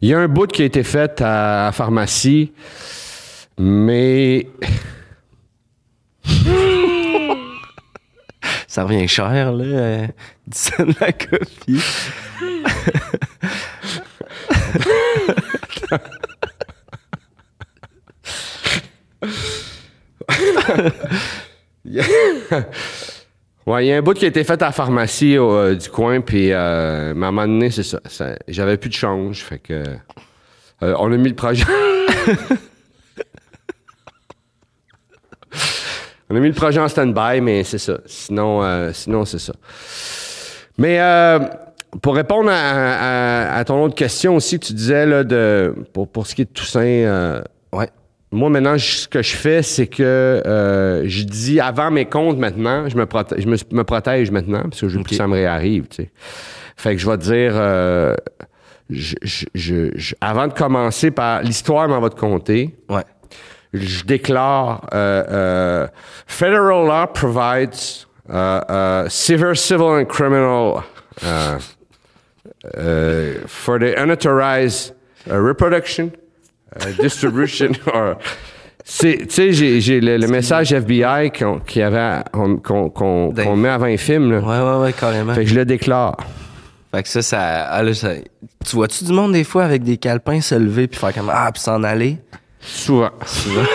Il 0.00 0.08
y 0.08 0.14
a 0.14 0.18
un 0.18 0.28
bout 0.28 0.46
qui 0.50 0.62
a 0.62 0.64
été 0.64 0.82
fait 0.82 1.20
à, 1.20 1.68
à 1.68 1.72
pharmacie, 1.72 2.52
mais 3.58 4.46
Ça 8.66 8.84
revient 8.84 9.06
cher, 9.08 9.52
là. 9.52 9.64
Euh, 9.64 10.06
10 10.46 10.58
cents 10.58 10.84
la 11.00 11.12
copie. 11.12 11.80
ouais, 23.66 23.84
il 23.84 23.88
y 23.88 23.92
a 23.92 23.96
un 23.96 24.02
bout 24.02 24.14
qui 24.14 24.24
a 24.24 24.28
été 24.28 24.44
fait 24.44 24.62
à 24.62 24.66
la 24.66 24.72
pharmacie 24.72 25.36
euh, 25.36 25.74
du 25.74 25.88
coin, 25.88 26.20
puis 26.20 26.52
euh, 26.52 27.08
à 27.08 27.10
un 27.10 27.14
moment 27.14 27.46
donné, 27.46 27.70
c'est 27.70 27.82
ça, 27.82 28.00
J'avais 28.48 28.76
plus 28.76 28.90
de 28.90 28.94
change, 28.94 29.42
fait 29.42 29.58
que 29.58 29.84
euh, 30.82 30.94
on 30.98 31.12
a 31.12 31.16
mis 31.16 31.28
le 31.28 31.34
projet. 31.34 31.64
on 36.30 36.36
a 36.36 36.40
mis 36.40 36.48
le 36.48 36.54
projet 36.54 36.80
en 36.80 36.88
stand-by, 36.88 37.40
mais 37.40 37.64
c'est 37.64 37.78
ça. 37.78 37.98
Sinon, 38.06 38.62
euh, 38.62 38.92
sinon 38.92 39.24
c'est 39.24 39.38
ça. 39.38 39.52
Mais 40.78 40.98
pour 42.02 42.14
répondre 42.14 42.50
à, 42.52 43.62
ton 43.66 43.82
autre 43.82 43.94
question 43.94 44.36
aussi, 44.36 44.58
tu 44.58 44.72
disais 44.72 45.04
là, 45.04 45.24
de, 45.24 45.74
pour, 45.92 46.08
pour 46.08 46.26
ce 46.26 46.34
qui 46.34 46.42
est 46.42 46.46
de 46.46 46.52
Toussaint, 46.52 47.42
Ouais. 47.72 47.88
Moi 48.32 48.48
maintenant, 48.48 48.76
je- 48.76 48.96
ce 48.96 49.08
que 49.08 49.22
je 49.22 49.34
fais, 49.34 49.62
c'est 49.62 49.86
que 49.88 50.02
euh, 50.02 51.02
je 51.08 51.24
dis 51.24 51.58
avant 51.60 51.90
mes 51.90 52.04
comptes 52.06 52.38
maintenant, 52.38 52.88
je 52.88 52.96
me, 52.96 53.04
prote- 53.06 53.34
je 53.40 53.46
me, 53.48 53.56
me 53.72 53.82
protège 53.84 54.30
maintenant, 54.30 54.62
parce 54.62 54.80
que 54.80 54.88
je 54.88 54.96
veux 54.98 55.02
plus 55.02 55.08
Ok. 55.08 55.08
que 55.10 55.16
ça 55.16 55.26
me 55.26 55.34
réarrive. 55.34 55.88
tu 55.88 56.04
sais. 56.04 56.10
Fait 56.76 56.94
que 56.94 57.00
je 57.02 57.10
vais 57.10 57.18
te 57.18 57.22
dire, 57.24 57.52
euh, 57.54 58.14
je- 58.88 59.16
je- 59.54 60.14
avant 60.20 60.46
de 60.46 60.52
commencer 60.52 61.10
par 61.10 61.42
l'histoire 61.42 61.88
m'en 61.88 62.00
va 62.00 62.08
te 62.10 62.18
compter, 62.18 62.74
Ouais. 62.88 63.02
je 63.74 64.04
déclare 64.04 64.88
euh, 64.94 65.86
Federal 66.26 66.86
law 66.86 67.06
provides 67.12 67.74
uh, 68.32 68.60
uh, 68.68 69.08
severe 69.10 69.56
civil 69.56 69.86
and 70.00 70.04
criminal 70.06 70.82
uh, 71.22 71.58
for 73.46 73.78
the 73.78 73.94
unauthorized 73.96 74.94
uh, 75.28 75.34
reproduction, 75.36 76.10
distribution 77.00 77.72
or 77.92 78.16
tu 78.98 79.26
sais, 79.28 79.52
j'ai, 79.52 80.00
le, 80.00 80.16
le 80.16 80.26
message 80.26 80.72
FBI 80.72 81.30
qu'on, 81.30 81.60
on- 82.34 82.56
qu'on, 82.90 83.56
met 83.56 83.68
avant 83.68 83.86
un 83.86 83.96
film. 83.96 84.32
Là. 84.32 84.38
Ouais, 84.40 84.58
ouais, 84.58 84.82
ouais, 84.84 84.92
carrément. 84.92 85.32
Fait 85.34 85.44
que 85.44 85.50
je 85.50 85.54
le 85.54 85.64
déclare. 85.64 86.16
Fait 86.92 87.02
que 87.04 87.08
ça, 87.08 87.22
ça, 87.22 87.64
ah, 87.66 87.82
là, 87.82 87.94
ça- 87.94 88.14
Tu 88.66 88.76
vois-tu 88.76 89.04
du 89.04 89.12
monde 89.12 89.32
des 89.32 89.44
fois 89.44 89.64
avec 89.64 89.84
des 89.84 89.96
calepins 89.96 90.40
se 90.40 90.54
lever 90.56 90.88
puis 90.88 90.98
faire 90.98 91.14
comme 91.14 91.30
Ah, 91.32 91.50
puis 91.52 91.62
s'en 91.62 91.82
aller? 91.84 92.18
Souvent. 92.60 93.10
Souvent. 93.26 93.62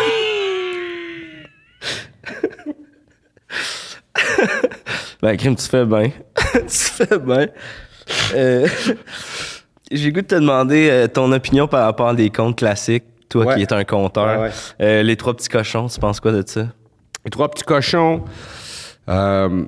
ben, 5.22 5.38
crime, 5.38 5.56
tu 5.56 5.68
fais 5.68 5.86
bien. 5.86 6.12
tu 6.54 6.60
fais 6.68 7.20
bien. 7.20 7.48
Euh, 8.34 8.68
J'ai 9.92 10.12
goût 10.12 10.22
de 10.22 10.26
te 10.28 10.36
demander 10.36 10.90
euh, 10.90 11.08
ton 11.08 11.32
opinion 11.32 11.68
par 11.68 11.84
rapport 11.86 12.10
à 12.10 12.14
des 12.16 12.30
contes 12.30 12.58
classiques. 12.58 13.04
Toi 13.30 13.46
Ouais. 13.46 13.56
qui 13.56 13.62
es 13.64 13.74
un 13.74 13.84
conteur. 13.84 14.40
Ouais, 14.40 14.46
ouais. 14.48 14.52
Euh, 14.82 15.04
les 15.04 15.16
trois 15.16 15.34
petits 15.36 15.50
cochons, 15.50 15.88
tu 15.88 16.00
penses 16.00 16.20
quoi 16.20 16.32
de 16.32 16.44
ça? 16.46 16.68
Les 17.26 17.32
trois 17.32 17.50
petits 17.50 17.64
cochons. 17.64 18.24
euh, 19.10 19.66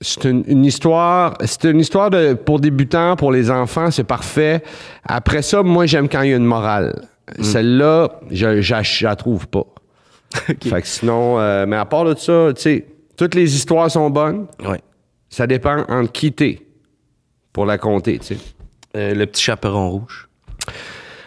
c'est 0.00 0.24
une, 0.24 0.44
une 0.46 0.64
histoire. 0.64 1.34
C'est 1.44 1.64
une 1.64 1.80
histoire 1.80 2.10
de, 2.10 2.34
pour 2.34 2.60
débutants, 2.60 3.16
pour 3.16 3.32
les 3.32 3.50
enfants, 3.50 3.90
c'est 3.90 4.04
parfait. 4.04 4.62
Après 5.04 5.40
ça, 5.42 5.62
moi, 5.62 5.86
j'aime 5.86 6.08
quand 6.08 6.22
il 6.22 6.30
y 6.30 6.32
a 6.34 6.36
une 6.36 6.44
morale. 6.44 7.06
Celle-là, 7.40 8.20
je, 8.30 8.60
je, 8.60 8.74
je 8.82 9.04
la 9.04 9.16
trouve 9.16 9.48
pas. 9.48 9.64
Fait 10.34 10.54
que 10.82 10.86
sinon, 10.86 11.36
mais 11.66 11.76
à 11.76 11.84
part 11.86 12.04
de 12.04 12.14
ça, 12.14 12.50
tu 12.54 12.60
sais, 12.62 12.86
toutes 13.16 13.34
les 13.34 13.54
histoires 13.56 13.90
sont 13.90 14.10
bonnes. 14.10 14.46
Ça 15.30 15.46
dépend 15.46 15.84
entre 15.88 16.12
qui 16.12 16.32
t'es 16.32 16.60
pour 17.52 17.64
la 17.66 17.78
compter, 17.78 18.18
tu 18.18 18.34
sais. 18.34 18.36
Euh, 18.96 19.14
le 19.14 19.26
petit 19.26 19.42
chaperon 19.42 19.90
rouge. 19.90 20.28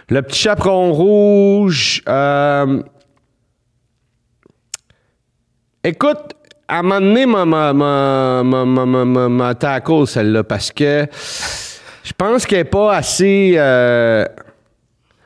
Le 0.09 0.21
petit 0.21 0.39
chaperon 0.39 0.91
rouge. 0.91 2.01
euh, 2.09 2.81
Écoute, 5.83 6.33
à 6.67 6.79
un 6.79 6.81
moment 6.81 6.99
donné, 6.99 7.25
m'a- 7.25 7.45
m'a- 7.45 7.73
m'a- 7.73 8.43
m'a- 8.43 9.29
m'a- 9.29 9.55
tackle 9.55 10.05
celle-là 10.07 10.43
parce 10.43 10.71
que 10.71 11.05
je 12.03 12.11
pense 12.17 12.45
qu'elle 12.45 12.59
n'est 12.59 12.63
pas 12.65 12.95
assez. 12.95 13.53
euh, 13.57 14.25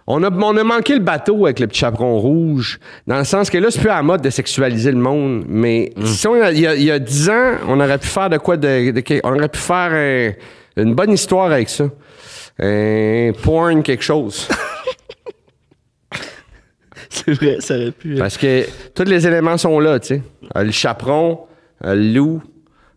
On 0.06 0.22
a, 0.22 0.30
on 0.30 0.58
a 0.58 0.64
manqué 0.66 0.96
le 0.96 1.00
bateau 1.00 1.46
avec 1.46 1.62
le 1.62 1.68
petit 1.68 1.80
chaperon 1.80 2.20
rouge, 2.20 2.78
dans 3.08 3.18
le 3.20 3.24
sens 3.24 3.50
que 3.50 3.58
là, 3.58 3.72
c'est 3.72 3.80
plus 3.80 3.90
à 3.90 3.96
la 3.96 4.04
mode 4.04 4.22
de 4.22 4.30
sexualiser 4.30 4.92
le 4.92 4.98
monde. 4.98 5.46
Mais 5.48 5.94
si 6.04 6.28
on 6.28 6.34
a- 6.34 6.52
il 6.52 6.60
y 6.60 6.68
a, 6.68 6.76
il 6.76 6.84
y 6.84 6.92
a 6.92 7.00
10 7.00 7.30
ans, 7.30 7.54
on 7.70 7.80
aurait 7.80 7.98
pu 7.98 8.08
faire 8.08 8.30
de 8.30 8.38
quoi 8.38 8.58
de. 8.58 8.92
de- 8.92 9.22
on 9.24 9.34
aurait 9.38 9.48
pu 9.48 9.60
faire 9.60 9.92
un- 9.94 10.34
une 10.82 10.94
bonne 10.94 11.12
histoire 11.14 11.52
avec 11.54 11.70
ça. 11.70 11.86
Un 12.60 13.32
porn, 13.42 13.82
quelque 13.84 14.04
chose. 14.04 14.48
C'est 17.10 17.34
vrai, 17.34 17.58
ça 17.60 17.76
aurait 17.76 17.92
pu. 17.92 18.16
Parce 18.16 18.38
que 18.38 18.66
tous 18.96 19.04
les 19.04 19.26
éléments 19.28 19.58
sont 19.58 19.80
là, 19.80 20.00
tu 20.00 20.08
sais. 20.08 20.22
Euh, 20.56 20.64
Le 20.64 20.72
chaperon, 20.72 21.42
euh, 21.86 21.96
le 21.96 22.14
loup, 22.14 22.44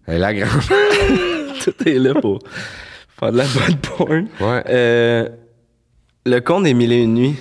euh, 0.09 0.18
la 0.18 0.32
grande. 0.34 0.62
Tout 1.64 1.88
est 1.88 1.98
là 1.98 2.14
pour 2.14 2.38
faire 3.18 3.32
de 3.32 3.38
la 3.38 3.44
bonne 3.44 3.76
porn. 3.76 4.26
Ouais. 4.40 4.62
Euh, 4.68 5.28
le 6.24 6.40
conte 6.40 6.64
des 6.64 6.74
mille 6.74 6.92
et 6.92 7.02
une 7.02 7.14
nuits. 7.14 7.36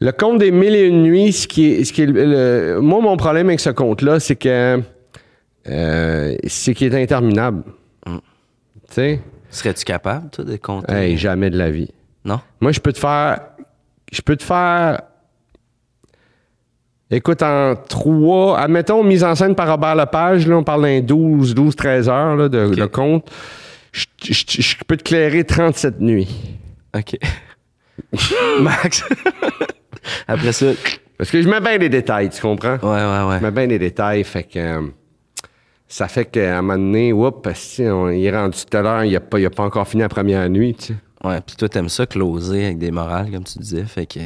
Le 0.00 0.10
conte 0.12 0.38
des 0.38 0.50
mille 0.50 0.74
et 0.74 0.86
une 0.86 1.02
nuits, 1.02 1.32
ce 1.32 1.46
qui 1.48 1.72
est, 1.72 1.84
ce 1.84 1.92
qui 1.92 2.02
est 2.02 2.06
le- 2.06 2.24
le- 2.74 2.80
moi, 2.80 3.00
mon 3.00 3.16
problème 3.16 3.48
avec 3.48 3.60
ce 3.60 3.70
conte-là, 3.70 4.20
c'est 4.20 4.36
que 4.36 4.80
euh, 5.68 6.36
c'est 6.46 6.74
qu'il 6.74 6.92
est 6.94 7.02
interminable. 7.02 7.62
Mm. 8.06 8.16
Tu 8.16 8.20
sais? 8.94 9.20
Serais-tu 9.54 9.84
capable, 9.84 10.30
toi, 10.30 10.44
de 10.44 10.56
compter? 10.56 10.92
Hey, 10.92 11.16
jamais 11.16 11.48
de 11.50 11.56
la 11.56 11.70
vie. 11.70 11.90
Non? 12.24 12.40
Moi, 12.60 12.72
je 12.72 12.80
peux 12.80 12.92
te 12.92 12.98
faire. 12.98 13.40
Je 14.12 14.20
peux 14.20 14.36
te 14.36 14.42
faire. 14.42 15.00
Écoute, 17.10 17.42
en 17.42 17.74
trois. 17.76 18.58
Admettons, 18.58 19.04
mise 19.04 19.22
en 19.22 19.34
scène 19.34 19.54
par 19.54 19.68
Robert 19.70 19.94
Lepage, 19.94 20.46
là, 20.48 20.56
on 20.56 20.64
parle 20.64 20.82
d'un 20.82 21.00
12, 21.00 21.54
12, 21.54 21.76
13 21.76 22.08
heures 22.08 22.36
là, 22.36 22.48
de, 22.48 22.74
de 22.74 22.86
compte. 22.86 23.30
Je, 23.92 24.06
je- 24.22 24.60
je 24.62 24.76
peux 24.86 24.96
te 24.96 25.04
clairer 25.04 25.44
37 25.44 26.00
nuits. 26.00 26.28
OK. 26.96 27.16
Max. 28.60 29.04
Après 30.26 30.52
ça, 30.52 30.66
ouais, 30.66 30.74
Parce 31.16 31.30
que 31.30 31.40
je 31.40 31.48
mets 31.48 31.60
bien 31.60 31.78
des 31.78 31.88
détails, 31.88 32.30
tu 32.30 32.40
comprends? 32.42 32.76
ouais, 32.82 33.28
ouais. 33.28 33.38
Je 33.38 33.44
mets 33.44 33.50
bien 33.52 33.66
des 33.68 33.78
détails, 33.78 34.24
fait 34.24 34.42
que. 34.42 34.58
euh, 34.58 34.80
ça 35.94 36.08
fait 36.08 36.24
qu'à 36.24 36.58
un 36.58 36.62
moment 36.62 36.76
donné, 36.76 37.12
oups, 37.12 37.78
on- 37.78 38.08
il 38.08 38.24
est 38.24 38.36
rendu 38.36 38.58
tout 38.68 38.76
à 38.76 38.82
l'heure, 38.82 39.04
il 39.04 39.12
n'a 39.12 39.20
pas, 39.20 39.38
pas 39.48 39.62
encore 39.62 39.86
fini 39.86 40.02
la 40.02 40.08
première 40.08 40.50
nuit, 40.50 40.74
tu 40.74 40.86
sais. 40.86 40.94
Ouais, 41.22 41.40
puis 41.40 41.54
toi, 41.54 41.68
t'aimes 41.68 41.88
ça, 41.88 42.04
closer 42.04 42.64
avec 42.64 42.78
des 42.78 42.90
morales, 42.90 43.30
comme 43.30 43.44
tu 43.44 43.60
disais, 43.60 43.84
fait 43.84 44.04
que... 44.04 44.18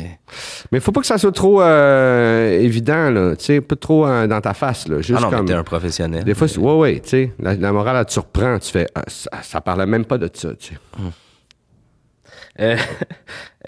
Mais 0.73 0.81
faut 0.81 0.93
pas 0.93 1.03
que 1.03 1.07
ça 1.07 1.19
soit 1.19 1.31
trop 1.31 1.61
euh, 1.61 2.59
évident, 2.59 3.11
là. 3.11 3.37
Tu 3.37 3.45
sais, 3.45 3.61
pas 3.61 3.77
trop 3.77 4.07
euh, 4.07 4.27
dans 4.27 4.41
ta 4.41 4.55
face, 4.55 4.89
là. 4.89 5.03
Juste 5.03 5.19
ah 5.19 5.21
non, 5.21 5.29
comme. 5.31 5.41
mais 5.41 5.49
t'es 5.49 5.59
un 5.59 5.63
professionnel. 5.63 6.25
Des 6.25 6.33
fois, 6.35 6.49
c'est- 6.49 6.59
ouais, 6.59 6.75
ouais, 6.75 7.01
tu 7.01 7.09
sais, 7.11 7.33
la, 7.39 7.55
la 7.55 7.71
morale, 7.71 7.97
elle 7.99 8.07
te 8.07 8.13
surprend. 8.13 8.59
Tu 8.59 8.71
fais, 8.71 8.87
ah, 8.95 9.03
ça, 9.07 9.29
ça 9.43 9.61
parlait 9.61 9.85
même 9.85 10.07
pas 10.07 10.17
de 10.17 10.31
ça, 10.33 10.55
tu 10.55 10.69
sais. 10.75 10.81
Euh, 12.61 12.77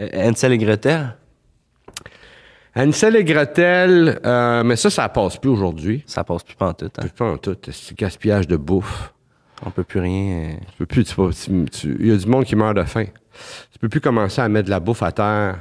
euh, 0.00 0.08
Hansel 0.30 0.52
et 0.52 0.58
Gretel, 0.58 1.14
Ansel 2.88 3.16
et 3.16 3.24
Gretel, 3.24 4.20
euh, 4.24 4.62
mais 4.64 4.76
ça, 4.76 4.90
ça 4.90 5.08
passe 5.08 5.36
plus 5.36 5.50
aujourd'hui. 5.50 6.02
ça 6.06 6.24
passe 6.24 6.42
plus 6.42 6.54
pantoute, 6.56 6.98
hein? 6.98 7.06
Pas 7.16 7.32
en 7.32 7.36
tout. 7.36 7.56
C'est 7.70 7.96
gaspillage 7.98 8.46
de 8.48 8.56
bouffe. 8.56 9.12
On 9.64 9.70
peut 9.70 9.84
plus 9.84 10.00
rien... 10.00 10.52
euh, 10.52 10.56
Tu 10.70 10.76
peux 10.78 10.86
plus, 10.86 11.14
il 11.84 12.06
y 12.06 12.10
a 12.12 12.16
du 12.16 12.26
monde 12.26 12.44
qui 12.44 12.56
meurt 12.56 12.76
de 12.76 12.82
faim. 12.84 13.04
Tu 13.72 13.78
peux 13.78 13.88
plus 13.88 14.00
commencer 14.00 14.40
à 14.40 14.48
mettre 14.48 14.66
de 14.66 14.70
la 14.70 14.80
bouffe 14.80 15.02
à 15.02 15.12
terre, 15.12 15.58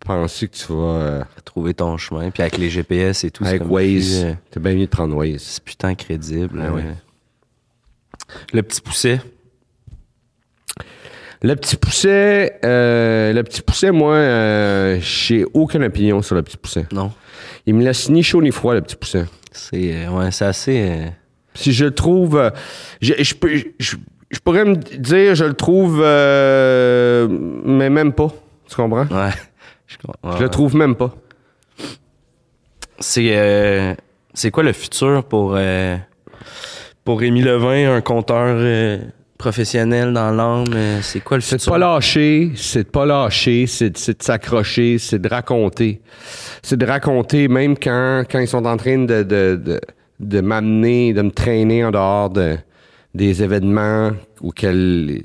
penser 0.00 0.48
que 0.48 0.56
tu 0.56 0.72
vas, 0.72 0.74
euh, 0.74 1.22
trouver 1.44 1.74
ton 1.74 1.96
chemin. 1.96 2.30
Puis 2.30 2.42
avec 2.42 2.58
les 2.58 2.70
GPS 2.70 3.22
et 3.24 3.30
tout, 3.30 3.44
c'est 3.44 3.50
avec 3.50 3.62
comme 3.62 3.70
Waze, 3.70 4.24
plus, 4.24 4.34
t'es 4.50 4.60
bien 4.60 4.74
mieux 4.74 4.86
de 4.86 4.90
prendre 4.90 5.14
Waze. 5.16 5.40
c'est 5.42 5.62
putain 5.62 5.94
crédible. 5.94 6.60
Ah 6.66 6.72
ouais. 6.72 6.82
euh. 6.86 6.92
Le 8.52 8.62
petit 8.62 8.80
pousset, 8.80 9.20
Le 11.42 11.54
petit 11.54 11.76
pousset, 11.76 12.58
euh, 12.64 13.32
le 13.32 13.42
petit 13.44 13.62
pousset, 13.62 13.92
moi, 13.92 14.14
euh, 14.14 14.98
j'ai 15.00 15.44
aucune 15.54 15.84
opinion 15.84 16.20
sur 16.22 16.34
le 16.34 16.42
petit 16.42 16.56
pousset. 16.56 16.86
non. 16.92 17.12
Il 17.66 17.74
me 17.74 17.84
laisse 17.84 18.08
ni 18.08 18.22
chaud 18.22 18.40
ni 18.42 18.50
froid, 18.50 18.74
le 18.74 18.80
petit 18.80 18.96
pousset. 18.96 19.24
C'est 19.52 19.94
euh, 20.06 20.10
ouais, 20.10 20.30
c'est 20.30 20.46
assez... 20.46 20.88
euh, 20.90 21.06
Si 21.54 21.72
je 21.72 21.84
le 21.84 21.90
trouve, 21.92 22.50
je, 23.02 23.14
je 23.18 23.34
peux- 23.34 23.56
je- 23.78 23.96
je 24.30 24.38
pourrais 24.40 24.64
me 24.64 24.74
dire, 24.76 25.34
je 25.34 25.44
le 25.44 25.54
trouve, 25.54 26.00
euh, 26.02 27.28
mais 27.64 27.88
même 27.90 28.12
pas. 28.12 28.28
Tu 28.68 28.74
comprends? 28.76 29.06
ouais. 29.06 29.30
Je, 29.86 29.96
comprends. 29.98 30.36
Je 30.36 30.42
le 30.42 30.48
trouve 30.48 30.74
même 30.76 30.94
pas. 30.96 31.14
C'est 33.00 33.36
euh, 33.36 33.94
c'est 34.34 34.50
quoi 34.50 34.62
le 34.64 34.72
futur 34.72 35.24
pour 35.24 35.54
euh, 35.56 35.96
pour 37.04 37.20
Rémi 37.20 37.42
Levin, 37.42 37.94
un 37.94 38.00
conteur 38.00 38.56
euh, 38.58 38.98
professionnel 39.38 40.12
dans 40.12 40.30
l'âme 40.32 40.64
euh, 40.74 40.98
C'est 41.00 41.20
quoi 41.20 41.36
le 41.36 41.40
C'est 41.40 41.56
de 41.56 41.60
futur? 41.60 41.72
pas 41.74 41.78
lâcher, 41.78 42.50
c'est 42.56 42.82
de 42.84 42.88
pas 42.88 43.06
lâcher, 43.06 43.66
c'est 43.66 43.90
de, 43.90 43.98
s'accrocher, 44.22 44.98
c'est 44.98 45.18
de 45.20 45.28
raconter. 45.28 46.02
C'est 46.62 46.76
de 46.76 46.84
raconter 46.84 47.48
même 47.48 47.78
quand, 47.78 48.24
quand 48.30 48.40
ils 48.40 48.48
sont 48.48 48.66
en 48.66 48.76
train 48.76 48.98
de, 48.98 49.22
de, 49.22 49.60
de, 49.64 49.80
de 50.20 50.40
m'amener, 50.40 51.12
de 51.12 51.22
me 51.22 51.30
traîner 51.30 51.84
en 51.84 51.90
dehors 51.92 52.30
de, 52.30 52.56
des 53.14 53.42
événements 53.42 54.10
auxquels 54.40 55.22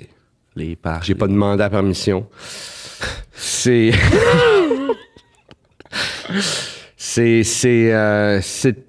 Les 0.55 0.75
parcs. 0.75 1.03
j'ai 1.05 1.15
pas 1.15 1.27
demandé 1.27 1.59
la 1.59 1.69
permission. 1.69 2.27
C'est. 3.33 3.91
c'est. 6.97 7.43
C'est. 7.43 7.93
euh, 7.93 8.39
c'est- 8.41 8.85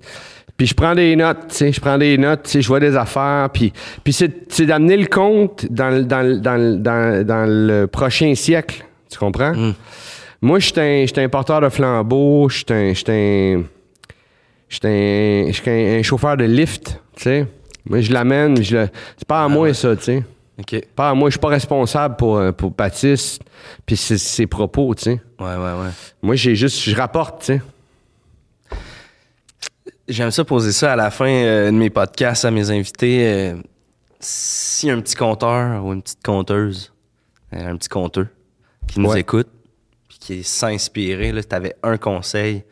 Puis 0.56 0.68
je 0.68 0.74
prends 0.74 0.94
des 0.94 1.16
notes, 1.16 1.48
tu 1.48 1.54
sais, 1.56 1.72
je 1.72 1.80
prends 1.80 1.98
des 1.98 2.16
notes, 2.16 2.44
tu 2.44 2.50
sais, 2.50 2.62
je 2.62 2.68
vois 2.68 2.78
des 2.78 2.96
affaires, 2.96 3.50
puis, 3.52 3.72
puis 4.04 4.12
c'est, 4.12 4.60
d'amener 4.66 4.96
le 4.96 5.06
compte 5.06 5.66
dans, 5.68 5.90
le- 5.90 6.04
dans, 6.04 6.40
dans, 6.40 6.80
dans, 6.80 7.26
dans 7.26 7.44
le 7.48 7.86
prochain 7.86 8.34
siècle, 8.36 8.84
tu 9.10 9.18
comprends? 9.18 9.52
Mm. 9.52 9.74
Moi, 10.42 10.58
je 10.60 10.66
suis 10.66 11.20
un, 11.20 11.28
porteur 11.28 11.60
de 11.60 11.68
flambeau, 11.70 12.48
je 12.50 12.58
suis 12.58 12.66
un, 12.70 12.92
un, 13.08 13.64
un, 14.84 15.98
un, 15.98 16.02
chauffeur 16.02 16.36
de 16.36 16.44
lift, 16.44 17.00
tu 17.16 17.22
sais. 17.22 17.46
Moi, 17.86 18.00
je 18.00 18.12
l'amène, 18.12 18.62
je 18.62 18.76
le, 18.76 18.88
c'est 19.16 19.26
pas 19.26 19.44
à 19.44 19.48
moi 19.48 19.74
ça, 19.74 19.96
tu 19.96 20.02
sais. 20.04 20.22
Ok. 20.58 20.82
Pas 20.94 21.10
à 21.10 21.14
moi, 21.14 21.30
je 21.30 21.32
suis 21.32 21.40
pas 21.40 21.48
responsable 21.48 22.16
pour, 22.16 22.36
euh, 22.36 22.52
pour 22.52 22.70
Baptiste, 22.70 23.42
puis 23.84 23.96
ses, 23.96 24.18
ses 24.18 24.46
propos, 24.46 24.94
tu 24.94 25.02
sais. 25.02 25.20
Ouais, 25.40 25.46
ouais, 25.46 25.56
ouais. 25.56 25.90
Moi, 26.22 26.36
j'ai 26.36 26.54
juste, 26.54 26.80
je 26.80 26.94
rapporte, 26.94 27.40
tu 27.40 27.46
sais. 27.46 27.62
J'aime 30.08 30.30
ça 30.30 30.44
poser 30.44 30.72
ça 30.72 30.92
à 30.92 30.96
la 30.96 31.10
fin 31.10 31.28
euh, 31.28 31.66
de 31.66 31.76
mes 31.76 31.90
podcasts 31.90 32.44
à 32.44 32.50
mes 32.50 32.70
invités. 32.70 33.26
euh, 33.26 33.56
si 34.20 34.90
un 34.90 35.00
petit 35.00 35.14
compteur 35.16 35.84
ou 35.84 35.92
une 35.92 36.02
petite 36.02 36.22
conteuse, 36.24 36.92
euh, 37.54 37.68
un 37.72 37.76
petit 37.76 37.88
conteux 37.88 38.28
qui 38.86 39.00
nous 39.00 39.10
Ouais. 39.10 39.20
écoute, 39.20 39.48
puis 40.08 40.18
qui 40.18 40.42
s'inspirer, 40.44 41.32
là, 41.32 41.40
si 41.42 41.48
t'avais 41.48 41.74
un 41.82 41.96
conseil 41.96 42.64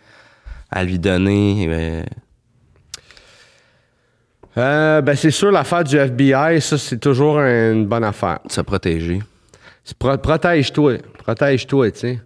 à 0.71 0.85
lui 0.85 0.99
donner, 0.99 1.67
ben, 4.57 5.15
c'est 5.17 5.31
sûr, 5.31 5.51
l'affaire 5.51 5.85
du 5.85 5.97
FBI, 5.97 6.61
ça, 6.61 6.77
c'est 6.79 6.99
toujours 6.99 7.39
une 7.41 7.87
bonne 7.87 8.05
affaire. 8.05 8.41
se 8.49 8.61
protéger. 8.61 9.23
Pro- 9.99 10.19
Protège-toi. 10.19 10.99
Protège-toi, 11.23 11.91
tu 11.93 11.99
sais. 12.01 12.21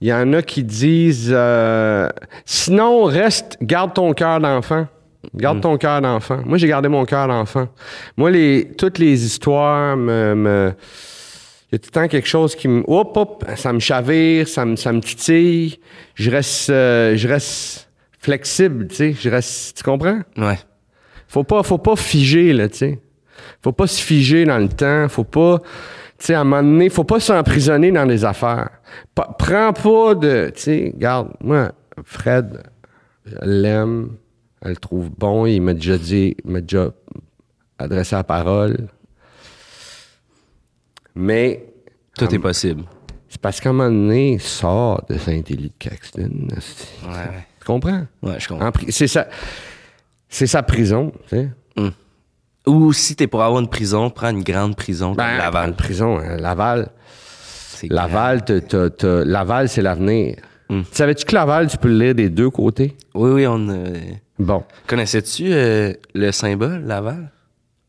Il 0.00 0.08
y 0.08 0.12
en 0.12 0.32
a 0.32 0.42
qui 0.42 0.64
disent 0.64 1.30
euh, 1.32 2.08
sinon, 2.44 3.04
reste, 3.04 3.58
garde 3.60 3.92
ton 3.94 4.12
cœur 4.14 4.40
d'enfant. 4.40 4.86
Garde 5.34 5.60
ton 5.60 5.76
cœur 5.76 6.00
d'enfant. 6.00 6.40
Moi, 6.46 6.56
j'ai 6.56 6.66
gardé 6.66 6.88
mon 6.88 7.04
cœur 7.04 7.28
d'enfant. 7.28 7.68
Moi, 8.16 8.30
les, 8.30 8.72
toutes 8.78 8.98
les 8.98 9.24
histoires 9.24 9.96
me. 9.96 10.34
me- 10.34 10.72
il 11.72 11.74
y 11.74 11.76
a 11.76 11.78
tout 11.78 11.90
le 11.94 12.00
temps 12.00 12.08
quelque 12.08 12.26
chose 12.26 12.56
qui 12.56 12.66
me. 12.66 12.82
Hop, 12.88 13.16
hop, 13.16 13.44
ça 13.56 13.72
me 13.72 13.78
chavire, 13.78 14.48
ça 14.48 14.64
me, 14.64 14.74
ça 14.76 14.92
me 14.92 15.00
titille. 15.00 15.78
Je 16.14 16.30
reste, 16.30 16.70
euh, 16.70 17.14
je 17.16 17.28
reste 17.28 17.88
flexible, 18.18 18.88
tu 18.88 18.94
sais. 18.96 19.12
Je 19.12 19.28
reste. 19.28 19.76
Tu 19.76 19.84
comprends? 19.84 20.20
Ouais. 20.38 20.58
Faut 21.28 21.44
pas, 21.44 21.62
faut 21.62 21.78
pas 21.78 21.94
figer, 21.96 22.52
là, 22.54 22.68
tu 22.70 22.78
sais. 22.78 22.98
Faut 23.62 23.72
pas 23.72 23.86
se 23.86 24.00
figer 24.02 24.46
dans 24.46 24.58
le 24.58 24.68
temps. 24.68 25.06
Faut 25.10 25.22
pas, 25.24 25.60
tu 26.20 26.26
sais, 26.26 26.34
à 26.34 26.42
un 26.42 26.44
moment 26.44 26.62
donné, 26.62 26.90
faut 26.90 27.04
pas 27.04 27.18
s'emprisonner 27.18 27.90
dans 27.90 28.04
les 28.04 28.26
affaires. 28.26 28.68
Prends 29.14 29.72
pas 29.72 30.14
de, 30.14 30.52
tu 30.54 30.60
sais, 30.60 30.90
regarde, 30.94 31.30
moi, 31.40 31.72
Fred, 32.04 32.62
je 33.24 33.36
l'aime, 33.42 34.16
elle 34.60 34.72
le 34.72 34.76
trouve 34.76 35.08
bon, 35.10 35.46
il 35.46 35.60
m'a 35.60 35.72
déjà 35.72 35.96
dit, 35.96 36.36
il 36.44 36.50
m'a 36.50 36.60
déjà 36.60 36.90
adressé 37.78 38.16
la 38.16 38.24
parole. 38.24 38.88
Mais, 41.14 41.64
Tout 42.18 42.32
est 42.34 42.38
possible. 42.38 42.84
c'est 43.30 43.40
parce 43.40 43.58
qu'à 43.58 43.70
un 43.70 43.72
moment 43.72 43.88
donné, 43.90 44.34
il 44.34 44.40
sort 44.42 45.02
de 45.08 45.16
Saint-Élie 45.16 45.68
de 45.68 45.74
Caxton. 45.78 46.48
esti. 46.54 46.86
Ouais, 47.02 47.12
ouais. 47.12 47.46
Tu 47.60 47.64
comprends? 47.64 48.06
Ouais, 48.22 48.38
je 48.38 48.46
comprends. 48.46 48.70
C'est 48.90 49.06
sa, 49.06 49.26
c'est 50.28 50.46
sa 50.46 50.62
prison, 50.62 51.12
tu 51.30 51.36
sais. 51.36 51.48
Ou 52.70 52.92
si 52.92 53.16
t'es 53.16 53.26
pour 53.26 53.42
avoir 53.42 53.60
une 53.60 53.68
prison, 53.68 54.10
prends 54.10 54.30
une 54.30 54.42
grande 54.44 54.76
prison 54.76 55.08
comme 55.08 55.16
Ben, 55.16 55.36
Laval. 55.38 55.70
en 55.70 55.72
prison, 55.72 56.18
hein, 56.18 56.36
Laval. 56.36 56.90
Laval, 57.88 58.42
Laval, 59.26 59.68
c'est 59.68 59.82
l'avenir. 59.82 60.36
Mm. 60.68 60.82
Savais-tu 60.92 61.24
que 61.24 61.34
Laval, 61.34 61.66
tu 61.68 61.76
peux 61.78 61.88
le 61.88 61.98
lire 61.98 62.14
des 62.14 62.28
deux 62.28 62.50
côtés? 62.50 62.96
Oui, 63.14 63.30
oui, 63.30 63.46
on. 63.46 63.68
euh, 63.70 63.94
Bon, 64.38 64.62
Connaissais-tu 64.86 65.46
euh, 65.52 65.92
le 66.14 66.30
symbole 66.32 66.84
Laval? 66.84 67.30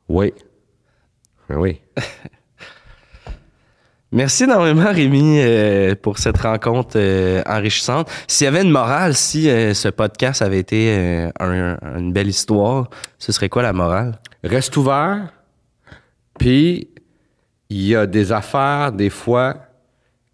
oui. 0.09 0.33
Ah 1.49 1.59
oui. 1.59 1.81
Merci 4.13 4.43
énormément, 4.43 4.91
Rémi, 4.91 5.39
euh, 5.39 5.95
pour 5.95 6.17
cette 6.17 6.37
rencontre 6.39 6.97
euh, 6.97 7.41
enrichissante. 7.45 8.09
S'il 8.27 8.43
y 8.45 8.47
avait 8.49 8.61
une 8.61 8.69
morale, 8.71 9.15
si 9.15 9.49
euh, 9.49 9.73
ce 9.73 9.87
podcast 9.87 10.41
avait 10.41 10.59
été 10.59 11.29
un- 11.39 11.77
une 11.97 12.11
belle 12.11 12.27
histoire, 12.27 12.89
ce 13.17 13.31
serait 13.31 13.47
quoi 13.47 13.61
la 13.63 13.71
morale? 13.71 14.19
Reste 14.43 14.75
ouvert, 14.75 15.31
puis 16.37 16.89
il 17.69 17.81
y 17.87 17.95
a 17.95 18.05
des 18.05 18.33
affaires, 18.33 18.91
des 18.91 19.09
fois, 19.09 19.55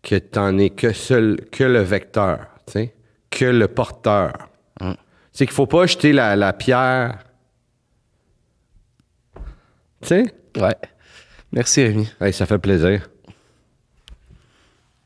que 0.02 0.16
t'en 0.16 0.58
es 0.58 0.72
que 0.72 0.92
seul, 0.92 1.38
que 1.52 1.64
le 1.64 1.82
vecteur, 1.82 2.48
tu 2.66 2.74
sais, 2.74 2.96
que 3.30 3.46
le 3.46 3.68
porteur. 3.68 4.34
Mm. 4.82 4.94
C'est 5.34 5.46
qu'il 5.46 5.54
faut 5.54 5.68
pas 5.68 5.86
jeter 5.86 6.14
la, 6.14 6.36
la 6.36 6.52
pierre. 6.54 7.20
Tu 10.02 10.08
sais? 10.08 10.24
Ouais. 10.58 10.76
Merci, 11.52 11.84
Rémi. 11.84 12.10
Hey, 12.20 12.34
ça 12.34 12.48
fait 12.48 12.58
plaisir. 12.58 13.08